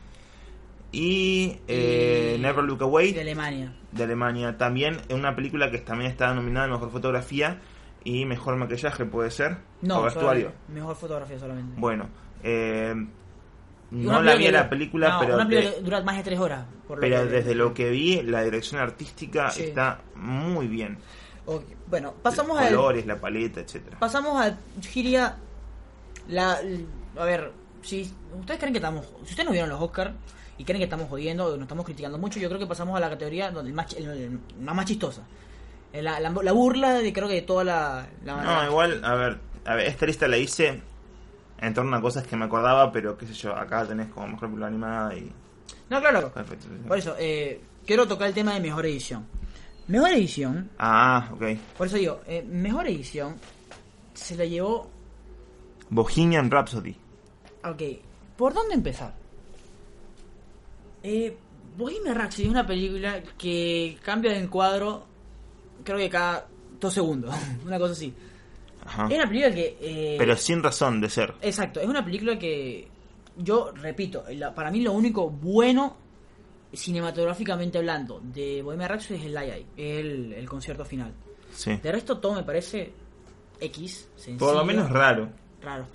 Y, 0.93 1.59
eh, 1.69 2.37
Y- 2.39 2.41
Never 2.41 2.65
Look 2.65 2.83
Away 2.83 3.13
de 3.13 3.21
Alemania. 3.21 3.73
de 3.93 4.05
Alemania. 4.05 4.57
También 4.57 4.97
es 5.09 5.15
una 5.15 5.35
película 5.37 5.71
que 5.71 5.79
también 5.79 6.11
está 6.11 6.33
nominada 6.35 6.67
a 6.67 6.71
Mejor 6.71 6.91
Fotografía 6.91 7.61
y 8.05 8.25
Mejor 8.25 8.57
Maquillaje, 8.57 9.05
puede 9.05 9.31
ser. 9.31 9.59
No, 9.83 9.99
o 10.01 10.03
vestuario. 10.05 10.53
mejor 10.69 10.97
fotografía 10.97 11.39
solamente. 11.39 11.75
Bueno, 11.79 12.09
eh, 12.43 12.95
no 13.91 14.23
la 14.23 14.35
vi 14.37 14.47
en 14.47 14.55
la 14.55 14.69
película, 14.71 15.11
no, 15.11 15.21
pero, 15.21 15.35
una 15.35 15.47
película 15.49 15.75
de- 15.77 15.83
dura 15.83 16.01
más 16.03 16.17
de 16.17 16.23
tres 16.23 16.39
horas. 16.39 16.65
por 16.87 17.01
pero 17.01 17.27
desde 17.27 17.55
lo 17.55 17.75
que 17.75 17.91
vi, 17.91 18.23
la 18.23 18.43
dirección 18.43 18.81
artística 18.81 19.51
Sí. 19.51 19.65
está 19.65 20.01
muy 20.15 20.69
bien. 20.69 20.99
Bueno, 21.87 22.15
pasamos 22.23 22.57
Los 22.57 22.67
al... 22.67 22.75
colores, 22.75 23.07
la 23.07 23.17
paleta, 23.21 23.61
etcétera. 23.61 23.99
Pasamos 23.99 24.41
a, 24.43 24.59
diría, 24.95 25.37
la, 26.29 26.59
a 27.17 27.25
ver, 27.25 27.53
si 27.83 28.11
ustedes 28.39 28.59
creen 28.61 28.73
que 28.75 28.79
estamos, 28.79 29.07
si 29.25 29.31
ustedes 29.31 29.45
no 29.47 29.53
vieron 29.53 29.71
los 29.71 29.81
Oscars 29.81 30.13
y 30.59 30.65
creen 30.65 30.79
que 30.81 30.85
estamos 30.85 31.09
jodiendo 31.09 31.51
nos 31.53 31.63
estamos 31.63 31.85
criticando 31.87 32.19
mucho, 32.19 32.39
yo 32.41 32.49
creo 32.49 32.59
que 32.61 32.67
pasamos 32.67 32.97
a 32.97 33.01
la 33.01 33.09
categoría 33.11 33.51
donde 33.51 33.71
el 33.71 33.75
más, 33.77 33.93
el- 33.95 34.41
más 34.61 34.85
chistosa. 34.87 35.23
Eh, 35.93 36.03
La, 36.03 36.21
la, 36.21 36.31
la 36.31 36.53
burla 36.53 36.95
de 36.95 37.13
creo 37.13 37.29
que 37.29 37.35
de 37.35 37.43
toda 37.43 37.65
la... 37.65 38.07
la- 38.25 38.43
No, 38.43 38.65
igual, 38.67 39.03
a 39.05 39.15
ver, 39.15 39.39
a 39.65 39.75
ver, 39.75 39.87
esta 39.87 40.05
lista 40.07 40.29
la 40.29 40.37
hice 40.37 40.83
en 41.61 41.75
torno 41.75 41.97
a 41.97 42.01
cosas 42.01 42.27
que 42.27 42.37
me 42.37 42.45
acordaba, 42.45 42.93
pero 42.93 43.17
qué 43.17 43.27
sé 43.27 43.33
yo, 43.35 43.55
acá 43.57 43.87
tenés 43.87 44.09
como 44.09 44.27
mejor 44.27 44.41
película 44.49 44.67
animada 44.67 45.15
y... 45.17 45.33
No, 45.91 46.01
claro, 46.01 46.31
Perfecto. 46.33 46.67
por 46.87 46.99
eso, 46.99 47.15
eh, 47.19 47.61
quiero 47.87 48.07
tocar 48.07 48.29
el 48.29 48.35
tema 48.35 48.53
de 48.55 48.61
mejor 48.61 48.85
edición. 48.87 49.27
Mejor 49.87 50.11
edición, 50.11 50.69
Ah, 50.79 51.31
ok. 51.33 51.43
por 51.79 51.87
eso 51.87 51.97
digo, 51.97 52.21
eh, 52.27 52.43
mejor 52.47 52.87
edición 52.87 53.37
se 54.13 54.37
la 54.37 54.45
llevó... 54.45 54.91
Bohemian 55.91 56.51
Rhapsody. 56.51 56.95
Ok, 57.65 57.83
¿por 58.37 58.53
dónde 58.53 58.75
empezar? 58.75 59.15
Eh, 61.03 61.37
Bohemian 61.77 62.15
Rhapsody 62.17 62.45
es 62.45 62.51
una 62.51 62.67
película 62.67 63.23
que 63.39 63.97
cambia 64.03 64.33
de 64.33 64.39
encuadro, 64.39 65.05
creo 65.85 65.99
que 65.99 66.11
cada 66.11 66.47
dos 66.81 66.93
segundos, 66.95 67.35
una 67.67 67.79
cosa 67.79 67.93
así. 67.93 68.13
Ajá. 68.85 69.07
Es 69.09 69.15
una 69.17 69.29
película 69.29 69.55
que... 69.55 69.77
eh, 69.81 70.17
Pero 70.19 70.37
sin 70.37 70.63
razón 70.63 71.01
de 71.01 71.09
ser. 71.11 71.35
Exacto, 71.43 71.81
es 71.81 71.87
una 71.87 72.05
película 72.05 72.39
que 72.39 72.89
yo 73.37 73.71
repito, 73.73 74.25
la- 74.31 74.55
para 74.55 74.71
mí 74.71 74.81
lo 74.81 74.93
único 74.93 75.31
bueno 75.31 75.97
cinematográficamente 76.73 77.79
hablando 77.79 78.21
de 78.23 78.61
Bohemian 78.63 78.89
Rhapsody 78.91 79.19
es 79.21 79.25
el 79.27 79.35
live, 79.35 79.67
el, 79.77 80.33
el 80.35 80.49
concierto 80.49 80.85
final. 80.85 81.13
Sí. 81.53 81.77
De 81.83 81.93
resto 81.93 82.19
todo 82.19 82.35
me 82.35 82.43
parece 82.43 82.93
X, 83.61 84.09
sencillo. 84.17 84.39
Por 84.39 84.55
lo 84.55 84.65
menos 84.65 84.91
raro. 84.91 85.31
raro. 85.63 85.87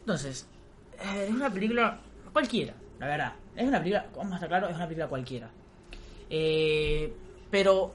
Entonces, 0.00 0.46
eh, 1.00 1.26
es 1.28 1.30
una 1.34 1.50
película 1.52 2.00
cualquiera, 2.32 2.74
la 2.98 3.06
verdad. 3.06 3.32
Es 3.56 3.66
una 3.68 3.78
película, 3.78 4.06
vamos 4.16 4.32
a 4.32 4.34
estar 4.36 4.48
claros, 4.48 4.70
es 4.70 4.76
una 4.76 4.86
película 4.86 5.08
cualquiera. 5.08 5.50
Eh, 6.30 7.12
pero 7.50 7.94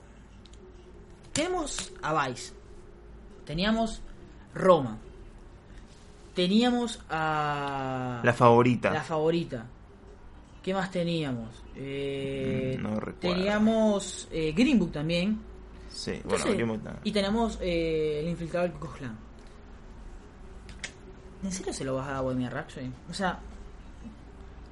tenemos 1.33 1.91
a 2.01 2.27
Vice, 2.27 2.53
teníamos 3.45 4.01
Roma, 4.53 4.97
teníamos 6.33 6.99
a 7.09 8.21
La 8.23 8.33
favorita. 8.33 8.91
la 8.91 9.03
favorita. 9.03 9.65
¿Qué 10.63 10.73
más 10.73 10.91
teníamos? 10.91 11.49
Eh, 11.75 12.75
Mm, 12.77 12.81
no 12.83 12.99
recuerdo. 12.99 13.19
teníamos 13.35 14.27
eh, 14.31 14.51
Green 14.55 14.77
Book 14.79 14.91
también. 14.91 15.39
Sí, 15.89 16.11
Entonces, 16.11 16.43
bueno, 16.45 16.53
abrimos 16.53 16.83
la- 16.83 16.99
y 17.03 17.11
tenemos 17.11 17.57
eh, 17.61 18.19
el 18.21 18.29
infiltrado 18.29 18.67
del 18.67 18.77
Klan. 18.77 19.17
¿En 21.43 21.51
serio 21.51 21.73
se 21.73 21.83
lo 21.85 21.95
vas 21.95 22.05
a 22.07 22.09
dar 22.11 22.17
a 22.17 22.21
Bohemian 22.21 22.51
Rhapsody? 22.51 22.91
O 23.09 23.13
sea, 23.13 23.39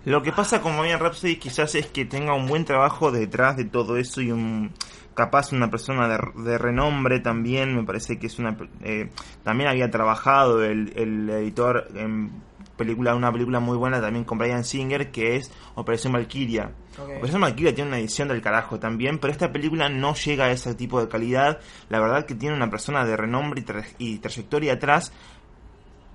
Lo 0.06 0.22
que 0.22 0.32
pasa 0.32 0.62
con 0.62 0.78
Bohemian 0.78 1.00
Rhapsody 1.00 1.36
quizás 1.38 1.76
es 1.76 1.88
que 1.88 2.06
tenga 2.06 2.34
un 2.34 2.48
buen 2.48 2.64
trabajo 2.64 3.12
detrás 3.12 3.58
de 3.58 3.66
todo 3.66 3.98
eso 3.98 4.22
y 4.22 4.32
un 4.32 4.72
capaz 5.14 5.52
una 5.52 5.70
persona 5.70 6.08
de, 6.08 6.20
de 6.44 6.58
renombre 6.60 7.20
también 7.20 7.76
me 7.76 7.84
parece 7.84 8.20
que 8.20 8.28
es 8.28 8.38
una 8.40 8.56
eh, 8.84 9.10
también 9.44 9.68
había 9.70 9.90
trabajado 9.90 10.64
el, 10.64 10.94
el 10.96 11.28
editor 11.30 11.88
en 11.96 12.30
película 12.78 13.16
una 13.16 13.32
película 13.32 13.60
muy 13.60 13.76
buena 13.78 14.00
también 14.00 14.24
con 14.26 14.38
Brian 14.38 14.64
Singer 14.64 15.10
que 15.12 15.36
es 15.38 15.52
Operación 15.74 16.14
Valkyria. 16.14 16.72
Operación 17.18 17.42
Valkyria 17.42 17.74
tiene 17.74 17.90
una 17.90 17.98
edición 18.00 18.28
del 18.28 18.42
carajo 18.44 18.78
también 18.80 19.18
pero 19.18 19.32
esta 19.34 19.52
película 19.52 19.90
no 19.90 20.14
llega 20.14 20.46
a 20.46 20.52
ese 20.52 20.76
tipo 20.76 21.02
de 21.02 21.10
calidad 21.10 21.60
la 21.90 22.00
verdad 22.00 22.26
que 22.28 22.36
tiene 22.36 22.56
una 22.56 22.70
persona 22.70 23.04
de 23.04 23.18
renombre 23.18 23.62
y, 23.62 23.66
tra- 23.66 23.96
y 23.98 24.20
trayectoria 24.20 24.74
atrás 24.74 25.12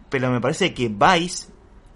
pero 0.08 0.30
me 0.30 0.40
parece 0.40 0.72
que 0.72 0.88
Vice 0.88 1.48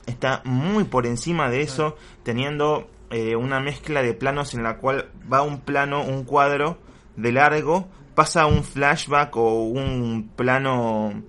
está 0.07 0.43
muy 0.45 0.85
por 0.85 1.07
encima 1.07 1.51
de 1.51 1.63
eso, 1.63 1.97
teniendo 2.23 2.89
eh, 3.11 3.37
una 3.37 3.61
mezcla 3.61 4.03
de 4.03 4.15
planos 4.15 4.55
en 4.55 4.63
la 4.63 4.79
cual 4.79 5.11
va 5.33 5.43
un 5.43 5.61
plano, 5.61 6.03
un 6.03 6.25
cuadro 6.25 6.79
de 7.17 7.33
largo, 7.33 7.89
pasa 8.15 8.47
un 8.47 8.65
flashback 8.65 9.37
o 9.37 9.65
un 9.65 10.31
plano 10.35 11.23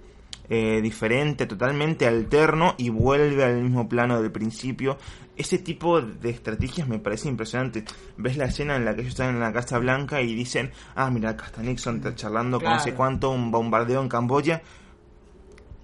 eh, 0.49 0.79
diferente, 0.81 1.45
totalmente 1.45 2.07
alterno 2.07 2.73
y 2.77 2.89
vuelve 2.89 3.43
al 3.43 3.61
mismo 3.61 3.89
plano 3.89 4.21
del 4.21 4.31
principio. 4.31 4.97
Ese 5.35 5.59
tipo 5.59 6.01
de 6.01 6.29
estrategias 6.29 6.87
me 6.87 6.99
parece 6.99 7.27
impresionante. 7.27 7.83
Ves 8.17 8.37
la 8.37 8.45
escena 8.45 8.75
en 8.75 8.85
la 8.85 8.95
que 8.95 9.01
ellos 9.01 9.11
están 9.11 9.35
en 9.35 9.39
la 9.39 9.53
Casa 9.53 9.77
Blanca 9.77 10.21
y 10.21 10.33
dicen, 10.33 10.71
ah, 10.95 11.11
mira, 11.11 11.31
acá 11.31 11.47
está 11.47 11.61
Nixon 11.61 11.97
está 11.97 12.15
charlando 12.15 12.59
con 12.59 12.71
no 12.71 12.79
sé 12.79 12.93
cuánto, 12.93 13.29
un 13.29 13.51
bombardeo 13.51 14.01
en 14.01 14.09
Camboya. 14.09 14.63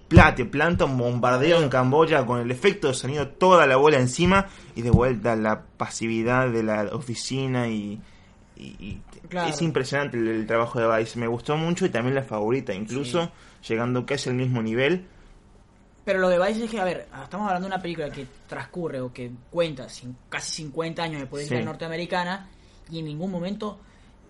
Plate, 0.08 0.44
planta 0.44 0.84
un 0.84 0.96
bombardeo 0.98 1.62
en 1.62 1.68
Camboya 1.68 2.24
con 2.26 2.38
el 2.40 2.50
efecto 2.50 2.88
de 2.88 2.94
sonido 2.94 3.28
toda 3.28 3.66
la 3.66 3.76
bola 3.76 3.98
encima 3.98 4.46
y 4.76 4.82
de 4.82 4.90
vuelta 4.90 5.34
la 5.34 5.62
pasividad 5.76 6.50
de 6.50 6.62
la 6.62 6.82
oficina 6.92 7.68
y, 7.68 8.00
y- 8.56 8.76
y 8.78 9.00
Claro. 9.28 9.48
es 9.50 9.62
impresionante 9.62 10.18
el, 10.18 10.28
el 10.28 10.46
trabajo 10.46 10.78
de 10.78 10.98
Vice. 10.98 11.18
Me 11.18 11.26
gustó 11.26 11.56
mucho 11.56 11.86
y 11.86 11.88
también 11.88 12.14
la 12.14 12.22
favorita, 12.22 12.74
incluso 12.74 13.32
llegando 13.66 14.04
casi 14.04 14.28
al 14.28 14.36
mismo 14.36 14.62
nivel. 14.62 15.06
pero 16.04 16.18
lo 16.20 16.28
de 16.28 16.38
Vice 16.38 16.64
es 16.66 16.70
que, 16.70 16.78
a 16.78 16.84
ver, 16.84 17.08
estamos 17.22 17.46
hablando 17.48 17.66
de 17.66 17.74
una 17.74 17.80
película 17.82 18.10
que 18.10 18.26
transcurre 18.46 19.00
o 19.00 19.10
que 19.10 19.30
cuenta 19.50 19.86
casi 20.28 20.50
50 20.56 21.02
años 21.02 21.22
después 21.22 21.44
de 21.44 21.48
Sí. 21.48 21.54
la 21.54 21.64
norteamericana 21.64 22.46
y 22.90 22.98
en 22.98 23.06
ningún 23.06 23.30
momento 23.30 23.78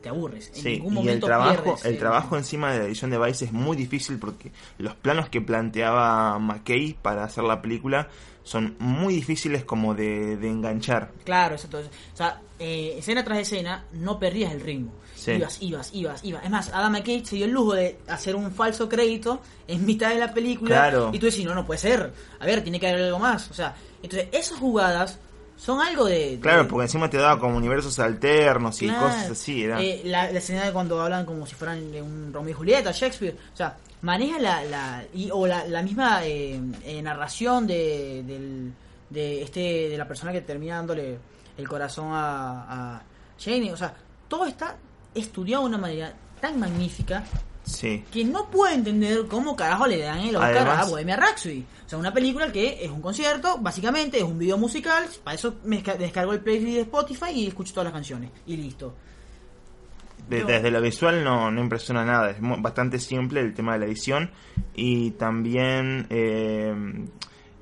te 0.05 0.11
aburres. 0.11 0.49
En 0.49 0.55
Sí, 0.55 0.69
ningún 0.75 0.85
y 0.85 0.89
el 0.89 0.95
momento 0.95 1.27
trabajo, 1.27 1.63
pierdes, 1.63 1.85
el 1.87 1.95
eh, 1.95 1.99
trabajo 1.99 2.37
encima 2.37 2.73
de 2.73 2.79
la 2.81 2.85
edición 2.85 3.11
de 3.11 3.19
Vice 3.19 3.47
es 3.47 3.53
muy 3.53 3.77
difícil 3.77 4.19
porque 4.19 4.53
los 4.79 4.95
planos 4.95 5.31
que 5.31 5.41
planteaba 5.41 6.39
McKay 6.39 6.97
para 7.01 7.25
hacer 7.25 7.43
la 7.45 7.61
película 7.63 8.09
son 8.43 8.77
muy 8.79 9.15
difíciles 9.15 9.65
como 9.65 9.95
de, 9.95 10.37
de 10.37 10.49
enganchar. 10.49 11.11
Claro, 11.25 11.55
exacto. 11.55 11.79
O 11.79 12.17
sea, 12.17 12.41
eh, 12.59 12.97
escena 12.99 13.25
tras 13.25 13.39
escena 13.39 13.87
no 13.93 14.19
perdías 14.19 14.53
el 14.53 14.61
ritmo. 14.61 14.93
Sí. 15.15 15.33
Ibas, 15.33 15.63
ibas, 15.63 15.95
ibas, 15.95 16.23
ibas. 16.23 16.45
Es 16.45 16.51
más, 16.51 16.69
Adam 16.69 16.93
McKay 16.93 17.25
se 17.25 17.37
dio 17.37 17.47
el 17.47 17.53
lujo 17.53 17.73
de 17.73 17.97
hacer 18.07 18.37
un 18.37 18.53
falso 18.53 18.91
crédito 18.91 19.41
en 19.67 19.87
mitad 19.87 20.11
de 20.11 20.19
la 20.19 20.35
película. 20.35 20.77
Claro. 20.77 21.11
Y 21.15 21.19
tú 21.19 21.27
decís, 21.27 21.47
no, 21.47 21.55
no 21.55 21.65
puede 21.65 21.79
ser. 21.79 22.13
A 22.39 22.45
ver, 22.45 22.63
tiene 22.63 22.79
que 22.79 22.89
haber 22.89 23.05
algo 23.05 23.19
más. 23.19 23.51
O 23.51 23.55
sea, 23.55 23.75
entonces 24.03 24.29
esas 24.33 24.59
jugadas 24.59 25.19
son 25.57 25.81
algo 25.81 26.05
de... 26.07 26.33
de- 26.37 26.41
Claro, 26.41 26.67
porque 26.69 26.85
encima 26.85 27.09
te 27.09 27.17
daba 27.17 27.39
como 27.41 27.57
universos 27.57 27.99
alternos 27.99 28.81
y 28.83 28.87
Claro. 28.89 29.07
cosas 29.07 29.31
así. 29.31 29.65
Era... 29.65 29.81
Eh, 29.81 30.03
la, 30.05 30.31
la 30.31 30.39
escena 30.39 30.65
de 30.65 30.73
cuando 30.73 31.01
hablan 31.01 31.25
como 31.25 31.47
si 31.47 31.55
fueran 31.55 31.91
de 31.93 32.03
un 32.03 32.33
Romeo 32.33 32.51
y 32.51 32.55
Julieta, 32.55 32.91
Shakespeare. 32.93 33.37
O 33.53 33.57
sea, 33.57 33.77
maneja 34.03 34.39
la, 34.39 34.65
la 34.65 35.05
y, 35.15 35.31
o 35.33 35.47
la, 35.47 35.65
la 35.67 35.83
misma 35.83 36.25
eh, 36.27 36.61
eh, 36.85 37.01
narración 37.03 37.67
de, 37.67 38.23
del, 38.27 38.73
de 39.11 39.43
este 39.43 39.61
de 39.89 39.97
la 39.97 40.07
persona 40.09 40.33
que 40.33 40.41
termina 40.43 40.77
dándole 40.77 41.19
el 41.57 41.69
corazón 41.69 42.09
a, 42.13 42.97
a 42.97 43.03
Jane. 43.43 43.73
O 43.73 43.77
sea, 43.77 43.95
todo 44.29 44.47
está 44.47 44.77
estudiado 45.15 45.63
de 45.63 45.69
una 45.69 45.79
manera 45.79 46.13
tan 46.41 46.59
magnífica 46.59 47.23
Sí. 47.65 48.05
que 48.13 48.25
no 48.25 48.51
puedo 48.51 48.73
entender 48.75 49.27
cómo 49.27 49.57
carajo 49.57 49.87
le 49.87 49.99
dan 49.99 50.19
el 50.21 50.37
Oscar 50.37 50.57
Además- 50.57 50.87
a 50.87 50.91
Bohemia 50.91 51.17
Rhapsody. 51.17 51.65
O 51.87 51.89
sea, 51.89 51.99
una 51.99 52.13
película 52.13 52.53
que 52.53 52.85
es 52.85 52.91
un 52.91 53.01
concierto, 53.01 53.59
básicamente 53.59 54.19
es 54.19 54.23
un 54.25 54.39
video 54.39 54.59
musical, 54.59 55.07
para 55.23 55.35
eso 55.35 55.55
me 55.65 55.83
desca- 55.83 55.97
descargo 55.97 56.33
el 56.35 56.41
playlist 56.41 56.75
de 56.75 56.81
Spotify 56.83 57.31
y 57.33 57.47
escucho 57.47 57.73
todas 57.73 57.85
las 57.87 57.93
canciones. 57.95 58.31
Y 58.47 58.57
listo. 58.59 58.95
De- 60.29 60.45
desde 60.45 60.71
lo 60.71 60.81
visual 60.81 61.23
no, 61.23 61.51
no 61.51 61.61
impresiona 61.61 62.03
nada, 62.05 62.31
es 62.31 62.37
bastante 62.41 62.99
simple 62.99 63.41
el 63.41 63.53
tema 63.53 63.75
de 63.75 63.81
la 63.81 63.85
edición 63.87 64.31
y 64.75 65.11
también, 65.13 66.07
eh, 66.09 66.75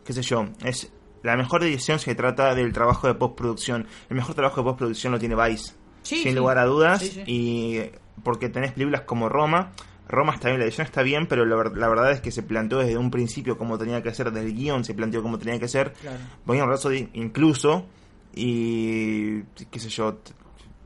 qué 0.05 0.13
sé 0.13 0.23
yo, 0.23 0.47
es 0.65 0.91
la 1.25 1.37
mejor 1.37 1.65
edición 1.65 1.99
se 1.99 2.15
trata 2.15 2.55
del 2.55 2.73
trabajo 2.73 3.07
de 3.09 3.15
postproducción. 3.15 3.87
El 4.11 4.17
mejor 4.17 4.35
trabajo 4.37 4.61
de 4.61 4.65
postproducción 4.65 5.13
lo 5.13 5.19
tiene 5.19 5.35
Vice, 5.35 5.73
Sí, 6.03 6.17
sin 6.23 6.33
sí. 6.33 6.39
lugar 6.39 6.59
a 6.59 6.65
dudas, 6.65 7.01
sí. 7.03 7.23
y 7.27 7.81
porque 8.23 8.49
tenés 8.49 8.73
películas 8.73 9.03
como 9.03 9.29
Roma. 9.29 9.73
Roma 10.13 10.35
está 10.35 10.49
bien, 10.49 10.61
la 10.61 10.67
edición 10.67 10.87
está 10.87 11.03
bien, 11.03 11.27
pero 11.27 11.45
la, 11.45 11.57
la 11.75 11.89
verdad 11.89 12.13
es 12.13 12.21
que 12.21 12.31
se 12.31 12.43
planteó 12.43 12.79
desde 12.79 12.97
un 12.99 13.11
principio 13.11 13.59
como 13.59 13.79
tenía 13.79 14.03
que 14.03 14.13
ser, 14.15 14.31
desde 14.31 14.47
el 14.47 14.55
guion 14.55 14.85
se 14.85 14.95
planteó 14.95 15.23
como 15.23 15.39
tenía 15.39 15.59
que 15.59 15.67
ser. 15.69 15.93
Claro. 15.95 16.19
Bohemian 16.45 16.69
Rhapsody 16.69 17.09
incluso 17.15 17.87
y 18.35 19.43
qué 19.71 19.79
sé 19.79 19.89
yo 19.89 20.19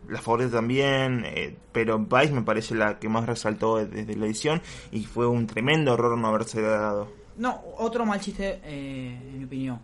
la 0.09 0.21
favorita 0.21 0.51
también 0.53 1.25
eh, 1.27 1.57
pero 1.73 1.99
Vice 1.99 2.33
me 2.33 2.43
parece 2.43 2.75
la 2.75 2.99
que 2.99 3.09
más 3.09 3.27
resaltó 3.27 3.77
de- 3.79 3.87
desde 3.87 4.15
la 4.17 4.27
edición 4.27 4.63
y 4.93 5.05
fue 5.05 5.27
un 5.27 5.47
tremendo 5.47 5.95
error 5.95 6.17
no 6.17 6.29
haberse 6.29 6.61
dado 6.63 7.09
No, 7.37 7.61
otro 7.79 8.07
mal 8.07 8.21
chiste, 8.21 8.61
eh, 8.65 9.19
en 9.31 9.39
mi 9.39 9.45
opinión. 9.45 9.81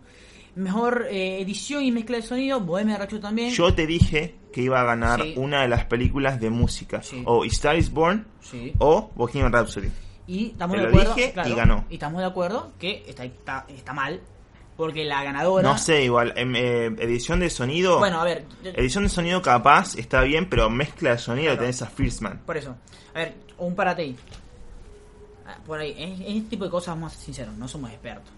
Mejor 0.55 1.07
eh, 1.09 1.41
edición 1.41 1.83
y 1.83 1.91
mezcla 1.91 2.17
de 2.17 2.23
sonido, 2.23 2.59
Bohemia 2.59 2.97
Rhapsody 2.97 3.21
también. 3.21 3.49
yo 3.51 3.73
te 3.73 3.87
dije 3.87 4.35
que 4.51 4.61
iba 4.61 4.79
a 4.81 4.83
ganar 4.83 5.21
Sí. 5.23 5.33
una 5.35 5.61
de 5.63 5.67
las 5.67 5.85
películas 5.85 6.39
de 6.39 6.51
música 6.51 7.01
Sí. 7.01 7.23
o 7.25 7.43
Star 7.45 7.75
is 7.75 7.91
Born 7.91 8.27
Sí. 8.41 8.71
o 8.77 9.09
Bohemian 9.15 9.51
Rhapsody 9.51 9.89
Y 10.27 10.51
estamos 10.51 10.77
Te 10.77 10.83
de 10.83 10.87
acuerdo. 10.89 11.15
y 11.17 11.53
ganó. 11.55 11.85
Y 11.89 11.95
estamos 11.95 12.21
de 12.21 12.27
acuerdo 12.27 12.71
que 12.79 13.03
está, 13.07 13.25
está, 13.25 13.65
está 13.67 13.93
mal. 13.93 14.21
Porque 14.77 15.03
la 15.05 15.23
ganadora. 15.23 15.67
no 15.69 15.77
sé 15.77 16.03
igual 16.03 16.33
em, 16.35 16.55
eh, 16.55 16.85
edición 16.99 17.39
de 17.39 17.49
sonido 17.51 17.99
Bueno, 17.99 18.21
a 18.21 18.23
ver. 18.23 18.45
edición 18.63 19.03
de 19.03 19.09
sonido 19.09 19.39
capaz 19.41 19.95
está 19.97 20.21
bien 20.21 20.49
pero 20.49 20.67
mezcla 20.69 21.11
de 21.11 21.17
sonido 21.19 21.49
Claro. 21.51 21.59
tenés 21.61 21.81
a 21.83 21.87
Fierceman 21.87 22.39
Por 22.45 22.57
eso. 22.57 22.75
A 23.13 23.19
ver, 23.19 23.35
un 23.59 23.75
parate 23.75 24.01
ahí. 24.03 24.15
Ah, 25.45 25.57
Por 25.65 25.79
ahí, 25.79 25.93
en, 25.97 26.13
en 26.23 26.37
este 26.37 26.49
tipo 26.51 26.63
de 26.65 26.71
cosas, 26.71 26.95
vamos 26.95 27.11
a 27.13 27.15
ser 27.15 27.25
sinceros, 27.25 27.55
no 27.57 27.67
somos 27.67 27.91
expertos. 27.91 28.31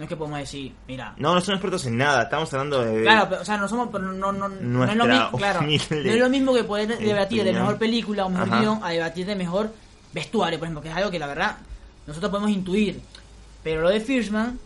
No 0.00 0.04
es 0.04 0.08
que 0.08 0.16
podemos 0.16 0.38
decir, 0.38 0.72
mira. 0.88 1.12
no 1.18 1.34
no 1.34 1.42
son 1.42 1.56
expertos 1.56 1.84
en 1.84 1.98
nada 1.98 2.22
estamos 2.22 2.50
hablando 2.54 2.82
de 2.82 3.02
Claro, 3.02 3.26
pero, 3.28 3.42
o 3.42 3.44
sea, 3.44 3.58
no 3.58 3.68
somos, 3.68 3.90
pero 3.92 4.10
no, 4.10 4.32
no, 4.32 4.48
no 4.48 4.84
es 4.84 4.96
lo 4.96 5.04
mismo, 5.04 5.32
claro, 5.32 5.60
no 5.60 5.68
es 5.68 6.18
lo 6.18 6.30
mismo 6.30 6.54
que 6.54 6.64
poder 6.64 6.96
debatir 6.96 7.44
de 7.44 7.52
mejor 7.52 7.76
película 7.76 8.24
o 8.24 8.30
mejor 8.30 8.48
Ajá. 8.48 8.60
guion 8.60 8.80
a 8.82 8.88
debatir 8.92 9.26
de 9.26 9.36
mejor 9.36 9.70
vestuario, 10.14 10.58
por 10.58 10.68
ejemplo, 10.68 10.80
que 10.80 10.88
es 10.88 10.96
algo 10.96 11.10
que 11.10 11.18
la 11.18 11.26
verdad 11.26 11.58
nosotros 12.06 12.30
podemos 12.30 12.50
intuir. 12.50 13.02
Pero 13.62 13.82
lo 13.82 13.90
de 13.90 14.00
Fishman, 14.00 14.58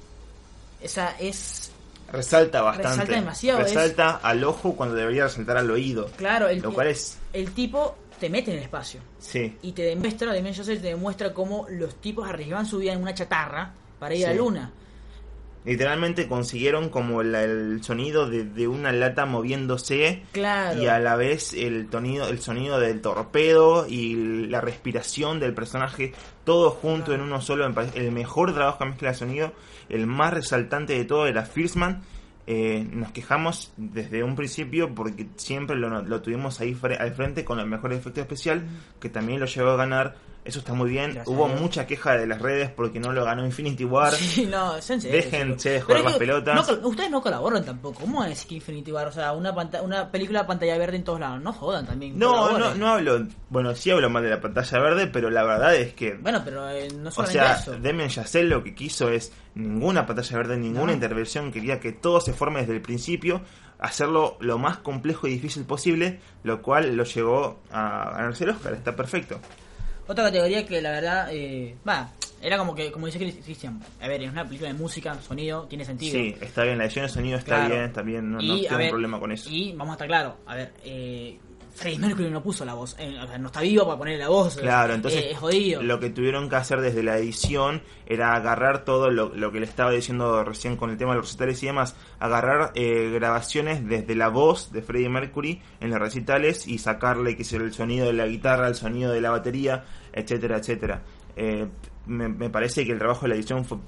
esa 0.80 1.16
es, 1.18 1.72
Resalta 2.12 2.62
bastante. 2.62 2.90
Resalta 2.90 3.14
demasiado, 3.14 3.58
Resalta 3.58 4.10
al 4.22 4.44
ojo 4.44 4.76
cuando 4.76 4.94
debería 4.94 5.24
resaltar 5.24 5.56
al 5.56 5.68
oído. 5.68 6.06
claro, 6.16 6.48
el, 6.48 6.60
Lo 6.60 6.72
cual 6.72 6.86
es. 6.86 7.18
el 7.32 7.50
tipo 7.50 7.96
te 8.20 8.30
mete 8.30 8.52
en 8.52 8.58
el 8.58 8.62
espacio. 8.62 9.00
Sí. 9.18 9.58
y 9.62 9.72
te 9.72 9.82
demuestra, 9.82 10.32
Chazelle 10.52 10.80
te 10.80 10.88
demuestra 10.88 11.34
cómo 11.34 11.66
los 11.70 11.96
tipos 11.96 12.28
arriesgaban 12.28 12.66
su 12.66 12.78
vida 12.78 12.92
en 12.92 13.02
una 13.02 13.14
chatarra 13.14 13.72
para 13.98 14.14
ir 14.14 14.26
a 14.26 14.30
la 14.30 14.36
luna. 14.36 14.70
Literalmente 15.64 16.28
consiguieron 16.28 16.90
como 16.90 17.22
el 17.22 17.82
sonido 17.82 18.28
de, 18.28 18.44
de 18.44 18.68
una 18.68 18.92
lata 18.92 19.24
moviéndose. 19.26 20.22
Claro. 20.32 20.82
Y 20.82 20.86
a 20.86 20.98
la 20.98 21.16
vez 21.16 21.54
el 21.54 21.88
sonido, 21.90 22.28
el 22.28 22.38
sonido 22.38 22.78
del 22.78 23.00
torpedo 23.00 23.86
y 23.88 24.46
la 24.48 24.60
respiración 24.60 25.40
del 25.40 25.54
personaje, 25.54 26.12
todo 26.44 26.70
junto 26.70 27.14
en 27.14 27.22
uno 27.22 27.40
solo. 27.40 27.66
El 27.94 28.12
mejor 28.12 28.52
trabajo 28.52 28.84
de 28.84 28.90
mezcla 28.90 29.08
de 29.10 29.14
sonido, 29.16 29.52
el 29.88 30.06
más 30.06 30.34
resaltante 30.34 30.92
de 30.92 31.04
todo 31.04 31.26
era 31.26 31.44
Fierceman. 31.46 32.02
Eh, 32.46 32.86
nos 32.92 33.10
quejamos 33.12 33.72
desde 33.78 34.22
un 34.22 34.36
principio 34.36 34.94
porque 34.94 35.28
siempre 35.36 35.76
lo, 35.76 36.02
lo 36.02 36.20
tuvimos 36.20 36.60
ahí 36.60 36.74
fre- 36.74 37.00
al 37.00 37.14
frente 37.14 37.42
con 37.42 37.58
el 37.58 37.66
mejor 37.66 37.94
efecto 37.94 38.20
especial, 38.20 38.66
que 39.00 39.08
también 39.08 39.40
lo 39.40 39.46
llevó 39.46 39.70
a 39.70 39.76
ganar. 39.76 40.16
Eso 40.44 40.58
está 40.58 40.74
muy 40.74 40.90
bien. 40.90 41.14
Gracias 41.14 41.26
Hubo 41.28 41.48
mucha 41.48 41.86
queja 41.86 42.18
de 42.18 42.26
las 42.26 42.40
redes 42.42 42.68
porque 42.70 43.00
no 43.00 43.12
lo 43.12 43.24
ganó 43.24 43.44
Infinity 43.46 43.84
War. 43.84 44.12
Sí, 44.34 44.44
no, 44.46 44.76
es 44.76 44.90
en 44.90 45.00
serio, 45.00 45.16
Déjense 45.16 45.70
de 45.70 45.80
jugar 45.80 46.02
las 46.02 46.16
pelotas. 46.16 46.68
no 46.80 46.88
ustedes 46.88 47.10
no 47.10 47.22
colaboran 47.22 47.64
tampoco. 47.64 48.00
¿Cómo 48.00 48.22
es 48.24 48.44
que 48.44 48.56
Infinity 48.56 48.92
War? 48.92 49.08
O 49.08 49.12
sea, 49.12 49.32
una, 49.32 49.52
una 49.82 50.10
película 50.10 50.40
de 50.42 50.46
pantalla 50.48 50.76
verde 50.76 50.96
en 50.96 51.04
todos 51.04 51.20
lados. 51.20 51.40
No 51.40 51.52
jodan 51.52 51.86
también. 51.86 52.18
No, 52.18 52.58
no, 52.58 52.74
no 52.74 52.88
hablo. 52.88 53.26
Bueno, 53.48 53.74
sí 53.74 53.90
hablo 53.90 54.10
mal 54.10 54.22
de 54.22 54.30
la 54.30 54.40
pantalla 54.40 54.78
verde, 54.80 55.06
pero 55.06 55.30
la 55.30 55.44
verdad 55.44 55.74
es 55.74 55.94
que. 55.94 56.14
Bueno, 56.14 56.42
pero 56.44 56.68
eh, 56.68 56.88
no 56.94 57.08
o 57.08 57.12
solamente 57.12 57.38
sea, 57.46 57.54
eso. 57.56 57.80
Demian 57.80 58.10
Chazelle 58.10 58.48
lo 58.48 58.62
que 58.62 58.74
quiso 58.74 59.08
es 59.08 59.32
ninguna 59.54 60.06
pantalla 60.06 60.36
verde, 60.36 60.56
ninguna 60.58 60.86
No. 60.86 60.92
intervención. 60.92 61.52
Quería 61.52 61.80
que 61.80 61.92
todo 61.92 62.20
se 62.20 62.34
forme 62.34 62.60
desde 62.60 62.74
el 62.74 62.82
principio, 62.82 63.40
hacerlo 63.78 64.36
lo 64.40 64.58
más 64.58 64.76
complejo 64.78 65.26
y 65.26 65.30
difícil 65.32 65.64
posible, 65.64 66.20
lo 66.42 66.60
cual 66.60 66.96
lo 66.96 67.04
llevó 67.04 67.60
a 67.72 68.10
ganarse 68.16 68.44
el 68.44 68.50
Oscar. 68.50 68.74
Está 68.74 68.94
perfecto. 68.94 69.40
Otra 70.06 70.24
categoría 70.24 70.66
que 70.66 70.80
la 70.82 70.90
verdad, 70.90 71.28
eh, 71.32 71.76
va, 71.88 72.10
era 72.42 72.58
como 72.58 72.74
que, 72.74 72.92
como 72.92 73.06
dice 73.06 73.18
Cristian, 73.18 73.80
a 74.00 74.06
ver, 74.08 74.22
es 74.22 74.30
una 74.30 74.44
película 74.44 74.68
de 74.70 74.78
música, 74.78 75.14
sonido, 75.22 75.62
tiene 75.64 75.84
sentido. 75.84 76.12
Sí, 76.18 76.34
está 76.42 76.62
bien, 76.64 76.76
la 76.76 76.84
edición 76.84 77.06
de 77.06 77.08
sonido 77.12 77.38
está 77.38 77.56
Claro. 77.56 77.74
bien, 77.74 77.92
también, 77.92 78.30
no, 78.30 78.38
no 78.38 78.56
Y, 78.56 78.62
tengo 78.64 78.76
ver, 78.76 78.86
un 78.86 78.90
problema 78.90 79.18
con 79.18 79.32
eso. 79.32 79.48
Y 79.50 79.72
vamos 79.72 79.90
a 79.90 79.92
estar 79.94 80.06
claros, 80.08 80.34
a 80.46 80.54
ver, 80.56 80.74
eh, 80.84 81.38
Freddie 81.74 81.98
Mercury 81.98 82.30
no 82.30 82.42
puso 82.42 82.64
la 82.64 82.74
voz, 82.74 82.94
eh, 82.98 83.18
o 83.20 83.26
sea, 83.26 83.36
no 83.36 83.48
está 83.48 83.60
vivo 83.60 83.84
para 83.84 83.98
poner 83.98 84.18
la 84.18 84.28
voz. 84.28 84.56
Claro, 84.56 84.92
eh, 84.92 84.96
entonces 84.96 85.24
es 85.30 85.38
jodido. 85.38 85.82
lo 85.82 85.98
que 85.98 86.10
tuvieron 86.10 86.48
que 86.48 86.56
hacer 86.56 86.80
desde 86.80 87.02
la 87.02 87.18
edición 87.18 87.82
era 88.06 88.34
agarrar 88.34 88.84
todo 88.84 89.10
lo, 89.10 89.34
lo 89.34 89.50
que 89.50 89.60
le 89.60 89.66
estaba 89.66 89.90
diciendo 89.90 90.44
recién 90.44 90.76
con 90.76 90.90
el 90.90 90.96
tema 90.96 91.12
de 91.12 91.18
los 91.18 91.26
recitales 91.26 91.62
y 91.62 91.66
demás, 91.66 91.96
agarrar 92.20 92.70
eh, 92.74 93.10
grabaciones 93.12 93.86
desde 93.86 94.14
la 94.14 94.28
voz 94.28 94.70
de 94.72 94.82
Freddie 94.82 95.08
Mercury 95.08 95.60
en 95.80 95.90
los 95.90 95.98
recitales 95.98 96.68
y 96.68 96.78
sacarle 96.78 97.36
que 97.36 97.42
el 97.54 97.72
sonido 97.74 98.06
de 98.06 98.12
la 98.12 98.26
guitarra, 98.26 98.68
el 98.68 98.74
sonido 98.76 99.12
de 99.12 99.20
la 99.20 99.30
batería, 99.30 99.84
etcétera, 100.12 100.58
etcétera. 100.58 101.02
Eh, 101.36 101.66
me, 102.06 102.28
me 102.28 102.50
parece 102.50 102.84
que 102.86 102.92
el 102.92 102.98
trabajo 102.98 103.22
de 103.22 103.30
la 103.30 103.34
edición 103.34 103.64
fue 103.64 103.78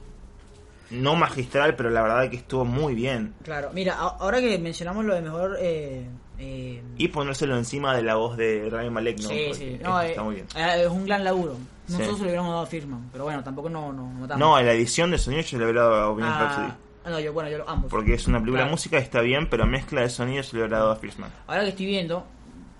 no 0.90 1.16
magistral, 1.16 1.74
pero 1.76 1.90
la 1.90 2.02
verdad 2.02 2.30
que 2.30 2.36
estuvo 2.36 2.64
muy 2.64 2.94
bien. 2.94 3.34
Claro, 3.42 3.70
mira, 3.72 3.94
ahora 3.94 4.40
que 4.40 4.58
mencionamos 4.58 5.04
lo 5.04 5.14
de 5.14 5.22
mejor... 5.22 5.56
Eh, 5.60 6.06
eh, 6.38 6.82
Y 6.98 7.08
ponérselo 7.08 7.56
encima 7.56 7.94
de 7.96 8.02
la 8.02 8.16
voz 8.16 8.36
de 8.36 8.68
Rami 8.70 8.90
Malek, 8.90 9.20
¿no? 9.20 9.28
sí, 9.28 9.44
Porque 9.48 9.54
sí, 9.54 9.74
eso 9.80 9.88
no, 9.88 10.00
está 10.00 10.20
eh, 10.20 10.24
muy 10.24 10.34
bien. 10.36 10.46
eh, 10.56 10.82
es 10.84 10.88
un 10.88 11.04
gran 11.06 11.24
laburo. 11.24 11.56
Nosotros 11.88 12.14
Sí. 12.16 12.20
lo 12.22 12.26
hubiéramos 12.28 12.50
dado 12.52 12.62
a 12.62 12.66
Firman, 12.66 13.08
pero 13.12 13.24
bueno, 13.24 13.44
tampoco 13.44 13.68
no, 13.70 13.92
no, 13.92 14.02
no 14.12 14.20
matamos. 14.20 14.38
No, 14.40 14.58
en 14.58 14.66
la 14.66 14.72
edición 14.72 15.10
de 15.12 15.18
sonido 15.18 15.42
yo 15.42 15.58
le 15.58 15.64
hubiera 15.64 15.82
dado 15.82 15.94
a 15.94 16.08
Bohemian 16.10 16.40
Rhapsody. 16.40 16.66
ah, 16.66 16.76
ah, 17.04 17.10
no, 17.10 17.20
yo, 17.20 17.32
bueno, 17.32 17.48
yo 17.48 17.58
lo- 17.58 17.68
ambos. 17.68 17.90
Porque 17.90 18.14
es 18.14 18.26
una 18.26 18.38
película 18.40 18.64
de 18.64 18.70
música, 18.70 18.98
está 18.98 19.20
bien, 19.20 19.48
pero 19.48 19.66
mezcla 19.66 20.00
de 20.00 20.10
sonido 20.10 20.42
se 20.42 20.56
le 20.56 20.64
habrá 20.64 20.78
dado 20.78 20.90
a 20.90 20.96
Fishman. 20.96 21.30
Ahora 21.46 21.62
que 21.62 21.68
estoy 21.70 21.86
viendo, 21.86 22.24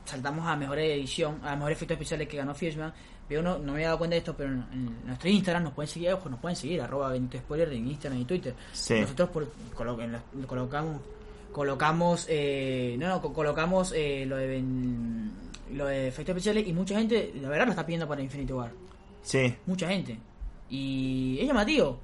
saltamos 0.04 0.46
a 0.46 0.56
mejor 0.56 0.78
edición, 0.80 1.40
a 1.44 1.54
mejor 1.56 1.72
efectos 1.72 1.94
especiales 1.94 2.28
que 2.28 2.36
ganó 2.36 2.54
Fishman. 2.54 2.92
Veo 3.28 3.40
uno, 3.40 3.58
no 3.58 3.64
me 3.72 3.78
había 3.78 3.86
dado 3.86 3.98
cuenta 3.98 4.14
de 4.14 4.18
esto, 4.18 4.34
pero 4.36 4.50
en, 4.50 4.64
en 4.72 5.06
nuestro 5.06 5.28
Instagram 5.28 5.64
nos 5.64 5.72
pueden 5.72 5.88
seguir, 5.88 6.12
ojo, 6.12 6.28
nos 6.28 6.38
pueden 6.38 6.54
seguir, 6.56 6.80
arroba 6.80 7.08
Benito 7.10 7.36
Spoiler 7.38 7.72
en 7.72 7.88
Instagram 7.88 8.20
y 8.20 8.24
Twitter. 8.24 8.54
Sí. 8.72 9.00
Nosotros 9.00 9.30
por, 9.30 9.48
colo- 9.74 10.00
en 10.00 10.12
la- 10.12 10.22
colocamos, 10.46 11.00
colocamos, 11.56 12.26
eh, 12.28 12.96
no, 12.98 13.08
no, 13.08 13.22
co- 13.22 13.32
colocamos 13.32 13.94
eh, 13.96 14.26
lo 14.26 14.36
de 14.36 14.46
ben- 14.46 15.32
lo 15.72 15.86
de 15.86 16.08
efectos 16.08 16.34
especiales 16.36 16.68
y 16.68 16.74
mucha 16.74 16.98
gente, 16.98 17.32
la 17.40 17.48
verdad, 17.48 17.64
lo 17.64 17.70
está 17.70 17.86
pidiendo 17.86 18.06
para 18.06 18.20
Infinity 18.20 18.52
War. 18.52 18.70
Sí. 19.22 19.54
Mucha 19.64 19.88
gente. 19.88 20.18
Y 20.68 21.38
es 21.40 21.46
llamativo. 21.46 21.98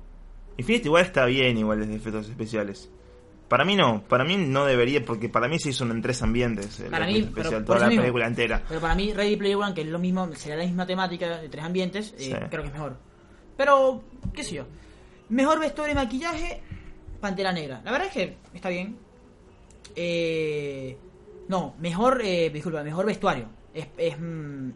Infinity 0.57 0.87
igual 0.87 1.05
está 1.05 1.27
bien, 1.27 1.59
igual 1.59 1.81
desde 1.81 1.95
efectos 1.95 2.31
especiales. 2.31 2.89
Para 3.49 3.67
mí 3.67 3.77
no, 3.77 4.03
para 4.09 4.25
mí 4.25 4.39
no 4.39 4.65
debería, 4.65 5.05
porque 5.05 5.29
para 5.29 5.49
mí 5.49 5.59
se 5.59 5.69
hizo 5.69 5.85
en 5.85 6.01
tres 6.01 6.23
ambientes. 6.23 6.81
el 6.81 6.91
Para 6.91 7.05
mí, 7.07 7.19
especial, 7.19 7.45
pero 7.57 7.65
toda 7.67 7.79
la 7.81 7.89
mismo. 7.89 8.03
película 8.05 8.27
entera. 8.27 8.63
Pero 8.67 8.81
para 8.81 8.95
mí, 8.95 9.13
Ready 9.13 9.37
Player 9.37 9.57
One, 9.59 9.75
que 9.75 9.83
es 9.83 9.87
lo 9.89 9.99
mismo, 9.99 10.35
sería 10.35 10.57
la 10.57 10.65
misma 10.65 10.87
temática 10.87 11.37
de 11.39 11.51
tres 11.51 11.63
ambientes, 11.63 12.15
eh, 12.15 12.21
Sí. 12.25 12.33
creo 12.49 12.63
que 12.63 12.69
es 12.69 12.73
mejor. 12.73 12.97
Pero, 13.59 14.03
qué 14.33 14.43
sé 14.43 14.55
yo. 14.55 14.65
Mejor 15.29 15.61
vestuario 15.61 15.93
y 15.93 15.97
maquillaje, 15.97 16.63
Pantera 17.21 17.53
Negra. 17.53 17.83
La 17.85 17.93
verdad 17.93 18.07
es 18.09 18.15
que 18.15 18.37
está 18.55 18.71
bien. 18.71 18.97
Eh, 19.97 20.97
no, 21.49 21.75
mejor, 21.79 22.21
eh, 22.25 22.51
disculpa, 22.51 22.83
mejor 22.83 23.07
vestuario. 23.07 23.47
Es, 23.75 23.89
es, 23.97 24.19
mm, 24.19 24.71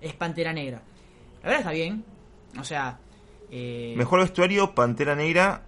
es 0.00 0.14
Pantera 0.14 0.52
Negra. 0.52 0.82
La 1.42 1.48
verdad 1.48 1.60
está 1.60 1.72
bien. 1.72 2.04
O 2.58 2.64
sea, 2.64 2.98
eh, 3.50 3.94
Mejor 3.96 4.20
vestuario, 4.20 4.74
Pantera 4.74 5.14
Negra. 5.14 5.62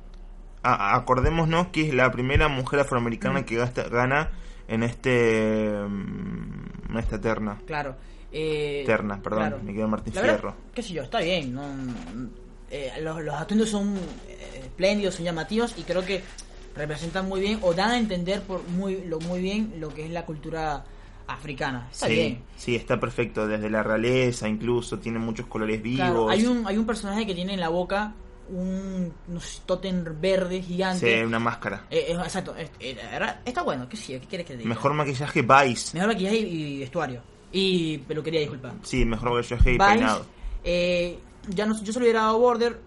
a- 0.62 0.94
acordémonos 0.96 1.68
que 1.68 1.88
es 1.88 1.94
la 1.94 2.11
primera 2.11 2.48
mujer 2.48 2.80
afroamericana 2.80 3.44
que 3.44 3.57
gasta- 3.57 3.88
gana 3.90 4.30
en 4.66 4.82
este 4.82 5.70
mm, 5.86 6.90
en 6.90 6.96
esta 6.98 7.20
terna. 7.20 7.59
Claro. 7.66 7.96
Eh, 8.32 8.82
Terna, 8.86 9.20
perdón, 9.22 9.40
claro. 9.40 9.61
me 9.62 9.86
Martín 9.86 10.14
La 10.14 10.20
verdad, 10.22 10.36
Fierro. 10.38 10.57
qué 10.74 10.82
sé 10.82 10.94
yo, 10.94 11.02
está 11.02 11.20
bien. 11.20 11.55
¿no? 11.55 11.62
Eh, 12.70 12.90
los, 13.02 13.22
los 13.22 13.34
atuendos 13.34 13.68
son 13.68 13.94
eh, 14.28 14.61
espléndidos, 14.64 15.14
son 15.16 15.24
llamativos 15.26 15.74
y 15.78 15.82
creo 15.82 16.05
que 16.05 16.22
representan 16.75 17.29
muy 17.29 17.41
bien 17.41 17.59
o 17.62 17.72
dan 17.75 17.91
a 17.91 17.99
entender 17.99 18.43
por 18.43 18.62
muy, 18.68 19.05
lo, 19.05 19.20
muy 19.20 19.41
bien 19.41 19.75
lo 19.79 19.89
que 19.95 20.05
es 20.07 20.11
la 20.11 20.25
cultura 20.27 20.85
africana. 21.27 21.89
Está 21.91 22.07
sí, 22.07 22.12
bien. 22.14 22.43
sí, 22.57 22.77
está 22.77 22.99
perfecto, 23.01 23.47
desde 23.47 23.70
la 23.70 23.83
realeza 23.83 24.49
incluso, 24.49 24.99
tiene 24.99 25.18
muchos 25.18 25.47
colores 25.47 25.83
vivos. 25.83 25.99
Claro, 26.07 26.29
hay 26.29 26.47
un, 26.47 26.66
hay 26.66 26.77
un 26.77 26.87
personaje 26.87 27.27
que 27.27 27.35
tiene 27.35 27.55
en 27.55 27.61
la 27.61 27.68
boca 27.68 28.12
un 28.51 29.11
no 29.29 29.41
sé, 29.41 29.61
tótem 29.64 30.05
verde 30.20 30.61
gigante. 30.61 31.18
Sí, 31.18 31.25
una 31.25 31.39
máscara. 31.39 31.87
Eh, 31.91 32.07
eh, 32.09 32.12
exacto, 32.12 32.55
eh, 32.59 32.68
está 33.45 33.62
bueno, 33.62 33.89
¿qué, 33.89 33.97
sí, 33.97 34.12
¿qué 34.20 34.27
quieres 34.27 34.47
que 34.47 34.53
te 34.53 34.59
diga? 34.59 34.68
Mejor 34.68 34.93
maquillaje 34.93 35.41
Vice. 35.43 35.97
Mejor 35.97 36.09
maquillaje 36.12 36.37
y, 36.39 36.75
y 36.75 36.79
vestuario. 36.81 37.22
Y 37.53 37.99
peluquería, 37.99 38.41
disculpa. 38.41 38.75
Sí, 38.83 39.05
mejor 39.07 39.33
maquillaje 39.33 39.70
y 39.70 39.79
Vice, 39.79 39.85
peinado. 39.87 40.27
eh, 40.62 41.18
ya 41.49 41.64
no, 41.64 41.83
yo 41.83 41.93
se 41.93 41.99
lo 41.99 42.05
hubiera 42.05 42.20
dado 42.22 42.39
Border, 42.39 42.79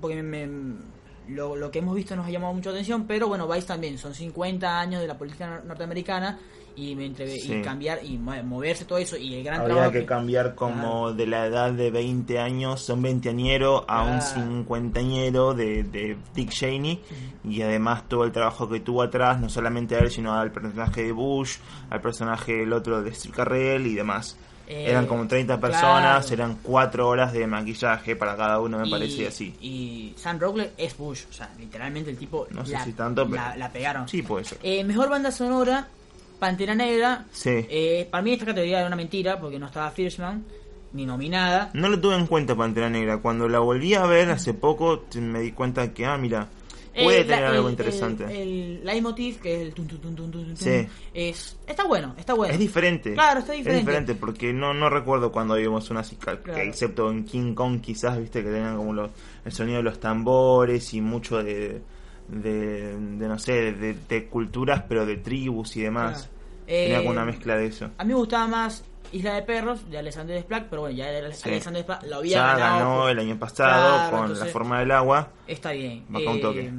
porque 0.00 0.22
me- 0.22 0.46
me- 0.46 0.76
lo, 1.30 1.56
lo 1.56 1.70
que 1.70 1.78
hemos 1.80 1.94
visto 1.94 2.14
nos 2.16 2.26
ha 2.26 2.30
llamado 2.30 2.52
mucho 2.54 2.70
atención, 2.70 3.06
pero 3.06 3.28
bueno, 3.28 3.46
Vice 3.48 3.66
también, 3.66 3.98
son 3.98 4.14
50 4.14 4.80
años 4.80 5.00
de 5.00 5.06
la 5.08 5.16
política 5.18 5.48
nor- 5.60 5.64
norteamericana 5.64 6.38
y, 6.76 6.94
Sí. 7.16 7.52
y 7.54 7.62
cambiar 7.62 7.98
y 8.04 8.16
mo- 8.16 8.42
moverse 8.44 8.84
todo 8.84 8.98
eso 8.98 9.16
y 9.16 9.34
el 9.34 9.44
gran 9.44 9.60
Habría 9.60 9.74
trabajo 9.76 9.92
que 9.92 10.06
cambiar 10.06 10.54
como 10.54 11.12
de 11.12 11.26
la 11.26 11.46
edad 11.46 11.72
de 11.72 11.90
20 11.90 12.38
años, 12.38 12.80
son 12.80 13.02
20 13.02 13.28
añero 13.28 13.84
a 13.88 14.02
un 14.04 14.18
Claro. 14.18 14.34
50 14.34 15.00
añero 15.00 15.52
de, 15.54 15.82
de 15.82 16.16
Dick 16.34 16.50
Cheney 16.50 17.00
y 17.44 17.60
además 17.62 18.08
todo 18.08 18.24
el 18.24 18.32
trabajo 18.32 18.68
que 18.68 18.80
tuvo 18.80 19.02
atrás, 19.02 19.40
no 19.40 19.48
solamente 19.48 19.96
a 19.96 19.98
él, 19.98 20.10
sino 20.10 20.32
al 20.34 20.52
personaje 20.52 21.02
de 21.04 21.12
Bush, 21.12 21.56
al 21.90 22.00
personaje 22.00 22.52
del 22.58 22.72
otro 22.72 23.02
de 23.02 23.12
Steve 23.14 23.34
Carrell 23.34 23.86
y 23.86 23.94
demás. 23.94 24.38
Eh, 24.72 24.88
eran 24.88 25.06
como 25.06 25.26
30 25.26 25.58
personas, 25.60 26.26
claro. 26.26 26.42
eran 26.44 26.58
4 26.62 27.08
horas 27.08 27.32
de 27.32 27.44
maquillaje 27.44 28.14
para 28.14 28.36
cada 28.36 28.60
uno, 28.60 28.78
me 28.78 28.86
y, 28.86 28.90
parece 28.90 29.26
así. 29.26 29.52
Y 29.60 30.14
Sam 30.16 30.38
Rockwell 30.38 30.70
es 30.76 30.96
Bush, 30.96 31.24
o 31.28 31.32
sea, 31.32 31.50
literalmente 31.58 32.10
el 32.10 32.16
tipo 32.16 32.46
No 32.50 32.64
sé 32.64 32.72
la, 32.74 32.84
si 32.84 32.92
tanto, 32.92 33.24
pero- 33.28 33.34
la, 33.42 33.56
la 33.56 33.72
pegaron. 33.72 34.06
Sí, 34.08 34.22
puede 34.22 34.44
ser. 34.44 34.58
Eh, 34.62 34.84
mejor 34.84 35.08
banda 35.08 35.32
sonora, 35.32 35.88
Pantera 36.38 36.76
Negra. 36.76 37.24
Sí. 37.32 37.66
Eh, 37.68 38.06
para 38.10 38.22
mí 38.22 38.32
esta 38.32 38.46
categoría 38.46 38.78
era 38.78 38.86
una 38.86 38.94
mentira 38.96 39.40
porque 39.40 39.58
no 39.58 39.66
estaba 39.66 39.90
Fishman 39.90 40.44
ni 40.92 41.04
nominada. 41.04 41.70
No 41.74 41.88
lo 41.88 42.00
tuve 42.00 42.14
en 42.14 42.26
cuenta 42.28 42.54
Pantera 42.54 42.88
Negra. 42.88 43.18
Cuando 43.18 43.48
la 43.48 43.58
volví 43.58 43.94
a 43.94 44.06
ver 44.06 44.30
hace 44.30 44.54
poco, 44.54 45.04
me 45.16 45.40
di 45.40 45.50
cuenta 45.50 45.92
que, 45.92 46.06
ah, 46.06 46.16
mira, 46.16 46.46
puede 46.94 47.20
Eh, 47.20 47.24
tener 47.24 47.40
la- 47.42 47.50
algo 47.50 47.66
el- 47.68 47.72
interesante. 47.72 48.24
El, 48.24 48.30
el 48.80 48.84
leitmotiv, 48.84 49.40
que 49.40 49.54
es 49.56 49.60
el 49.62 49.74
tun, 49.74 49.86
tun, 49.86 50.14
tun, 50.30 50.56
Sí. 50.56 50.86
es, 51.14 51.56
está 51.66 51.84
bueno, 51.84 52.14
está 52.18 52.34
bueno. 52.34 52.52
Es 52.52 52.58
diferente. 52.60 53.14
Claro, 53.14 53.40
está 53.40 53.52
diferente. 53.52 53.80
Es 53.80 53.86
diferente 53.86 54.14
porque 54.14 54.52
no, 54.52 54.74
no 54.74 54.90
recuerdo 54.90 55.30
cuando 55.32 55.54
vimos 55.54 55.90
una 55.90 56.02
que- 56.02 56.16
Claro. 56.16 56.58
excepto 56.62 57.10
en 57.10 57.24
King 57.24 57.54
Kong 57.54 57.80
quizás, 57.80 58.18
viste, 58.18 58.42
que 58.42 58.50
tenían 58.50 58.76
como 58.76 58.92
los, 58.92 59.10
el 59.44 59.52
sonido 59.52 59.78
de 59.78 59.84
los 59.84 60.00
tambores 60.00 60.92
y 60.94 61.00
mucho 61.00 61.42
de, 61.42 61.80
de, 62.28 62.96
de, 62.96 63.28
no 63.28 63.38
sé, 63.38 63.72
de, 63.72 63.94
de 64.08 64.26
culturas, 64.28 64.84
pero 64.88 65.06
de 65.06 65.16
tribus 65.16 65.76
y 65.76 65.82
demás. 65.82 66.22
Claro. 66.22 66.40
Tenía 66.66 66.98
Eh, 66.98 67.00
como 67.00 67.10
una 67.10 67.24
mezcla 67.24 67.56
de 67.56 67.66
eso. 67.66 67.90
A 67.98 68.04
mí 68.04 68.08
me 68.12 68.18
gustaba 68.18 68.46
más 68.46 68.84
Isla 69.12 69.34
de 69.34 69.42
Perros 69.42 69.90
de 69.90 69.98
Alexander 69.98 70.36
Desplat, 70.36 70.66
pero 70.70 70.82
bueno, 70.82 70.96
ya 70.96 71.06
Sí. 71.32 71.48
Alexander 71.48 71.84
Desplat 71.84 72.04
lo 72.04 72.16
había 72.16 72.36
Ya 72.36 72.46
ganado. 72.56 72.78
ganó 72.78 73.00
por- 73.02 73.10
el 73.10 73.18
año 73.18 73.38
pasado 73.38 73.94
Claro, 73.96 74.10
con 74.10 74.20
entonces, 74.20 74.46
La 74.46 74.52
Forma 74.52 74.78
del 74.80 74.90
Agua. 74.92 75.28
Está 75.46 75.72
bien. 75.72 76.04
Un 76.12 76.40
toque. 76.40 76.70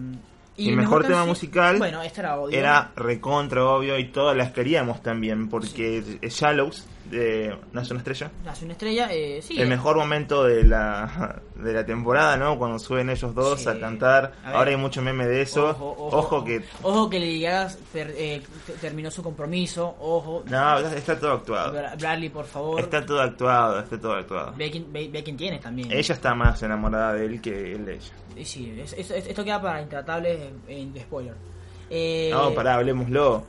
Y, 0.58 0.70
el 0.70 0.76
mejor 0.76 1.06
tema 1.06 1.26
musical 1.26 1.78
Bueno, 1.78 2.02
este 2.04 2.20
era 2.22 2.38
obvio. 2.39 2.58
Era 2.58 2.91
recontra 2.95 3.64
obvio 3.66 3.97
y 3.97 4.10
todas 4.12 4.36
las 4.36 4.52
queríamos 4.52 5.02
también 5.02 5.49
porque 5.49 6.04
es 6.22 6.34
Shallows 6.34 6.86
de 7.10 7.58
Nace 7.74 7.91
una 7.93 7.99
estrella. 7.99 8.32
Nace 8.45 8.64
una 8.66 8.74
estrella, 8.74 9.08
eh, 9.12 9.41
sí. 9.41 9.60
el 9.60 9.68
mejor 9.68 9.97
momento 9.97 10.43
de 10.43 10.64
la 10.64 11.41
de 11.56 11.74
la 11.74 11.86
temporada, 11.86 12.38
¿no? 12.38 12.58
Cuando 12.58 12.80
suben 12.80 13.10
ellos 13.10 13.34
dos 13.36 13.62
Sí. 13.62 13.70
a 13.70 13.80
cantar. 13.80 14.34
A. 14.45 14.52
Ahora 14.54 14.72
hay 14.72 14.78
mucho 14.78 15.02
meme 15.02 15.26
de 15.26 15.41
eso. 15.41 15.70
Ojo, 15.70 15.95
Ojo, 15.97 16.18
ojo, 16.18 16.43
que 16.45 16.64
Ojo 16.84 17.10
que 17.10 17.20
Lady 17.20 17.41
Gaga 17.41 17.70
eh, 17.95 18.41
te- 18.66 18.74
terminó 18.74 19.10
su 19.12 19.24
compromiso. 19.24 19.95
Ojo. 19.99 20.43
no, 20.47 20.80
está 20.80 21.20
todo 21.20 21.32
actuado. 21.34 21.74
Bra- 21.74 21.97
Bradley, 21.97 22.30
por 22.30 22.45
favor. 22.45 22.80
Está 22.80 23.06
todo 23.06 23.22
actuado, 23.22 23.80
está 23.80 23.99
todo 23.99 24.14
actuado. 24.14 24.54
Ve 24.58 24.70
quién, 24.72 24.91
ve- 24.91 25.10
ve 25.12 25.24
quién 25.24 25.38
tiene 25.38 25.60
también. 25.60 25.91
Ella 25.91 26.14
está 26.16 26.34
más 26.36 26.62
enamorada 26.64 27.14
de 27.14 27.26
él 27.26 27.41
que 27.41 27.74
él 27.74 27.86
de 27.86 27.95
ella. 27.95 28.14
Y 28.36 28.45
sí, 28.45 28.73
es- 28.82 28.93
es- 28.93 29.11
es- 29.11 29.27
esto 29.27 29.43
queda 29.43 29.61
para 29.61 29.82
intratables 29.82 30.39
en, 30.67 30.93
en 30.95 31.01
spoiler. 31.01 31.36
Eh, 31.89 32.29
No, 32.32 32.53
pará, 32.53 32.75
hablemoslo. 32.75 33.45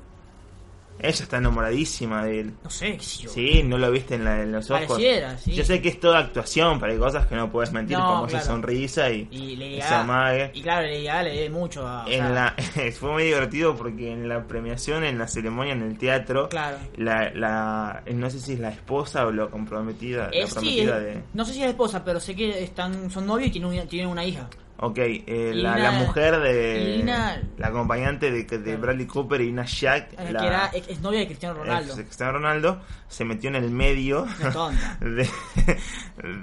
Ella 0.98 1.08
está 1.24 1.38
enamoradísima 1.38 2.22
de 2.24 2.40
él. 2.40 2.54
No 2.62 2.70
sé, 2.70 2.96
qué 2.96 3.02
sé 3.02 3.22
yo. 3.22 3.30
Sí, 3.30 3.62
no 3.64 3.78
lo 3.78 3.90
viste 3.90 4.14
en, 4.14 4.24
la- 4.24 4.42
en 4.42 4.52
los 4.52 4.70
ojos. 4.70 4.86
Pareciera, 4.86 5.36
sí. 5.38 5.52
Yo 5.52 5.64
sé 5.64 5.80
que 5.80 5.88
es 5.88 5.98
toda 5.98 6.18
actuación, 6.18 6.78
pero 6.78 6.92
hay 6.92 6.98
cosas 6.98 7.26
que 7.26 7.34
no 7.34 7.50
puedes 7.50 7.72
mentir, 7.72 7.96
No, 7.96 8.04
como 8.06 8.26
claro. 8.26 8.38
esa 8.38 8.46
sonrisa 8.52 9.10
y, 9.10 9.26
Y 9.30 9.78
esa 9.78 10.04
mague. 10.04 10.50
Y 10.54 10.60
claro, 10.62 10.86
Lady 10.86 11.04
Gaga 11.04 11.22
le 11.24 11.50
mucho 11.50 11.88
a. 11.88 12.04
En 12.06 12.20
sea, 12.20 12.28
la, 12.28 12.54
fue 12.92 13.10
muy 13.10 13.22
divertido 13.24 13.74
porque 13.74 14.12
en 14.12 14.28
la 14.28 14.46
premiación, 14.46 15.02
en 15.02 15.18
la 15.18 15.26
ceremonia, 15.26 15.72
en 15.72 15.82
el 15.82 15.98
teatro, 15.98 16.48
Claro. 16.50 16.76
la, 16.98 17.30
la, 17.34 18.02
no 18.12 18.28
sé 18.30 18.38
si 18.38 18.52
es 18.52 18.60
la 18.60 18.68
esposa 18.68 19.26
o 19.26 19.32
la 19.32 19.46
comprometida, 19.46 20.28
la 20.30 20.36
es, 20.36 20.52
prometida 20.52 21.00
de... 21.00 21.22
No 21.32 21.44
sé 21.44 21.54
si 21.54 21.62
es 21.62 21.70
esposa, 21.70 22.04
pero 22.04 22.20
sé 22.20 22.36
que 22.36 22.62
están 22.62 23.10
son 23.10 23.26
novios 23.26 23.48
y 23.48 23.52
tienen 23.52 23.70
una, 23.70 23.82
tienen 23.86 24.08
una 24.08 24.24
hija. 24.24 24.48
Ok, 24.84 24.98
eh, 24.98 25.52
la, 25.54 25.92
mujer 25.92 26.40
de... 26.40 26.96
Ina- 27.02 27.40
la 27.56 27.68
acompañante 27.68 28.32
de, 28.32 28.42
de. 28.58 28.76
Bradley 28.76 29.06
Cooper 29.06 29.40
y 29.40 29.48
Ina 29.50 29.64
Jack, 29.64 30.14
eh, 30.18 30.32
la 30.32 30.40
que 30.40 30.46
era 30.48 30.70
ex, 30.72 31.00
novia 31.00 31.20
de 31.20 31.26
Cristiano 31.26 31.54
Ronaldo. 31.54 31.92
ex- 31.94 32.02
Cristiano 32.02 32.32
Ronaldo, 32.32 32.80
se 33.06 33.24
metió 33.24 33.48
en 33.50 33.54
el 33.56 33.70
medio 33.70 34.26
de, 35.00 35.28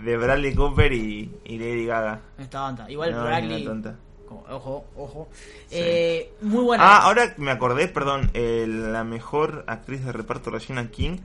de 0.04 0.18
Bradley 0.18 0.56
Cooper 0.56 0.94
y, 0.94 1.36
y 1.44 1.58
Lady 1.60 1.86
Gaga. 1.86 2.22
No 2.38 2.44
es 2.46 2.50
tonta. 2.50 2.90
Igual 2.90 3.12
No, 3.12 3.24
Bradley. 3.26 3.66
tonta. 3.66 3.96
Ojo, 4.30 4.86
ojo. 4.96 5.28
Sí. 5.68 5.78
Eh, 5.80 6.34
muy 6.42 6.64
buena. 6.64 6.84
Ah, 6.84 6.98
ahora 7.04 7.34
me 7.38 7.52
acordé, 7.52 7.88
perdón, 7.88 8.32
eh, 8.36 8.66
la 8.70 9.04
mejor 9.04 9.66
actriz 9.68 10.06
de 10.06 10.12
reparto, 10.14 10.50
Regina 10.50 10.88
King, 10.92 11.18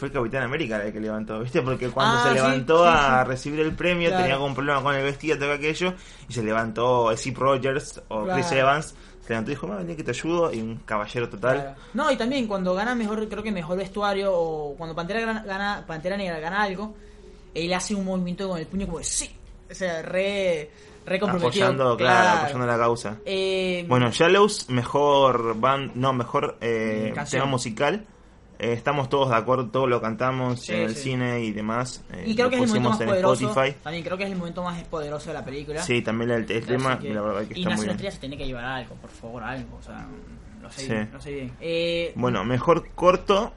fue 0.00 0.10
Capitán 0.10 0.42
América 0.42 0.78
la 0.78 0.90
que 0.90 0.98
levantó, 0.98 1.38
¿viste? 1.40 1.62
Porque 1.62 1.88
cuando 1.90 2.16
Ah, 2.18 2.22
se 2.24 2.28
sí, 2.30 2.34
levantó 2.34 2.84
sí, 2.84 2.90
a 2.92 3.22
sí. 3.22 3.28
recibir 3.28 3.60
el 3.60 3.72
premio 3.74 4.08
Claro. 4.08 4.22
tenía 4.24 4.34
algún 4.36 4.54
problema 4.54 4.82
con 4.82 4.94
el 4.96 5.04
vestido, 5.04 5.38
todo 5.38 5.52
aquello, 5.52 5.94
y 6.28 6.32
se 6.32 6.42
levantó 6.42 7.16
Steve 7.16 7.36
Rogers 7.38 8.02
o 8.08 8.26
Chris. 8.26 8.50
Evans, 8.52 8.94
se 9.22 9.28
levantó 9.30 9.50
y 9.50 9.54
dijo, 9.54 9.68
vení 9.68 9.94
que 9.94 10.02
te 10.02 10.10
ayudo, 10.10 10.52
y 10.52 10.60
un 10.60 10.76
caballero 10.84 11.28
total. 11.28 11.56
Claro. 11.60 11.76
No, 11.94 12.10
y 12.10 12.16
también 12.16 12.46
cuando 12.48 12.74
gana 12.74 12.94
mejor, 12.96 13.28
creo 13.28 13.42
que 13.42 13.52
mejor 13.52 13.76
vestuario, 13.78 14.32
o 14.34 14.74
cuando 14.76 14.96
Pantera, 14.96 15.20
gana, 15.20 15.44
gana- 15.44 15.84
Pantera 15.86 16.16
Negra 16.16 16.40
gana 16.40 16.62
algo, 16.62 16.94
él 17.54 17.72
hace 17.74 17.94
un 17.94 18.04
movimiento 18.04 18.48
con 18.48 18.58
el 18.58 18.66
puño 18.66 18.86
como 18.86 18.98
de 18.98 19.04
sí. 19.04 19.30
O 19.70 19.74
sea, 19.74 20.02
re, 20.02 20.68
re 21.06 21.20
comprometido. 21.20 21.66
Apoyando, 21.66 21.96
claro, 21.96 22.38
apoyando 22.40 22.66
la 22.66 22.76
causa. 22.78 23.16
Eh, 23.24 23.84
Bueno, 23.88 24.10
Shallows, 24.10 24.68
mejor 24.68 25.58
band, 25.60 25.92
no, 25.94 26.12
mejor 26.12 26.56
eh, 26.60 27.14
tema 27.30 27.44
musical. 27.46 28.04
Eh, 28.62 28.74
estamos 28.74 29.08
todos 29.08 29.30
de 29.30 29.36
acuerdo, 29.36 29.68
todos 29.70 29.88
lo 29.88 30.02
cantamos 30.02 30.60
Sí, 30.60 30.72
en 30.74 30.80
el 30.82 30.94
sí. 30.94 31.02
cine 31.02 31.40
y 31.40 31.50
demás. 31.50 32.04
eh, 32.12 32.24
y 32.26 32.34
creo 32.34 32.50
que 32.50 32.56
es 32.56 32.62
el 32.62 32.68
momento 32.80 32.90
más 32.90 32.98
poderoso. 32.98 33.48
Spotify. 33.48 33.76
También 33.82 34.04
creo 34.04 34.16
que 34.18 34.24
es 34.24 34.30
el 34.30 34.36
momento 34.36 34.62
más 34.62 34.82
poderoso 34.84 35.28
de 35.30 35.34
la 35.34 35.44
película. 35.44 35.82
Sí, 35.82 36.02
también 36.02 36.30
el, 36.30 36.50
el 36.50 36.66
tema, 36.66 36.98
que- 36.98 37.14
la 37.14 37.22
verdad 37.22 37.46
que 37.48 37.58
y 37.58 37.62
está 37.62 37.74
muy 37.74 37.86
bien. 37.86 37.98
se 38.12 38.18
tiene 38.18 38.36
que 38.36 38.46
llevar 38.46 38.64
algo, 38.66 38.94
por 38.96 39.08
favor, 39.10 39.42
algo. 39.42 39.78
O 39.78 39.82
sea, 39.82 40.06
no 40.60 40.70
sé 40.70 40.80
Sí. 40.82 40.88
bien. 40.92 41.10
No 41.10 41.20
sé 41.22 41.30
bien. 41.32 41.52
Eh, 41.60 42.12
Bueno, 42.16 42.44
mejor 42.44 42.86
corto. 42.94 43.52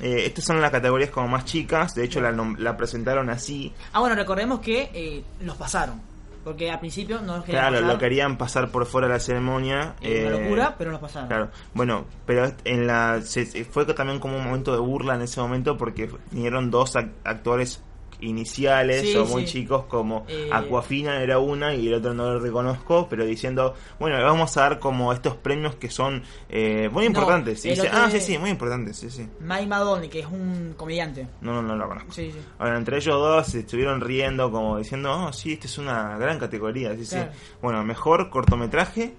Eh, 0.00 0.22
estas 0.26 0.44
son 0.44 0.60
las 0.60 0.70
categorías 0.70 1.10
como 1.10 1.26
más 1.28 1.44
chicas. 1.44 1.94
De 1.96 2.04
hecho, 2.04 2.20
la, 2.20 2.30
la 2.58 2.76
presentaron 2.76 3.30
así. 3.30 3.72
Ah, 3.92 3.98
bueno, 4.00 4.14
recordemos 4.14 4.60
que 4.60 4.88
eh, 4.94 5.24
los 5.40 5.56
pasaron. 5.56 6.00
Porque 6.44 6.70
al 6.70 6.78
principio 6.78 7.20
no 7.22 7.36
los 7.36 7.44
querían 7.44 7.62
Claro, 7.62 7.76
pasar. 7.76 7.92
lo 7.94 7.98
querían 7.98 8.36
pasar 8.38 8.68
por 8.70 8.86
fuera 8.86 9.08
de 9.08 9.14
la 9.14 9.20
ceremonia. 9.20 9.94
Eh, 10.02 10.26
una 10.28 10.38
locura, 10.38 10.74
pero 10.78 10.90
los 10.90 11.00
pasaron. 11.00 11.28
Claro, 11.28 11.50
bueno, 11.72 12.04
pero 12.26 12.52
en 12.64 12.86
la 12.86 13.20
se- 13.22 13.64
fue 13.64 13.86
también 13.86 14.18
como 14.20 14.36
un 14.36 14.44
momento 14.44 14.72
de 14.72 14.78
burla 14.78 15.14
en 15.14 15.22
ese 15.22 15.40
momento 15.40 15.76
porque 15.76 16.10
vinieron 16.30 16.70
dos 16.70 16.94
ac- 16.96 17.12
actores 17.24 17.82
iniciales 18.20 19.02
Sí, 19.02 19.16
o 19.16 19.24
muy 19.26 19.46
sí. 19.46 19.52
chicos 19.60 19.84
como 19.86 20.24
Eh, 20.28 20.48
Aquafina 20.52 21.20
era 21.22 21.38
una 21.38 21.74
y 21.74 21.88
el 21.88 21.94
otro 21.94 22.14
no 22.14 22.32
lo 22.32 22.40
reconozco, 22.40 23.08
pero 23.08 23.24
diciendo, 23.24 23.74
bueno, 23.98 24.16
le 24.18 24.24
vamos 24.24 24.56
a 24.56 24.60
dar 24.62 24.78
como 24.78 25.12
estos 25.12 25.36
premios 25.36 25.74
que 25.76 25.90
son 25.90 26.22
eh, 26.48 26.88
muy 26.92 27.04
No, 27.04 27.08
importantes. 27.08 27.64
Y 27.64 27.70
dice, 27.70 27.88
otro 27.88 27.98
ah, 28.00 28.10
sí, 28.10 28.20
sí, 28.20 28.38
muy 28.38 28.50
importantes, 28.50 28.96
sí, 28.96 29.10
sí. 29.10 29.28
Mike 29.40 29.66
Madoni, 29.66 30.08
que 30.08 30.20
es 30.20 30.26
un 30.26 30.74
comediante. 30.76 31.26
No, 31.40 31.52
no, 31.54 31.62
no 31.62 31.76
lo 31.76 31.88
conozco. 31.88 32.12
Sí, 32.12 32.30
sí. 32.32 32.38
Ahora, 32.58 32.76
entre 32.76 32.96
ellos 32.96 33.14
dos 33.14 33.46
se 33.46 33.60
estuvieron 33.60 34.00
riendo 34.00 34.50
como 34.50 34.78
diciendo, 34.78 35.12
oh, 35.12 35.32
sí, 35.32 35.54
esta 35.54 35.66
es 35.66 35.78
una 35.78 36.16
gran 36.18 36.38
categoría, 36.38 36.94
sí, 36.96 37.04
Claro. 37.06 37.30
sí. 37.32 37.38
Bueno, 37.62 37.84
mejor 37.84 38.30
cortometraje, 38.30 39.14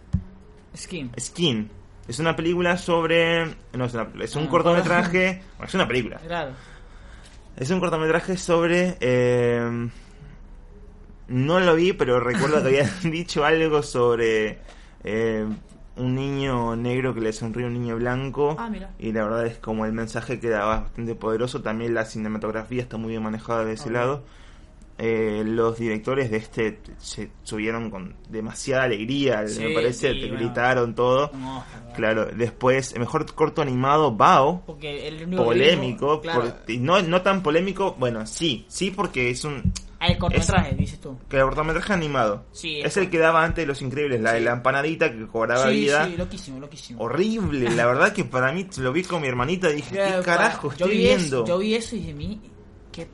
Skin. 0.75 1.11
Skin. 1.19 1.69
Es 2.07 2.19
una 2.19 2.35
película 2.35 2.77
sobre. 2.77 3.45
No, 3.73 3.85
es, 3.85 3.93
una- 3.93 4.07
es 4.21 4.35
un 4.35 4.43
Ah, 4.45 4.49
cortometraje. 4.49 5.41
Bueno, 5.57 5.65
es 5.67 5.73
una 5.73 5.87
película. 5.87 6.17
Claro. 6.17 6.51
Es 7.57 7.69
un 7.71 7.79
cortometraje 7.79 8.37
sobre. 8.37 8.97
eh, 8.99 9.89
no 11.27 11.59
lo 11.59 11.75
vi, 11.75 11.93
pero 11.93 12.19
recuerdo 12.19 12.61
que 12.61 12.67
habían 12.67 12.89
dicho 13.11 13.45
algo 13.45 13.81
sobre. 13.83 14.59
eh, 15.03 15.45
un 15.97 16.13
niño 16.13 16.75
negro 16.75 17.13
que 17.13 17.21
le 17.21 17.31
sonríe 17.31 17.63
a 17.63 17.67
un 17.67 17.73
niño 17.73 17.95
blanco. 17.95 18.57
Ah, 18.59 18.69
mira. 18.69 18.91
Y 18.99 19.13
la 19.13 19.23
verdad 19.23 19.45
es 19.45 19.57
como 19.57 19.85
el 19.85 19.93
mensaje 19.93 20.41
queda 20.41 20.65
bastante 20.65 21.15
poderoso. 21.15 21.61
También 21.61 21.93
la 21.93 22.03
cinematografía 22.03 22.81
está 22.81 22.97
muy 22.97 23.11
bien 23.11 23.23
manejada 23.23 23.63
de 23.63 23.73
ese 23.73 23.89
lado. 23.89 24.23
Eh, 24.97 25.43
los 25.45 25.77
directores 25.77 26.31
de 26.31 26.37
este 26.37 26.79
se 26.99 27.29
subieron 27.43 27.89
con 27.89 28.15
demasiada 28.29 28.83
alegría, 28.83 29.45
Sí, 29.45 29.59
me 29.61 29.73
parece, 29.73 30.13
sí, 30.13 30.21
te 30.21 30.27
bueno. 30.29 30.45
gritaron 30.45 30.95
todo. 30.95 31.31
Claro, 31.97 32.27
después, 32.27 32.93
el 32.93 32.99
mejor 33.01 33.25
corto 33.35 33.61
animado, 33.61 34.11
Bao, 34.15 34.63
Porque 34.65 35.05
el 35.09 35.27
polémico, 35.35 36.21
claro, 36.21 36.43
por- 36.65 36.75
no, 36.79 37.01
no 37.01 37.21
tan 37.21 37.43
polémico, 37.43 37.95
bueno, 37.99 38.25
sí, 38.25 38.65
sí 38.69 38.89
porque 38.91 39.29
es 39.31 39.43
un 39.43 39.73
ah, 39.99 40.07
el 40.07 40.17
cortometraje, 40.17 40.75
dices 40.75 41.01
tú. 41.01 41.17
que 41.29 41.37
el 41.37 41.43
cortometraje 41.43 41.91
animado. 41.91 42.45
Sí, 42.53 42.79
es 42.79 42.85
es 42.85 42.95
el 42.97 43.09
que 43.09 43.17
daba 43.17 43.43
antes 43.43 43.63
de 43.63 43.67
Los 43.67 43.81
Increíbles, 43.81 44.21
la 44.21 44.31
de 44.31 44.39
la 44.41 44.53
empanadita 44.53 45.11
que 45.11 45.27
cobraba 45.27 45.67
vida. 45.67 46.05
sí, 46.07 46.15
loquísimo, 46.15 46.59
loquísimo. 46.61 47.01
Horrible, 47.03 47.69
la 47.71 47.85
verdad 47.85 48.13
que 48.13 48.23
para 48.23 48.53
mí 48.53 48.65
lo 48.77 48.93
vi 48.93 49.03
con 49.03 49.21
mi 49.21 49.27
hermanita 49.27 49.69
y 49.71 49.75
dije, 49.75 49.93
¿qué 49.93 50.21
carajo 50.23 50.69
yo 50.69 50.85
estoy 50.85 51.05
eso- 51.05 51.17
viendo? 51.17 51.45
yo 51.45 51.57
vi 51.57 51.75
eso 51.75 51.95
y 51.97 51.99
dije, 51.99 52.13
mi, 52.13 52.41
¿qué? 52.93 53.07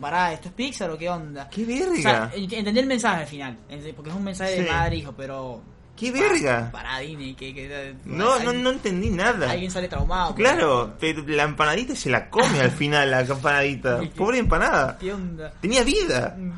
Pará, 0.00 0.32
¿esto 0.32 0.48
es 0.48 0.54
Pixar 0.54 0.90
o 0.90 0.98
qué 0.98 1.08
onda? 1.08 1.48
¡Qué 1.50 1.62
O 1.64 1.66
sea, 1.66 1.86
verga! 2.28 2.32
ent- 2.34 2.52
entendí 2.52 2.80
el 2.80 2.86
mensaje 2.86 3.20
al 3.22 3.26
final, 3.26 3.58
porque 3.94 4.10
es 4.10 4.16
un 4.16 4.24
mensaje 4.24 4.60
de 4.62 4.70
madre 4.70 4.96
hijo, 4.96 5.12
pero... 5.16 5.62
¡Qué 5.96 6.10
verga! 6.10 6.70
Pará, 6.72 6.98
Disney, 6.98 7.34
que... 7.34 7.54
que 7.54 7.94
No, 8.04 8.38
no, 8.40 8.52
no 8.52 8.70
entendí 8.70 9.10
nada. 9.10 9.50
Alguien 9.50 9.70
sale 9.70 9.86
traumado. 9.86 10.34
Claro, 10.34 10.94
pero 10.98 11.22
la 11.26 11.44
empanadita 11.44 11.94
se 11.94 12.10
la 12.10 12.28
come 12.28 12.60
al 12.60 12.72
final, 12.72 13.10
la 13.12 13.20
empanadita. 13.28 14.00
Pobre 14.16 14.38
empanada. 14.38 14.98
¿Qué 14.98 15.12
onda? 15.12 15.52
Tenía 15.60 15.84
vida. 15.84 16.34
Mm. 16.36 16.52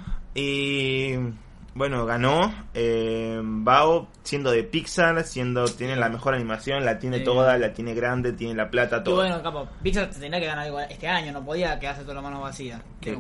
Bueno, 1.77 2.07
ganó 2.07 2.55
eh, 2.73 3.39
Bao 3.45 4.09
siendo 4.23 4.51
de 4.51 4.63
Pixar, 4.65 5.23
siendo 5.25 5.67
tiene 5.67 5.95
la 5.95 6.09
mejor 6.09 6.35
animación, 6.35 6.87
la 6.87 6.99
tiene 6.99 7.19
Sí. 7.19 7.25
toda, 7.25 7.59
la 7.59 7.75
tiene 7.75 7.93
grande, 7.95 8.33
tiene 8.33 8.55
la 8.55 8.71
plata, 8.71 8.97
Y 8.99 9.05
todo. 9.05 9.17
bueno, 9.17 9.43
capo, 9.43 9.69
Pixar 9.83 10.09
tendría 10.09 10.41
que 10.41 10.47
ganar 10.47 10.67
igual 10.67 10.87
este 10.91 11.07
año, 11.07 11.33
no 11.33 11.45
podía 11.45 11.79
quedarse 11.79 12.01
toda 12.03 12.15
la 12.15 12.23
mano 12.23 12.41
vacía. 12.41 12.81
Que- 12.99 13.15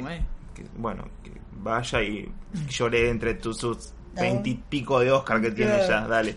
que, 0.54 0.64
bueno, 0.74 1.04
que 1.22 1.32
vaya 1.52 2.02
y 2.02 2.32
lloré 2.70 3.10
entre 3.10 3.34
tus 3.34 3.58
sus 3.58 3.92
veintipico 4.14 5.00
de 5.00 5.12
Oscar 5.12 5.42
que 5.42 5.50
tiene 5.50 5.76
ya, 5.86 6.06
dale. 6.08 6.36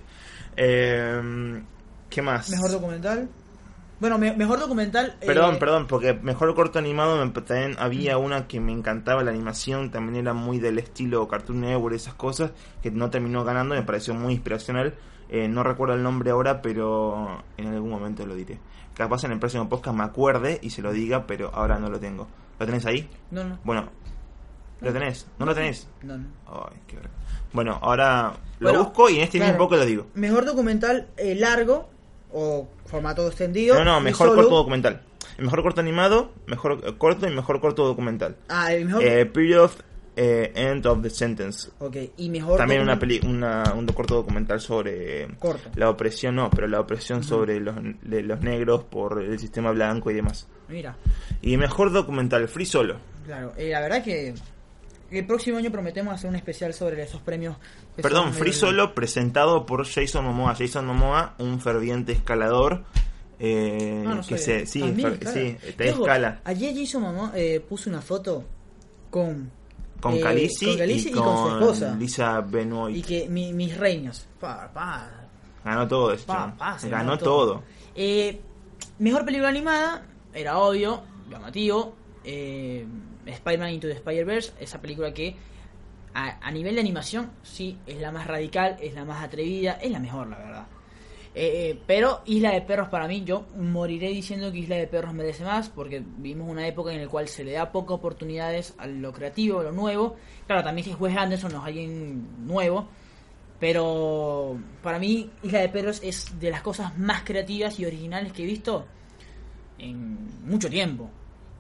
Eh, 0.58 1.62
¿Qué 2.10 2.22
más? 2.22 2.50
Mejor 2.50 2.72
documental. 2.72 3.30
Bueno, 4.00 4.18
me- 4.18 4.34
mejor 4.36 4.60
documental. 4.60 5.16
eh, 5.22 5.26
Perdón, 5.26 5.58
perdón, 5.60 5.88
porque 5.88 6.14
mejor 6.14 6.54
corto 6.56 6.80
animado 6.80 7.24
me- 7.26 7.32
también 7.42 7.76
había 7.80 8.18
una 8.18 8.48
que 8.48 8.60
me 8.60 8.72
encantaba 8.72 9.24
la 9.24 9.32
animación, 9.32 9.92
también 9.92 10.16
era 10.26 10.34
muy 10.34 10.60
del 10.60 10.80
estilo 10.80 11.28
Cartoon 11.28 11.62
Network, 11.62 11.96
esas 11.96 12.14
cosas, 12.14 12.52
que 12.82 12.92
no 12.92 13.10
terminó 13.10 13.44
ganando, 13.44 13.76
me 13.76 13.84
pareció 13.84 14.14
muy 14.14 14.34
inspiracional. 14.34 14.96
Eh, 15.30 15.48
no 15.48 15.64
recuerdo 15.64 15.94
el 15.96 16.02
nombre 16.04 16.32
ahora, 16.32 16.62
pero 16.62 17.44
en 17.58 17.68
algún 17.68 17.90
momento 17.92 18.26
lo 18.26 18.36
diré. 18.36 18.58
Capaz 18.96 19.24
en 19.26 19.32
el 19.32 19.40
próximo 19.40 19.70
podcast 19.70 19.96
me 19.96 20.04
acuerde 20.04 20.60
y 20.62 20.72
se 20.72 20.82
lo 20.82 20.92
diga, 20.92 21.28
pero 21.28 21.52
ahora 21.54 21.78
no 21.78 21.90
lo 21.90 22.00
tengo. 22.00 22.28
¿Lo 22.58 22.66
tenés 22.66 22.86
ahí? 22.86 23.10
No, 23.32 23.44
no. 23.44 23.60
Bueno, 23.64 23.90
¿lo 24.82 24.92
tenés? 24.94 25.28
¿No 25.38 25.46
lo 25.46 25.54
tenés? 25.54 25.88
No, 26.04 26.18
no. 26.18 26.26
Ay, 26.48 26.80
qué. 26.88 26.98
Bueno, 27.54 27.78
ahora 27.82 28.34
lo 28.60 28.70
Bueno, 28.70 28.84
busco 28.86 29.10
y 29.10 29.18
en 29.18 29.24
este 29.24 29.38
claro. 29.38 29.54
mismo 29.54 29.66
podcast 29.66 29.82
lo 29.84 29.86
digo. 29.88 30.08
Mejor 30.16 30.46
documental 30.46 31.08
eh, 31.18 31.36
largo 31.36 31.90
o 32.32 32.68
formato 32.90 33.28
extendido. 33.28 33.76
No, 33.76 33.86
no, 33.86 34.02
mejor 34.02 34.28
solo- 34.30 34.42
corto 34.42 34.56
documental. 34.58 35.02
El 35.38 35.46
mejor 35.46 35.62
corto 35.64 35.80
animado, 35.80 36.32
mejor 36.48 36.98
corto 36.98 37.28
y 37.28 37.32
mejor 37.34 37.62
corto 37.62 37.86
documental. 37.86 38.36
Ah, 38.50 38.74
el 38.74 38.86
mejor. 38.86 39.04
Eh, 39.04 39.26
period 39.26 39.72
eh, 40.16 40.52
End 40.54 40.86
of 40.86 41.02
the 41.02 41.10
Sentence. 41.10 41.70
ok, 41.80 41.96
y 42.18 42.30
mejor. 42.30 42.58
También 42.58 42.82
una 42.82 43.00
peli, 43.00 43.22
una, 43.26 43.72
un 43.74 43.86
corto 43.88 44.16
documental 44.16 44.60
sobre 44.60 45.28
Corto. 45.40 45.70
la 45.76 45.90
opresión, 45.90 46.36
no, 46.36 46.50
pero 46.50 46.68
la 46.68 46.82
opresión 46.82 47.24
sobre 47.24 47.60
los, 47.62 47.76
de 48.02 48.22
los 48.24 48.42
negros 48.42 48.84
por 48.84 49.22
el 49.22 49.40
sistema 49.40 49.72
blanco 49.72 50.12
y 50.12 50.16
demás. 50.16 50.48
Mira, 50.68 50.98
Y 51.42 51.56
mejor 51.56 51.92
documental, 51.94 52.48
Free 52.50 52.66
Solo. 52.66 52.98
claro. 53.26 53.54
eh, 53.56 53.70
la 53.70 53.80
verdad 53.80 54.04
que. 54.04 54.34
El 55.12 55.26
próximo 55.26 55.58
año 55.58 55.72
prometemos 55.72 56.14
hacer 56.14 56.30
un 56.30 56.36
especial 56.36 56.74
sobre 56.74 57.02
esos 57.04 57.22
premios. 57.22 57.58
Perdón, 57.96 58.34
Free 58.34 58.54
Solo 58.54 58.94
presentado 58.94 59.66
por 59.66 59.86
Jason 59.88 60.24
Momoa. 60.26 60.56
Jason 60.56 60.86
Momoa, 60.86 61.36
un 61.40 61.60
ferviente 61.60 62.12
escalador. 62.12 62.84
eh, 63.40 64.04
Ah, 64.06 64.16
no 64.16 64.22
que 64.22 64.38
se, 64.38 64.66
sí, 64.66 64.82
También, 64.82 65.20
sí, 65.34 65.58
te 65.78 65.90
escala. 65.90 66.42
Ayer 66.44 66.74
Jason 66.76 67.02
Momoa 67.02 67.32
eh, 67.36 67.60
puso 67.68 67.90
una 67.90 68.02
foto 68.02 68.44
con. 69.10 69.52
Con 70.02 70.14
eh, 70.14 70.22
con 70.22 70.38
y, 70.38 70.42
y 70.44 71.12
con, 71.12 71.38
su 71.50 71.54
esposa. 71.60 71.96
Lisa 71.98 72.40
Benoit. 72.42 72.96
Y 72.98 73.02
que 73.02 73.28
mi- 73.28 73.52
mis 73.54 73.76
reinos. 73.78 74.28
Pa, 74.40 74.72
pa, 74.74 75.10
Ganó 75.66 75.88
todo 75.88 76.16
pa, 76.26 76.80
se 76.80 76.88
Ganó 76.90 77.12
ganó 77.12 77.18
todo. 77.18 77.64
Eh, 77.96 78.40
mejor 79.00 79.26
película 79.26 79.50
animada, 79.50 80.06
era 80.34 80.58
obvio, 80.58 81.02
llamativo. 81.30 81.96
Eh, 82.24 82.86
Spider-Man 83.26 83.74
Into 83.74 83.88
the 83.88 83.94
Spider-Verse, 83.94 84.54
esa 84.60 84.82
película 84.82 85.14
que 85.14 85.36
a, 86.14 86.46
a 86.46 86.52
nivel 86.52 86.76
de 86.76 86.82
animación, 86.82 87.32
sí, 87.44 87.78
es 87.86 88.00
la 88.00 88.12
más 88.12 88.28
radical, 88.28 88.78
es 88.82 88.94
la 88.94 89.06
más 89.06 89.24
atrevida, 89.24 89.74
es 89.74 89.92
la 89.92 90.00
mejor, 90.00 90.28
la 90.28 90.38
verdad. 90.38 90.68
Eh, 91.36 91.70
eh, 91.70 91.82
pero 91.86 92.22
Isla 92.26 92.52
de 92.52 92.62
Perros 92.62 92.90
para 92.90 93.08
mí, 93.08 93.24
yo 93.24 93.46
moriré 93.56 94.10
diciendo 94.10 94.52
que 94.52 94.60
Isla 94.60 94.78
de 94.78 94.88
Perros 94.88 95.14
merece 95.14 95.44
más, 95.44 95.70
porque 95.70 96.04
vivimos 96.04 96.50
una 96.50 96.68
época 96.68 96.92
en 96.92 97.02
la 97.02 97.08
cual 97.08 97.28
se 97.28 97.44
le 97.44 97.52
da 97.52 97.72
pocas 97.72 97.92
oportunidades 97.92 98.74
a 98.78 98.88
lo 98.88 99.14
creativo, 99.14 99.60
a 99.60 99.64
lo 99.64 99.72
nuevo. 99.72 100.16
Claro, 100.48 100.64
también 100.64 100.86
si 100.86 100.92
es 100.92 101.00
Wes 101.00 101.16
Anderson 101.16 101.52
es 101.52 101.58
alguien 101.58 102.48
nuevo, 102.48 102.88
pero 103.60 104.58
para 104.82 104.98
mí 104.98 105.30
Isla 105.44 105.60
de 105.60 105.70
Perros 105.70 106.02
es 106.04 106.40
de 106.40 106.50
las 106.50 106.62
cosas 106.62 106.98
más 106.98 107.22
creativas 107.24 107.80
y 107.80 107.86
originales 107.86 108.34
que 108.34 108.44
he 108.44 108.48
visto 108.48 108.88
en 109.78 110.18
mucho 110.46 110.70
tiempo. 110.70 111.10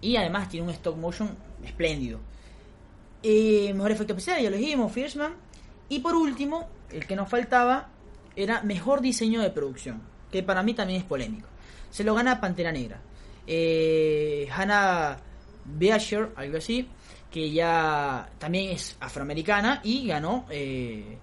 Y 0.01 0.15
además 0.15 0.49
tiene 0.49 0.67
un 0.67 0.73
stop 0.73 0.97
motion 0.97 1.29
espléndido. 1.63 2.19
Eh, 3.21 3.73
mejor 3.73 3.91
efecto 3.91 4.13
especial, 4.13 4.41
ya 4.41 4.49
lo 4.49 4.57
dijimos, 4.57 4.91
Fierceman. 4.91 5.33
Y 5.89 5.99
por 5.99 6.15
último, 6.15 6.69
el 6.91 7.05
que 7.05 7.15
nos 7.15 7.27
faltaba 7.29 7.89
era 8.35 8.61
mejor 8.61 9.01
diseño 9.01 9.41
de 9.41 9.49
producción, 9.49 10.01
que 10.31 10.43
para 10.43 10.63
mí 10.63 10.73
también 10.73 11.01
es 11.01 11.05
polémico. 11.05 11.47
Se 11.89 12.03
lo 12.03 12.13
gana 12.15 12.39
Pantera 12.39 12.71
Negra. 12.71 13.01
Eh, 13.45 14.47
Hannah 14.55 15.17
Beasher, 15.65 16.29
algo 16.35 16.57
así, 16.57 16.87
que 17.31 17.51
ya 17.51 18.29
también 18.37 18.69
es 18.71 18.95
afroamericana 18.99 19.81
y 19.83 20.07
ganó. 20.07 20.45
eh, 20.49 21.17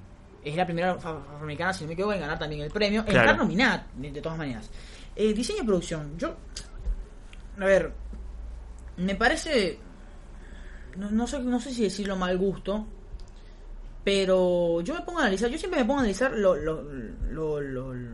es 0.44 0.54
la 0.54 0.64
primera 0.64 0.92
afro- 0.96 1.24
afroamericana, 1.34 1.72
si 1.72 1.82
no 1.82 1.88
me 1.88 1.94
equivoco, 1.94 2.12
en 2.14 2.20
ganar 2.20 2.38
también 2.38 2.60
el 2.62 2.70
premio. 2.70 3.00
En 3.00 3.06
Claro. 3.06 3.30
estar 3.30 3.36
nominada, 3.38 3.86
de, 3.96 4.12
de 4.12 4.20
todas 4.20 4.38
maneras. 4.38 4.70
Eh, 5.16 5.32
diseño 5.32 5.60
de 5.60 5.64
producción, 5.64 6.16
yo. 6.18 6.36
A 7.58 7.64
ver, 7.64 7.92
me 8.96 9.14
parece. 9.14 9.78
No, 10.96 11.10
no 11.10 11.26
sé, 11.26 11.40
no 11.40 11.60
sé 11.60 11.72
si 11.72 11.82
decirlo 11.84 12.16
mal 12.16 12.36
gusto. 12.38 12.86
Pero 14.04 14.80
yo 14.82 14.94
me 14.94 15.00
pongo 15.00 15.18
a 15.18 15.22
analizar, 15.22 15.50
yo 15.50 15.58
siempre 15.58 15.80
me 15.80 15.84
pongo 15.86 15.98
a 15.98 16.02
analizar 16.02 16.30
lo, 16.32 16.54
lo- 16.54 16.84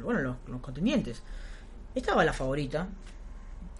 bueno, 0.03 0.21
los, 0.21 0.37
los 0.49 0.61
contendientes. 0.63 1.23
Estaba 1.95 2.25
la 2.25 2.33
favorita. 2.33 2.89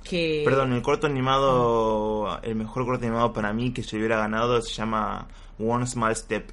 Que. 0.05 0.43
Perdón, 0.45 0.73
el 0.75 0.83
corto 0.83 1.07
animado, 1.07 2.39
el 2.43 2.55
mejor 2.55 2.85
corto 2.85 3.05
animado 3.07 3.33
para 3.33 3.53
mí 3.55 3.73
que 3.73 3.83
se 3.83 3.97
hubiera 3.97 4.19
ganado 4.19 4.61
se 4.61 4.75
llama 4.75 5.27
One 5.59 5.87
Small 5.87 6.15
Step. 6.15 6.51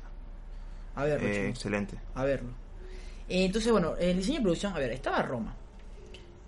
A 0.96 1.04
ver, 1.04 1.22
Eh, 1.24 1.50
excelente. 1.50 2.00
a 2.16 2.24
verlo. 2.24 2.50
Eh, 3.28 3.46
entonces, 3.46 3.72
bueno, 3.72 3.96
el 4.00 4.16
diseño 4.18 4.38
de 4.38 4.44
producción, 4.44 4.74
a 4.74 4.80
ver, 4.80 4.92
estaba 4.92 5.22
Roma. 5.24 5.56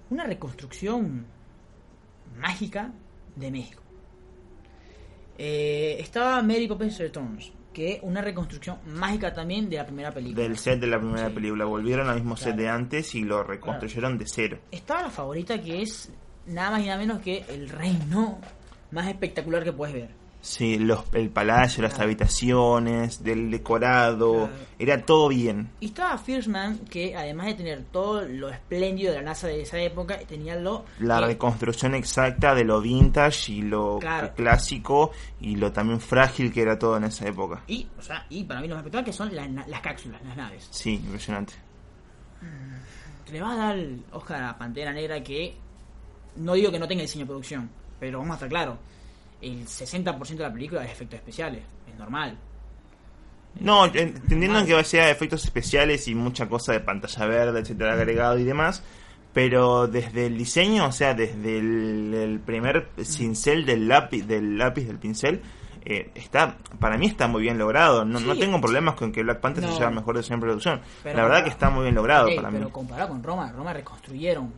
Una 0.09 0.23
reconstrucción 0.23 1.25
mágica 2.39 2.91
de 3.35 3.51
México. 3.51 3.81
Eh, 5.43 5.97
estaba 5.99 6.39
Mary 6.43 6.67
Poppins 6.67 6.99
Returns, 6.99 7.51
que 7.73 7.93
es 7.93 7.99
una 8.03 8.21
reconstrucción 8.21 8.77
mágica 8.85 9.33
también 9.33 9.67
de 9.71 9.77
la 9.77 9.85
primera 9.87 10.11
película. 10.13 10.43
Del 10.43 10.55
set 10.55 10.79
de 10.79 10.85
la 10.85 10.99
primera 10.99 11.29
Sí. 11.29 11.33
película. 11.33 11.65
Volvieron 11.65 12.07
al 12.09 12.17
mismo 12.17 12.37
set 12.37 12.49
Claro. 12.49 12.61
de 12.61 12.69
antes 12.69 13.15
y 13.15 13.23
lo 13.23 13.41
reconstruyeron 13.43 14.19
de 14.19 14.25
cero. 14.27 14.59
Estaba 14.69 15.01
la 15.01 15.09
favorita 15.09 15.59
que 15.59 15.81
es 15.81 16.11
nada 16.45 16.69
más 16.69 16.81
y 16.81 16.85
nada 16.85 16.99
menos 16.99 17.21
que 17.23 17.43
el 17.49 17.69
reino 17.69 18.39
más 18.91 19.07
espectacular 19.07 19.63
que 19.63 19.73
puedes 19.73 19.95
ver. 19.95 20.20
Sí, 20.43 20.79
los, 20.79 21.03
el 21.13 21.29
palacio, 21.29 21.83
las 21.83 21.93
Claro. 21.93 22.05
habitaciones, 22.05 23.23
del 23.23 23.51
decorado, 23.51 24.47
Claro. 24.47 24.53
era 24.79 25.05
todo 25.05 25.27
bien. 25.27 25.69
Y 25.79 25.85
estaba 25.87 26.17
First 26.17 26.47
Man, 26.47 26.79
que 26.89 27.15
además 27.15 27.45
de 27.45 27.53
tener 27.53 27.83
todo 27.91 28.23
lo 28.23 28.49
espléndido 28.49 29.11
de 29.11 29.19
la 29.19 29.23
NASA 29.25 29.45
de 29.47 29.61
esa 29.61 29.77
época, 29.79 30.17
tenía 30.27 30.55
lo... 30.55 30.83
La 30.99 31.21
reconstrucción 31.21 31.93
exacta 31.93 32.55
de 32.55 32.63
lo 32.63 32.81
vintage 32.81 33.51
y 33.51 33.61
lo 33.61 33.99
Claro. 33.99 34.33
clásico 34.33 35.11
y 35.39 35.57
lo 35.57 35.71
también 35.71 35.99
frágil 36.01 36.51
que 36.51 36.63
era 36.63 36.79
todo 36.79 36.97
en 36.97 37.03
esa 37.03 37.27
época. 37.27 37.61
Y, 37.67 37.87
o 37.99 38.01
sea, 38.01 38.25
y 38.31 38.43
para 38.43 38.61
mí 38.61 38.67
lo 38.67 38.73
más 38.75 38.81
espectacular 38.83 39.05
que 39.05 39.13
son 39.13 39.35
las, 39.35 39.81
cápsulas, 39.81 40.23
las 40.23 40.35
naves. 40.35 40.67
Sí, 40.71 40.95
impresionante. 40.95 41.53
Le 43.31 43.39
va 43.41 43.53
a 43.53 43.55
dar 43.55 43.77
Oscar 44.11 44.43
a 44.43 44.57
Pantera 44.57 44.91
Negra 44.91 45.21
que 45.23 45.55
no 46.37 46.53
digo 46.53 46.71
que 46.71 46.79
no 46.79 46.87
tenga 46.87 47.01
diseño 47.03 47.25
de 47.25 47.27
producción, 47.29 47.69
pero 47.99 48.17
vamos 48.19 48.31
a 48.31 48.35
estar 48.35 48.49
claro, 48.49 48.77
el 49.41 49.65
60% 49.65 50.27
de 50.27 50.43
la 50.43 50.53
película 50.53 50.85
es 50.85 50.91
efectos 50.91 51.19
especiales, 51.19 51.63
es 51.91 51.97
normal. 51.97 52.37
No, 53.59 53.85
entendiendo 53.85 54.65
que 54.65 54.83
sea 54.83 55.09
efectos 55.09 55.43
especiales 55.43 56.07
y 56.07 56.15
mucha 56.15 56.47
cosa 56.47 56.71
de 56.71 56.79
pantalla 56.79 57.25
verde, 57.25 57.59
etcétera, 57.59 57.93
agregado 57.93 58.37
y 58.39 58.43
demás, 58.43 58.81
pero 59.33 59.87
desde 59.87 60.27
el 60.27 60.37
diseño, 60.37 60.87
o 60.87 60.91
sea, 60.91 61.13
desde 61.13 61.57
el, 61.57 62.41
primer 62.45 62.89
cincel 63.03 63.65
del 63.65 63.87
lápiz, 63.87 64.23
del 64.23 64.57
lápiz 64.57 64.85
del 64.85 64.99
pincel, 64.99 65.41
eh, 65.83 66.11
está 66.15 66.57
para 66.79 66.97
mí 66.97 67.07
está 67.07 67.27
muy 67.27 67.41
bien 67.41 67.57
logrado. 67.57 68.05
No, 68.05 68.19
no 68.19 68.35
tengo 68.35 68.61
problemas 68.61 68.95
con 68.95 69.11
que 69.11 69.23
Black 69.23 69.39
Panther 69.39 69.65
se 69.65 69.73
sea 69.73 69.89
mejor 69.89 70.17
diseño 70.17 70.35
en 70.35 70.41
producción. 70.41 70.81
la 71.03 71.23
verdad 71.23 71.43
que 71.43 71.49
está 71.49 71.69
muy 71.69 71.83
bien 71.83 71.95
logrado 71.95 72.29
para 72.35 72.51
mí. 72.51 72.57
Pero 72.57 72.71
comparado 72.71 73.09
con 73.09 73.23
Roma, 73.23 73.51
Roma 73.51 73.73
reconstruyeron 73.73 74.53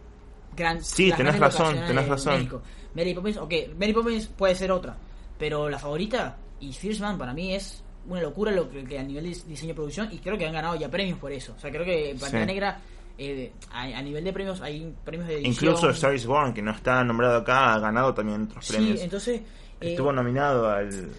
gran, 0.55 0.83
Sí, 0.83 1.11
tenés 1.15 1.39
razón, 1.39 1.75
tenés 1.87 2.07
razón. 2.07 2.61
Mary 2.95 3.13
Poppins, 3.13 3.37
ok, 3.37 3.53
Mary 3.77 3.93
Poppins 3.93 4.27
puede 4.27 4.55
ser 4.55 4.71
otra, 4.71 4.95
pero 5.37 5.69
la 5.69 5.79
favorita 5.79 6.37
y 6.59 6.73
First 6.73 7.01
Man 7.01 7.17
para 7.17 7.33
mí 7.33 7.53
es 7.53 7.83
una 8.07 8.21
locura 8.21 8.51
lo 8.51 8.69
que, 8.69 8.99
a 8.99 9.03
nivel 9.03 9.23
de 9.23 9.41
diseño 9.47 9.71
y 9.71 9.75
producción 9.75 10.09
y 10.11 10.19
creo 10.19 10.37
que 10.37 10.45
han 10.45 10.53
ganado 10.53 10.75
ya 10.75 10.89
premios 10.89 11.17
por 11.19 11.31
eso. 11.31 11.53
O 11.57 11.59
sea, 11.59 11.71
creo 11.71 11.85
que 11.85 12.15
Pantera 12.19 12.45
Negra 12.45 12.81
eh, 13.17 13.51
a, 13.71 14.01
nivel 14.01 14.23
de 14.23 14.33
premios 14.33 14.61
hay 14.61 14.93
premios 15.03 15.27
de 15.27 15.35
edición. 15.35 15.53
Incluso 15.53 15.89
Star 15.91 16.13
is 16.13 16.25
Born, 16.25 16.53
que 16.53 16.61
no 16.61 16.71
está 16.71 17.03
nombrado 17.03 17.37
acá, 17.37 17.73
ha 17.73 17.79
ganado 17.79 18.13
también 18.13 18.43
otros 18.43 18.67
premios. 18.67 18.99
Sí, 18.99 19.03
entonces... 19.03 19.41
Estuvo 19.79 20.11
eh, 20.11 20.15
nominado 20.15 20.69
al, 20.69 21.11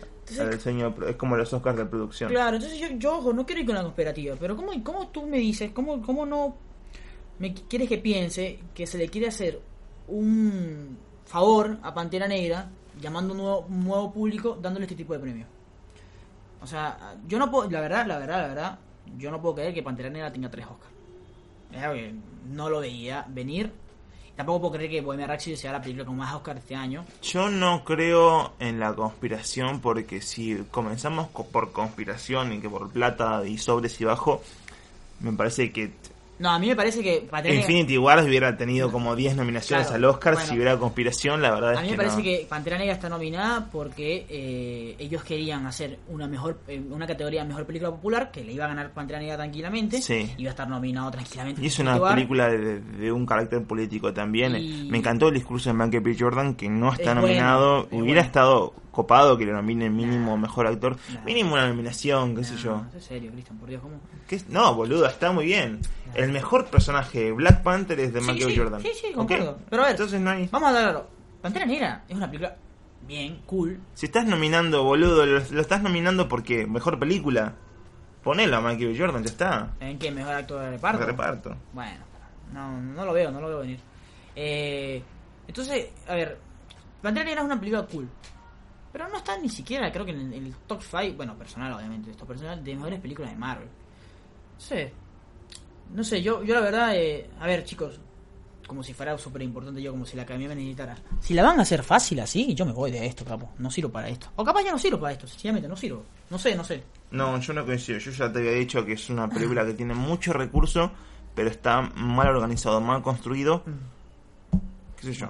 diseño, 0.50 0.94
es 1.06 1.16
como 1.16 1.36
los 1.36 1.52
Oscars 1.52 1.76
de 1.76 1.84
producción. 1.84 2.30
Claro, 2.30 2.56
entonces 2.56 2.78
yo, 2.78 2.88
yo 2.96 3.18
ojo, 3.18 3.32
no 3.32 3.44
quiero 3.44 3.60
ir 3.60 3.66
con 3.66 3.74
la 3.74 3.82
cooperativa, 3.82 4.36
pero 4.40 4.56
¿cómo, 4.56 4.72
cómo 4.82 5.08
tú 5.08 5.26
me 5.26 5.36
dices, 5.36 5.70
cómo, 5.72 6.00
cómo 6.00 6.24
no 6.24 6.56
me 7.38 7.52
quieres 7.52 7.88
que 7.88 7.98
piense 7.98 8.58
que 8.74 8.86
se 8.86 8.96
le 8.96 9.08
quiere 9.08 9.28
hacer 9.28 9.60
un 10.08 10.96
favor 11.26 11.78
a 11.82 11.94
Pantera 11.94 12.28
Negra 12.28 12.68
llamando 13.00 13.32
un 13.32 13.38
nuevo, 13.38 13.66
nuevo 13.68 14.12
público 14.12 14.58
dándole 14.60 14.84
este 14.84 14.96
tipo 14.96 15.12
de 15.12 15.18
premios? 15.20 15.48
O 16.60 16.66
sea, 16.66 17.16
yo 17.26 17.38
no 17.38 17.50
puedo, 17.50 17.70
la 17.70 17.80
verdad, 17.80 18.06
la 18.06 18.18
verdad, 18.18 18.40
la 18.40 18.48
verdad, 18.48 18.78
yo 19.18 19.30
no 19.30 19.40
puedo 19.40 19.56
creer 19.56 19.74
que 19.74 19.82
Pantera 19.82 20.08
Negra 20.08 20.32
tenga 20.32 20.50
tres 20.50 20.66
Oscars. 20.66 20.92
Que 21.70 22.14
no 22.46 22.70
lo 22.70 22.80
veía 22.80 23.26
venir. 23.28 23.72
Tampoco 24.36 24.62
puedo 24.62 24.72
creer 24.74 24.90
que 24.90 25.00
Bohemian 25.00 25.28
Rhapsody 25.28 25.56
sea 25.56 25.72
la 25.72 25.80
película 25.80 26.04
con 26.04 26.16
más 26.16 26.34
Oscars 26.34 26.60
este 26.60 26.74
año. 26.74 27.04
Yo 27.22 27.50
no 27.50 27.84
creo 27.84 28.54
en 28.58 28.80
la 28.80 28.94
conspiración 28.94 29.80
porque 29.80 30.20
si 30.20 30.56
comenzamos 30.70 31.28
por 31.28 31.72
conspiración 31.72 32.52
y 32.52 32.60
que 32.60 32.68
por 32.68 32.90
plata 32.90 33.46
y 33.46 33.58
sobres 33.58 34.00
y 34.00 34.04
bajo, 34.04 34.42
me 35.20 35.32
parece 35.32 35.72
que 35.72 35.92
no, 36.44 36.50
a 36.50 36.58
mí 36.58 36.68
me 36.68 36.76
parece 36.76 37.02
que 37.02 37.26
Infinity 37.54 37.96
Wars 37.96 38.26
hubiera 38.26 38.54
tenido 38.54 38.92
como 38.92 39.16
10 39.16 39.36
nominaciones 39.36 39.90
al 39.90 40.04
Oscar 40.04 40.36
si 40.36 40.54
hubiera 40.54 40.76
conspiración, 40.76 41.40
la 41.40 41.50
verdad 41.50 41.72
es 41.72 41.78
que 41.78 41.80
A 41.80 41.84
mí 41.84 41.90
me 41.92 41.96
parece 41.96 42.22
que 42.22 42.46
Pantera 42.46 42.76
Negra 42.76 42.92
está 42.92 43.08
nominada 43.08 43.66
porque 43.72 44.26
eh, 44.28 44.94
ellos 44.98 45.24
querían 45.24 45.64
hacer 45.66 46.00
una 46.08 46.28
mejor 46.28 46.60
eh, 46.68 46.82
una 46.90 47.06
categoría 47.06 47.46
mejor 47.46 47.64
película 47.64 47.90
popular 47.90 48.30
que 48.30 48.44
le 48.44 48.52
iba 48.52 48.66
a 48.66 48.68
ganar 48.68 48.92
Pantera 48.92 49.20
Negra 49.20 49.36
tranquilamente. 49.36 50.02
Sí. 50.02 50.34
Iba 50.36 50.50
a 50.50 50.52
estar 50.52 50.68
nominado 50.68 51.10
tranquilamente. 51.10 51.62
Y 51.62 51.66
es 51.68 51.78
una 51.78 51.98
película 51.98 52.50
de, 52.50 53.10
un 53.10 53.24
carácter 53.24 53.62
político 53.64 54.12
también. 54.12 54.52
Me 54.90 54.98
encantó 54.98 55.28
el 55.28 55.34
discurso 55.34 55.70
de 55.70 55.74
Michael 55.74 56.02
B. 56.02 56.14
Jordan 56.18 56.56
que 56.56 56.68
no 56.68 56.92
está 56.92 57.14
nominado. 57.14 57.88
hubiera 57.90 58.20
estado 58.20 58.74
copado 58.94 59.36
que 59.36 59.44
le 59.44 59.52
nominen 59.52 59.94
mínimo 59.94 60.36
mejor 60.38 60.66
actor. 60.66 60.96
Mínimo 61.26 61.54
una 61.54 61.68
nominación, 61.68 62.34
qué 62.36 62.44
sé 62.44 62.56
yo. 62.56 62.84
Es 62.96 63.04
serio, 63.04 63.30
Cristian, 63.32 63.58
por 63.58 63.68
Dios, 63.68 63.82
¿cómo? 63.82 64.00
No, 64.48 64.74
boludo, 64.74 65.06
está 65.06 65.32
muy 65.32 65.46
bien. 65.46 65.80
El 66.14 66.30
mejor 66.34 66.66
personaje 66.66 67.24
de 67.24 67.32
Black 67.32 67.62
Panther 67.62 67.98
es 68.00 68.12
de 68.12 68.20
Michael 68.20 68.58
Jordan. 68.58 68.82
Sí, 68.82 68.90
sí, 68.92 69.12
concuerdo. 69.12 69.58
Pero 69.70 69.82
a 69.82 69.86
ver, 69.86 69.94
Entonces 69.94 70.20
no 70.20 70.30
hay... 70.30 70.48
vamos 70.48 70.68
a 70.70 70.72
darlo. 70.72 71.06
Pantera 71.40 71.64
Negra 71.64 72.04
es 72.08 72.16
una 72.16 72.26
película 72.26 72.56
bien, 73.06 73.40
cool. 73.46 73.80
Si 73.94 74.06
estás 74.06 74.26
nominando, 74.26 74.82
boludo, 74.82 75.24
lo, 75.24 75.38
estás 75.38 75.82
nominando 75.82 76.28
porque 76.28 76.66
mejor 76.66 76.98
película. 76.98 77.54
Ponelo 78.22 78.56
a 78.56 78.60
Michael 78.62 78.98
Jordan, 78.98 79.22
ya 79.22 79.30
está. 79.30 79.74
¿En 79.80 79.98
qué? 79.98 80.10
¿Mejor 80.10 80.34
actor 80.34 80.60
de 80.62 80.70
reparto? 80.70 81.00
De 81.00 81.06
reparto. 81.06 81.56
Bueno, 81.74 82.04
no, 82.52 82.80
no 82.80 83.04
lo 83.04 83.12
veo, 83.12 83.30
no 83.30 83.40
lo 83.40 83.48
veo 83.48 83.58
venir. 83.60 83.78
Eh, 84.34 85.02
entonces, 85.46 85.90
a 86.08 86.14
ver, 86.14 86.38
Pantera 87.02 87.24
Negra 87.26 87.42
es 87.42 87.44
una 87.44 87.60
película 87.60 87.86
cool. 87.86 88.08
Pero 88.90 89.08
no 89.08 89.18
está 89.18 89.36
ni 89.36 89.50
siquiera, 89.50 89.92
creo 89.92 90.06
que 90.06 90.12
en 90.12 90.32
el, 90.32 90.54
top 90.66 90.80
5, 90.80 91.16
bueno, 91.16 91.36
personal 91.36 91.72
obviamente, 91.74 92.10
esto 92.10 92.24
personal, 92.24 92.64
de 92.64 92.74
mejores 92.74 93.00
películas 93.00 93.32
de 93.32 93.36
Marvel. 93.36 93.68
No 94.54 94.60
sé. 94.60 94.92
No 95.92 96.04
sé, 96.04 96.22
yo, 96.22 96.42
yo 96.42 96.54
la 96.54 96.60
verdad, 96.60 96.96
eh, 96.96 97.28
a 97.38 97.46
ver 97.46 97.64
chicos, 97.64 98.00
como 98.66 98.82
si 98.82 98.94
fuera 98.94 99.16
súper 99.18 99.42
importante 99.42 99.82
yo, 99.82 99.92
como 99.92 100.06
si 100.06 100.16
la 100.16 100.22
academia 100.22 100.48
me 100.48 100.56
necesitara. 100.56 100.96
Si 101.20 101.34
la 101.34 101.42
van 101.42 101.58
a 101.58 101.62
hacer 101.62 101.82
fácil 101.82 102.20
así, 102.20 102.54
yo 102.54 102.64
me 102.64 102.72
voy 102.72 102.90
de 102.90 103.06
esto, 103.06 103.24
capo. 103.24 103.50
No 103.58 103.70
sirvo 103.70 103.90
para 103.90 104.08
esto. 104.08 104.28
O 104.36 104.44
capaz 104.44 104.64
ya 104.64 104.72
no 104.72 104.78
sirvo 104.78 105.00
para 105.00 105.12
esto, 105.12 105.26
sencillamente 105.26 105.68
no 105.68 105.76
sirvo. 105.76 106.04
No 106.30 106.38
sé, 106.38 106.54
no 106.54 106.64
sé. 106.64 106.82
No, 107.10 107.38
yo 107.38 107.52
no 107.52 107.64
coincido. 107.64 107.98
Yo 107.98 108.10
ya 108.10 108.32
te 108.32 108.38
había 108.38 108.52
dicho 108.52 108.84
que 108.84 108.94
es 108.94 109.10
una 109.10 109.28
película 109.28 109.64
que 109.64 109.74
tiene 109.74 109.94
mucho 109.94 110.32
recurso, 110.32 110.90
pero 111.34 111.50
está 111.50 111.82
mal 111.82 112.28
organizado, 112.28 112.80
mal 112.80 113.02
construido. 113.02 113.62
Mm. 113.66 114.56
¿Qué 114.96 115.06
sé 115.06 115.12
yo? 115.12 115.28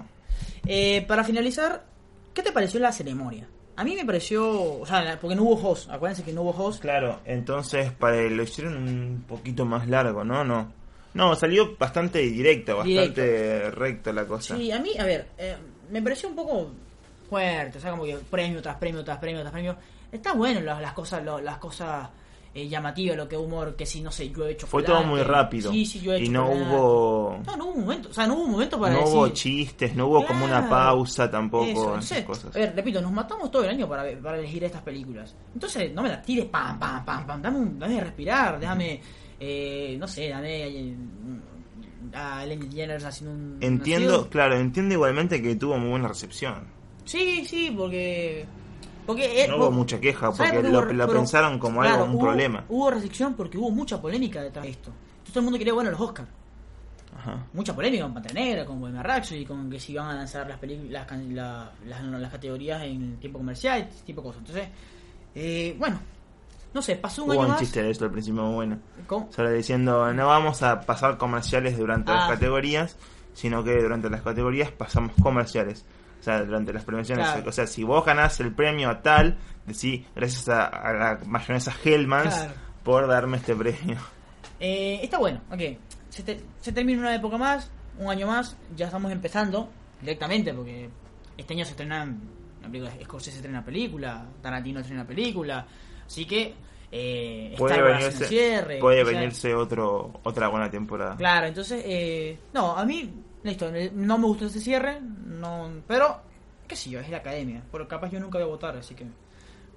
Eh, 0.67 1.05
para 1.07 1.25
finalizar, 1.25 1.85
¿qué 2.33 2.43
te 2.43 2.53
pareció 2.53 2.81
la 2.81 2.93
ceremonia? 2.93 3.49
A 3.77 3.85
mí 3.85 3.97
me 3.97 4.05
pareció, 4.05 4.81
o 4.81 4.87
sea, 4.87 5.19
porque 5.21 5.35
no 5.35 5.43
hubo 5.43 5.71
host, 5.71 5.91
acuérdense 5.91 6.23
que 6.23 6.33
no 6.33 6.43
hubo 6.43 6.51
host. 6.51 6.81
Claro, 6.81 7.21
entonces 7.25 7.93
para 7.93 8.23
lo 8.23 8.43
hicieron 8.43 8.77
un 8.77 9.25
poquito 9.27 9.65
más 9.65 9.89
largo, 9.89 10.25
¿no? 10.25 10.45
No. 10.45 10.73
No, 11.15 11.35
salió 11.37 11.77
bastante 11.77 12.19
directo, 12.19 12.77
bastante 12.77 13.71
recto 13.71 14.13
la 14.13 14.27
cosa. 14.27 14.57
Sí, 14.57 14.73
a 14.73 14.81
mí, 14.81 14.91
a 14.99 15.05
ver, 15.05 15.29
eh, 15.39 15.57
me 15.91 16.03
pareció 16.03 16.29
un 16.29 16.35
poco 16.35 16.71
fuerte, 17.31 17.79
o 17.79 17.81
sea, 17.81 17.93
como 17.93 18.05
que 18.05 18.17
premio 18.17 18.61
tras 18.61 18.77
premio 18.77 19.05
tras 19.05 19.19
premio 19.19 19.41
tras 19.41 19.53
premio. 19.53 19.77
Está 20.11 20.33
bueno 20.33 20.61
las, 20.61 20.81
las 20.81 20.93
cosas, 20.93 21.25
las 21.25 21.59
cosas 21.59 22.09
eh, 22.55 22.69
llamativo, 22.69 23.17
lo 23.17 23.29
que 23.29 23.37
humor, 23.37 23.75
que 23.75 23.85
si 23.85 24.01
no 24.01 24.13
sé, 24.13 24.31
yo 24.31 24.47
he 24.47 24.53
hecho 24.53 24.69
Fue 24.69 24.85
todo 24.85 25.03
muy 25.03 25.23
rápido. 25.23 25.73
Sí, 25.73 25.85
sí, 25.85 26.01
yo 26.01 26.13
he 26.13 26.19
hecho 26.19 26.27
Y 26.27 26.29
no 26.29 26.49
hubo. 26.49 27.43
No, 27.45 27.57
no 27.57 27.65
hubo 27.65 27.73
un 27.73 27.81
momento. 27.81 28.11
O 28.11 28.13
sea, 28.13 28.29
no 28.29 28.35
hubo 28.35 28.45
un 28.45 28.53
momento 28.53 28.79
para. 28.79 28.95
No 28.95 29.05
hubo 29.07 29.29
chistes, 29.31 29.97
no 29.97 30.07
hubo 30.07 30.25
como 30.25 30.45
una 30.45 30.69
pausa 30.69 31.29
tampoco. 31.29 31.99
Esas 31.99 32.23
cosas. 32.23 32.55
A 32.55 32.59
ver, 32.61 32.73
repito, 32.77 33.01
nos 33.03 33.11
matamos 33.11 33.51
todo 33.51 33.65
el 33.65 33.71
año 33.71 33.89
para, 33.89 34.05
para 34.21 34.39
elegir 34.39 34.63
estas 34.63 34.83
películas. 34.83 35.35
Entonces, 35.53 35.93
no 35.93 36.03
me 36.03 36.11
las 36.11 36.23
tires 36.23 36.45
pam, 36.45 36.79
pam, 36.79 37.05
pam, 37.05 37.27
pam. 37.27 37.43
Dame, 37.43 37.59
un, 37.59 37.79
dame 37.79 38.01
respirar, 38.01 38.61
déjame. 38.61 39.01
Eh, 39.41 39.97
no 39.99 40.07
sé, 40.07 40.29
dame. 40.29 40.69
Eh, 40.69 40.97
a 42.13 42.45
Ellen 42.45 42.71
Jenner 42.71 43.05
haciendo 43.05 43.35
un. 43.35 43.59
Entiendo, 43.61 44.29
claro, 44.29 44.57
entiendo 44.57 44.95
igualmente 44.95 45.43
que 45.43 45.57
tuvo 45.57 45.77
muy 45.77 45.91
buena 45.91 46.07
recepción. 46.07 46.69
Sí, 47.05 47.45
sí, 47.45 47.75
porque 47.77 48.47
porque, 49.07 49.47
no 49.49 49.57
hubo 49.57 49.71
mucha 49.71 50.01
queja, 50.01 50.33
porque 50.33 50.63
lo, 50.63 51.09
pensaron 51.09 51.59
como 51.59 51.83
algo, 51.83 52.05
un 52.05 52.19
problema. 52.19 52.65
Hubo 52.69 52.91
recepción 52.91 53.35
porque 53.35 53.59
hubo 53.59 53.71
mucha 53.71 54.01
polémica 54.01 54.43
detrás 54.43 54.65
de 54.65 54.71
esto. 54.71 54.91
todo 55.27 55.41
el 55.41 55.45
mundo 55.45 55.59
quería 55.59 55.75
bueno 55.75 55.91
los 55.91 56.01
Oscars. 56.01 56.29
Mucha 57.53 57.75
polémica 57.75 58.05
con 58.05 58.15
Pantera 58.15 58.35
Negra, 58.35 58.65
con 58.67 58.81
Bohemian 58.81 59.23
y 59.31 59.47
con 59.47 59.71
que 59.71 59.81
si 59.81 59.93
iban 59.93 60.09
a 60.09 60.15
lanzar 60.15 60.47
las 60.47 60.59
películas, 60.59 61.07
las, 61.85 62.31
categorías 62.31 62.83
en 62.83 63.17
tiempo 63.17 63.39
comercial, 63.39 63.89
ese 63.91 64.05
tipo 64.05 64.21
de 64.21 64.27
cosas. 64.27 64.41
Entonces, 64.41 64.69
eh, 65.35 65.75
bueno, 65.79 65.99
no 66.75 66.83
sé, 66.83 66.97
pasó 66.97 67.25
un 67.25 67.31
Hubo 67.31 67.43
año 67.43 67.53
un 67.53 67.59
chiste 67.59 67.83
de 67.83 67.91
esto 67.91 68.05
al 68.05 68.11
principio 68.11 68.51
bueno. 68.51 68.79
¿Cómo? 69.07 69.31
Solo 69.33 69.51
diciendo, 69.53 70.13
no 70.13 70.27
vamos 70.27 70.63
a 70.63 70.81
pasar 70.81 71.17
comerciales 71.17 71.79
durante 71.79 72.13
las 72.13 72.29
ah. 72.29 72.35
categorías, 72.35 72.97
sino 73.33 73.63
que 73.65 73.81
durante 73.81 74.11
las 74.11 74.23
categorías 74.23 74.71
pasamos 74.71 75.13
comerciales. 75.23 75.85
O 76.25 76.27
sea, 76.27 76.43
durante 76.43 76.73
las 76.73 76.87
premiaciones. 76.87 77.29
O 77.47 77.53
sea, 77.53 77.67
si 77.67 77.85
vos 77.85 78.03
ganás 78.03 78.41
el 78.41 78.55
premio 78.55 78.89
a 78.89 79.03
tal, 79.03 79.37
decís 79.67 80.07
gracias 80.17 80.49
a, 80.49 80.93
la 80.95 81.21
mayonesa 81.27 81.71
Hellmans 81.85 82.49
por 82.83 83.07
darme 83.07 83.37
este 83.37 83.55
premio. 83.55 83.99
Eh, 84.59 85.01
está 85.03 85.19
bueno, 85.19 85.43
ok. 85.51 85.61
Se, 86.09 86.41
se 86.63 86.73
termina 86.73 87.01
una 87.01 87.15
época 87.15 87.37
más, 87.37 87.71
un 87.99 88.09
año 88.09 88.27
más, 88.27 88.57
ya 88.75 88.87
estamos 88.87 89.13
empezando 89.13 89.69
directamente 90.01 90.55
porque 90.55 90.89
este 91.37 91.53
año 91.53 91.67
se 91.67 91.73
estrena 91.73 92.05
una 92.05 92.71
película, 92.71 93.05
Scorsese 93.05 93.33
se 93.33 93.37
estrena 93.39 93.63
película, 93.63 94.27
Tarantino 94.41 94.81
estrena 94.81 95.07
película, 95.07 95.67
así 96.07 96.25
que 96.25 96.55
eh, 96.91 97.55
puede 97.59 97.83
venirse, 97.83 98.27
cierre, 98.29 98.79
puede 98.79 99.05
venirse 99.05 99.55
otro 99.55 100.21
otra 100.23 100.49
buena 100.49 100.71
temporada. 100.71 101.17
Claro, 101.19 101.49
entonces, 101.49 101.83
eh, 101.85 102.39
no, 102.55 102.75
a 102.75 102.87
mí 102.87 103.13
Listo, 103.45 103.71
no 103.93 104.19
me 104.19 104.27
gustó 104.27 104.47
ese 104.47 104.61
cierre, 104.61 105.01
no, 105.01 105.69
pero 105.87 106.21
qué 106.67 106.75
sé 106.75 106.91
yo, 106.91 107.01
es 107.01 107.11
la 107.11 107.19
academia. 107.19 107.63
Pero 107.71 107.87
capaz 107.87 108.11
yo 108.11 108.19
nunca 108.19 108.39
voy 108.39 108.47
a 108.47 108.51
votar, 108.51 108.77
así 108.77 108.95
que 108.95 109.07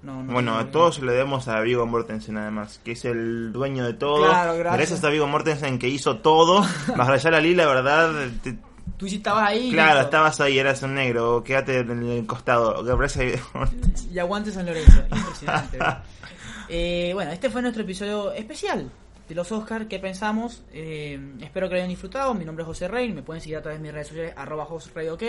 no, 0.02 0.22
bueno, 0.24 0.56
a 0.56 0.70
todos 0.70 1.00
le 1.00 1.12
debemos 1.12 1.48
a 1.48 1.60
Vigo 1.60 1.84
Mortensen 1.84 2.36
además, 2.36 2.80
que 2.84 2.92
es 2.92 3.04
el 3.04 3.52
dueño 3.52 3.84
de 3.84 3.94
todo. 3.94 4.28
Claro, 4.28 4.56
gracias. 4.56 5.02
a 5.02 5.10
Vigo 5.10 5.26
Mortensen 5.26 5.78
que 5.78 5.88
hizo 5.88 6.18
todo. 6.18 6.64
Más 6.96 7.08
allá 7.08 7.30
la 7.30 7.40
la 7.40 7.66
verdad. 7.66 8.30
Tú 8.96 9.08
sí 9.08 9.16
estabas 9.16 9.48
ahí. 9.48 9.70
Claro, 9.72 10.00
estabas 10.00 10.40
ahí, 10.40 10.58
eras 10.58 10.82
un 10.82 10.94
negro. 10.94 11.42
Quédate 11.44 11.80
en 11.80 12.02
el 12.04 12.26
costado. 12.26 12.84
Y 14.10 14.18
aguante 14.18 14.52
San 14.52 14.66
Lorenzo. 14.66 15.02
Impresionante. 15.10 15.78
eh, 16.68 17.10
bueno, 17.14 17.32
este 17.32 17.50
fue 17.50 17.60
nuestro 17.60 17.82
episodio 17.82 18.32
especial 18.32 18.90
de 19.28 19.34
los 19.34 19.52
Oscars, 19.52 19.86
qué 19.86 19.98
pensamos. 19.98 20.64
Eh, 20.72 21.20
espero 21.40 21.68
que 21.68 21.74
lo 21.74 21.78
hayan 21.78 21.90
disfrutado. 21.90 22.32
Mi 22.34 22.44
nombre 22.44 22.62
es 22.62 22.66
José 22.66 22.88
Rey, 22.88 23.12
me 23.12 23.22
pueden 23.22 23.40
seguir 23.42 23.58
a 23.58 23.62
través 23.62 23.78
de 23.78 23.82
mis 23.82 23.92
redes 23.92 24.08
sociales, 24.08 24.32
arroba 24.36 24.64
José 24.64 24.90
Rey, 24.94 25.08
ok. 25.08 25.22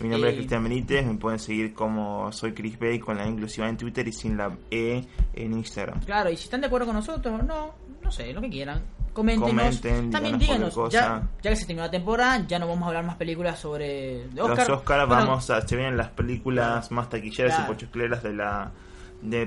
Mi 0.00 0.08
nombre 0.08 0.30
es 0.30 0.34
Eh, 0.34 0.38
Cristian 0.38 0.62
Benítez, 0.62 1.06
me 1.06 1.14
pueden 1.14 1.38
seguir 1.38 1.72
como 1.74 2.30
soy 2.32 2.52
Chris 2.52 2.78
Bay 2.78 2.98
con 2.98 3.16
la 3.16 3.26
inclusiva 3.26 3.68
en 3.68 3.76
Twitter 3.76 4.06
y 4.08 4.12
sin 4.12 4.36
la 4.36 4.56
E 4.70 5.04
en 5.34 5.52
Instagram. 5.52 6.00
Claro, 6.04 6.30
y 6.30 6.36
si 6.36 6.44
están 6.44 6.60
de 6.60 6.66
acuerdo 6.66 6.86
con 6.86 6.96
nosotros, 6.96 7.42
no, 7.44 7.74
no 8.02 8.10
sé, 8.10 8.32
lo 8.32 8.40
que 8.40 8.50
quieran. 8.50 8.82
Coméntenos. 9.12 9.50
Comenten, 9.80 10.10
También 10.10 10.38
díganos 10.38 10.74
díganos, 10.74 10.92
ya, 10.92 11.22
que 11.42 11.56
se 11.56 11.64
terminó 11.64 11.84
la 11.86 11.90
temporada, 11.90 12.46
ya 12.46 12.58
no 12.58 12.68
vamos 12.68 12.84
a 12.84 12.88
hablar 12.88 13.04
más 13.06 13.16
películas 13.16 13.58
sobre 13.58 14.26
Oscar. 14.38 14.68
Los 14.68 14.84
Bueno, 14.84 15.06
vamos 15.08 15.48
a, 15.48 15.66
se 15.66 15.74
vienen 15.74 15.96
las 15.96 16.10
películas 16.10 16.90
más 16.90 17.08
taquilleras 17.08 17.54
Claro. 17.54 17.72
y 17.72 17.74
pochocleras 17.74 18.22
de 18.22 18.34
la 18.34 18.70
de 19.22 19.46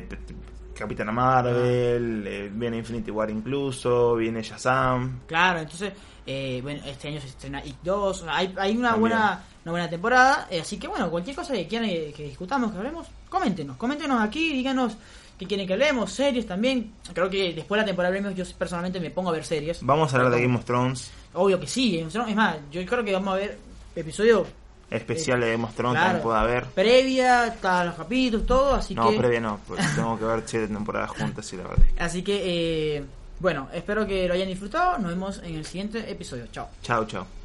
Capitana 0.80 1.12
Marvel, 1.12 2.24
eh, 2.26 2.50
viene 2.54 2.78
Infinity 2.78 3.12
War 3.12 3.30
incluso, 3.30 4.16
viene 4.16 4.42
Shazam. 4.42 5.20
Claro, 5.28 5.60
entonces, 5.60 5.92
eh, 6.26 6.60
bueno, 6.64 6.82
este 6.86 7.10
año 7.10 7.20
se 7.20 7.28
estrena 7.28 7.64
It 7.66 7.76
2, 7.84 8.22
o 8.22 8.24
sea, 8.24 8.38
hay, 8.38 8.54
hay 8.58 8.78
una 8.78 8.92
También. 8.92 9.00
buena 9.02 9.44
una 9.66 9.72
buena 9.72 9.90
temporada, 9.90 10.48
eh, 10.50 10.62
así 10.62 10.78
que 10.80 10.88
bueno, 10.88 11.12
cualquier 11.12 11.36
cosa 11.36 11.52
que 11.54 11.68
quieran 11.68 11.90
que, 11.90 12.14
que 12.16 12.24
discutamos, 12.24 12.72
que 12.72 12.78
hablemos, 12.78 13.08
coméntenos, 13.28 13.76
coméntenos 13.76 14.22
aquí, 14.22 14.54
díganos 14.54 14.96
qué 15.38 15.46
quieren 15.46 15.68
que 15.68 15.74
hablemos, 15.74 16.12
series 16.12 16.48
también, 16.48 16.94
creo 17.14 17.30
que 17.30 17.54
después 17.54 17.78
de 17.78 17.82
la 17.82 17.86
temporada 17.88 18.14
de 18.14 18.22
premios 18.22 18.50
yo 18.50 18.58
personalmente 18.58 19.02
me 19.02 19.10
pongo 19.12 19.30
a 19.30 19.34
ver 19.34 19.44
series, 19.44 19.84
Vamos 19.84 20.14
a 20.14 20.16
hablar 20.18 20.32
de 20.32 20.42
Game 20.42 20.56
of 20.56 20.64
Thrones, 20.64 21.12
obvio 21.34 21.60
que 21.60 21.68
sí, 21.68 21.98
Game 21.98 22.08
of 22.08 22.14
Thrones, 22.14 22.30
es 22.32 22.38
más, 22.38 22.56
yo 22.72 22.86
creo 22.86 23.04
que 23.04 23.12
vamos 23.12 23.34
a 23.34 23.38
ver 23.38 23.58
episodio 23.98 24.46
especial 24.92 25.40
de 25.40 25.52
Game 25.52 25.64
of 25.64 25.74
Thrones 25.76 26.02
claro, 26.02 26.22
puede 26.22 26.40
haber. 26.40 26.66
previa, 26.66 27.48
están 27.48 27.88
los 27.88 27.96
capítulos, 27.96 28.46
todo, 28.46 28.74
así 28.76 28.96
No, 28.96 29.10
que... 29.12 29.18
previa 29.18 29.40
no, 29.40 29.60
porque 29.68 29.84
tengo 29.96 30.18
que 30.18 30.26
ver 30.26 30.44
siete 30.46 30.68
temporadas 30.68 31.12
juntas 31.12 31.52
y 31.54 31.58
la 31.58 31.64
verdad. 31.64 31.86
Así 32.00 32.22
que, 32.24 32.98
eh, 32.98 33.06
bueno, 33.40 33.70
espero 33.74 34.06
que 34.06 34.28
lo 34.28 34.34
hayan 34.34 34.48
disfrutado. 34.48 34.98
Nos 34.98 35.12
vemos 35.12 35.42
en 35.44 35.56
el 35.56 35.66
siguiente 35.66 36.10
episodio. 36.12 36.48
Chao. 36.52 36.68
Chao, 36.84 37.06
chao. 37.06 37.39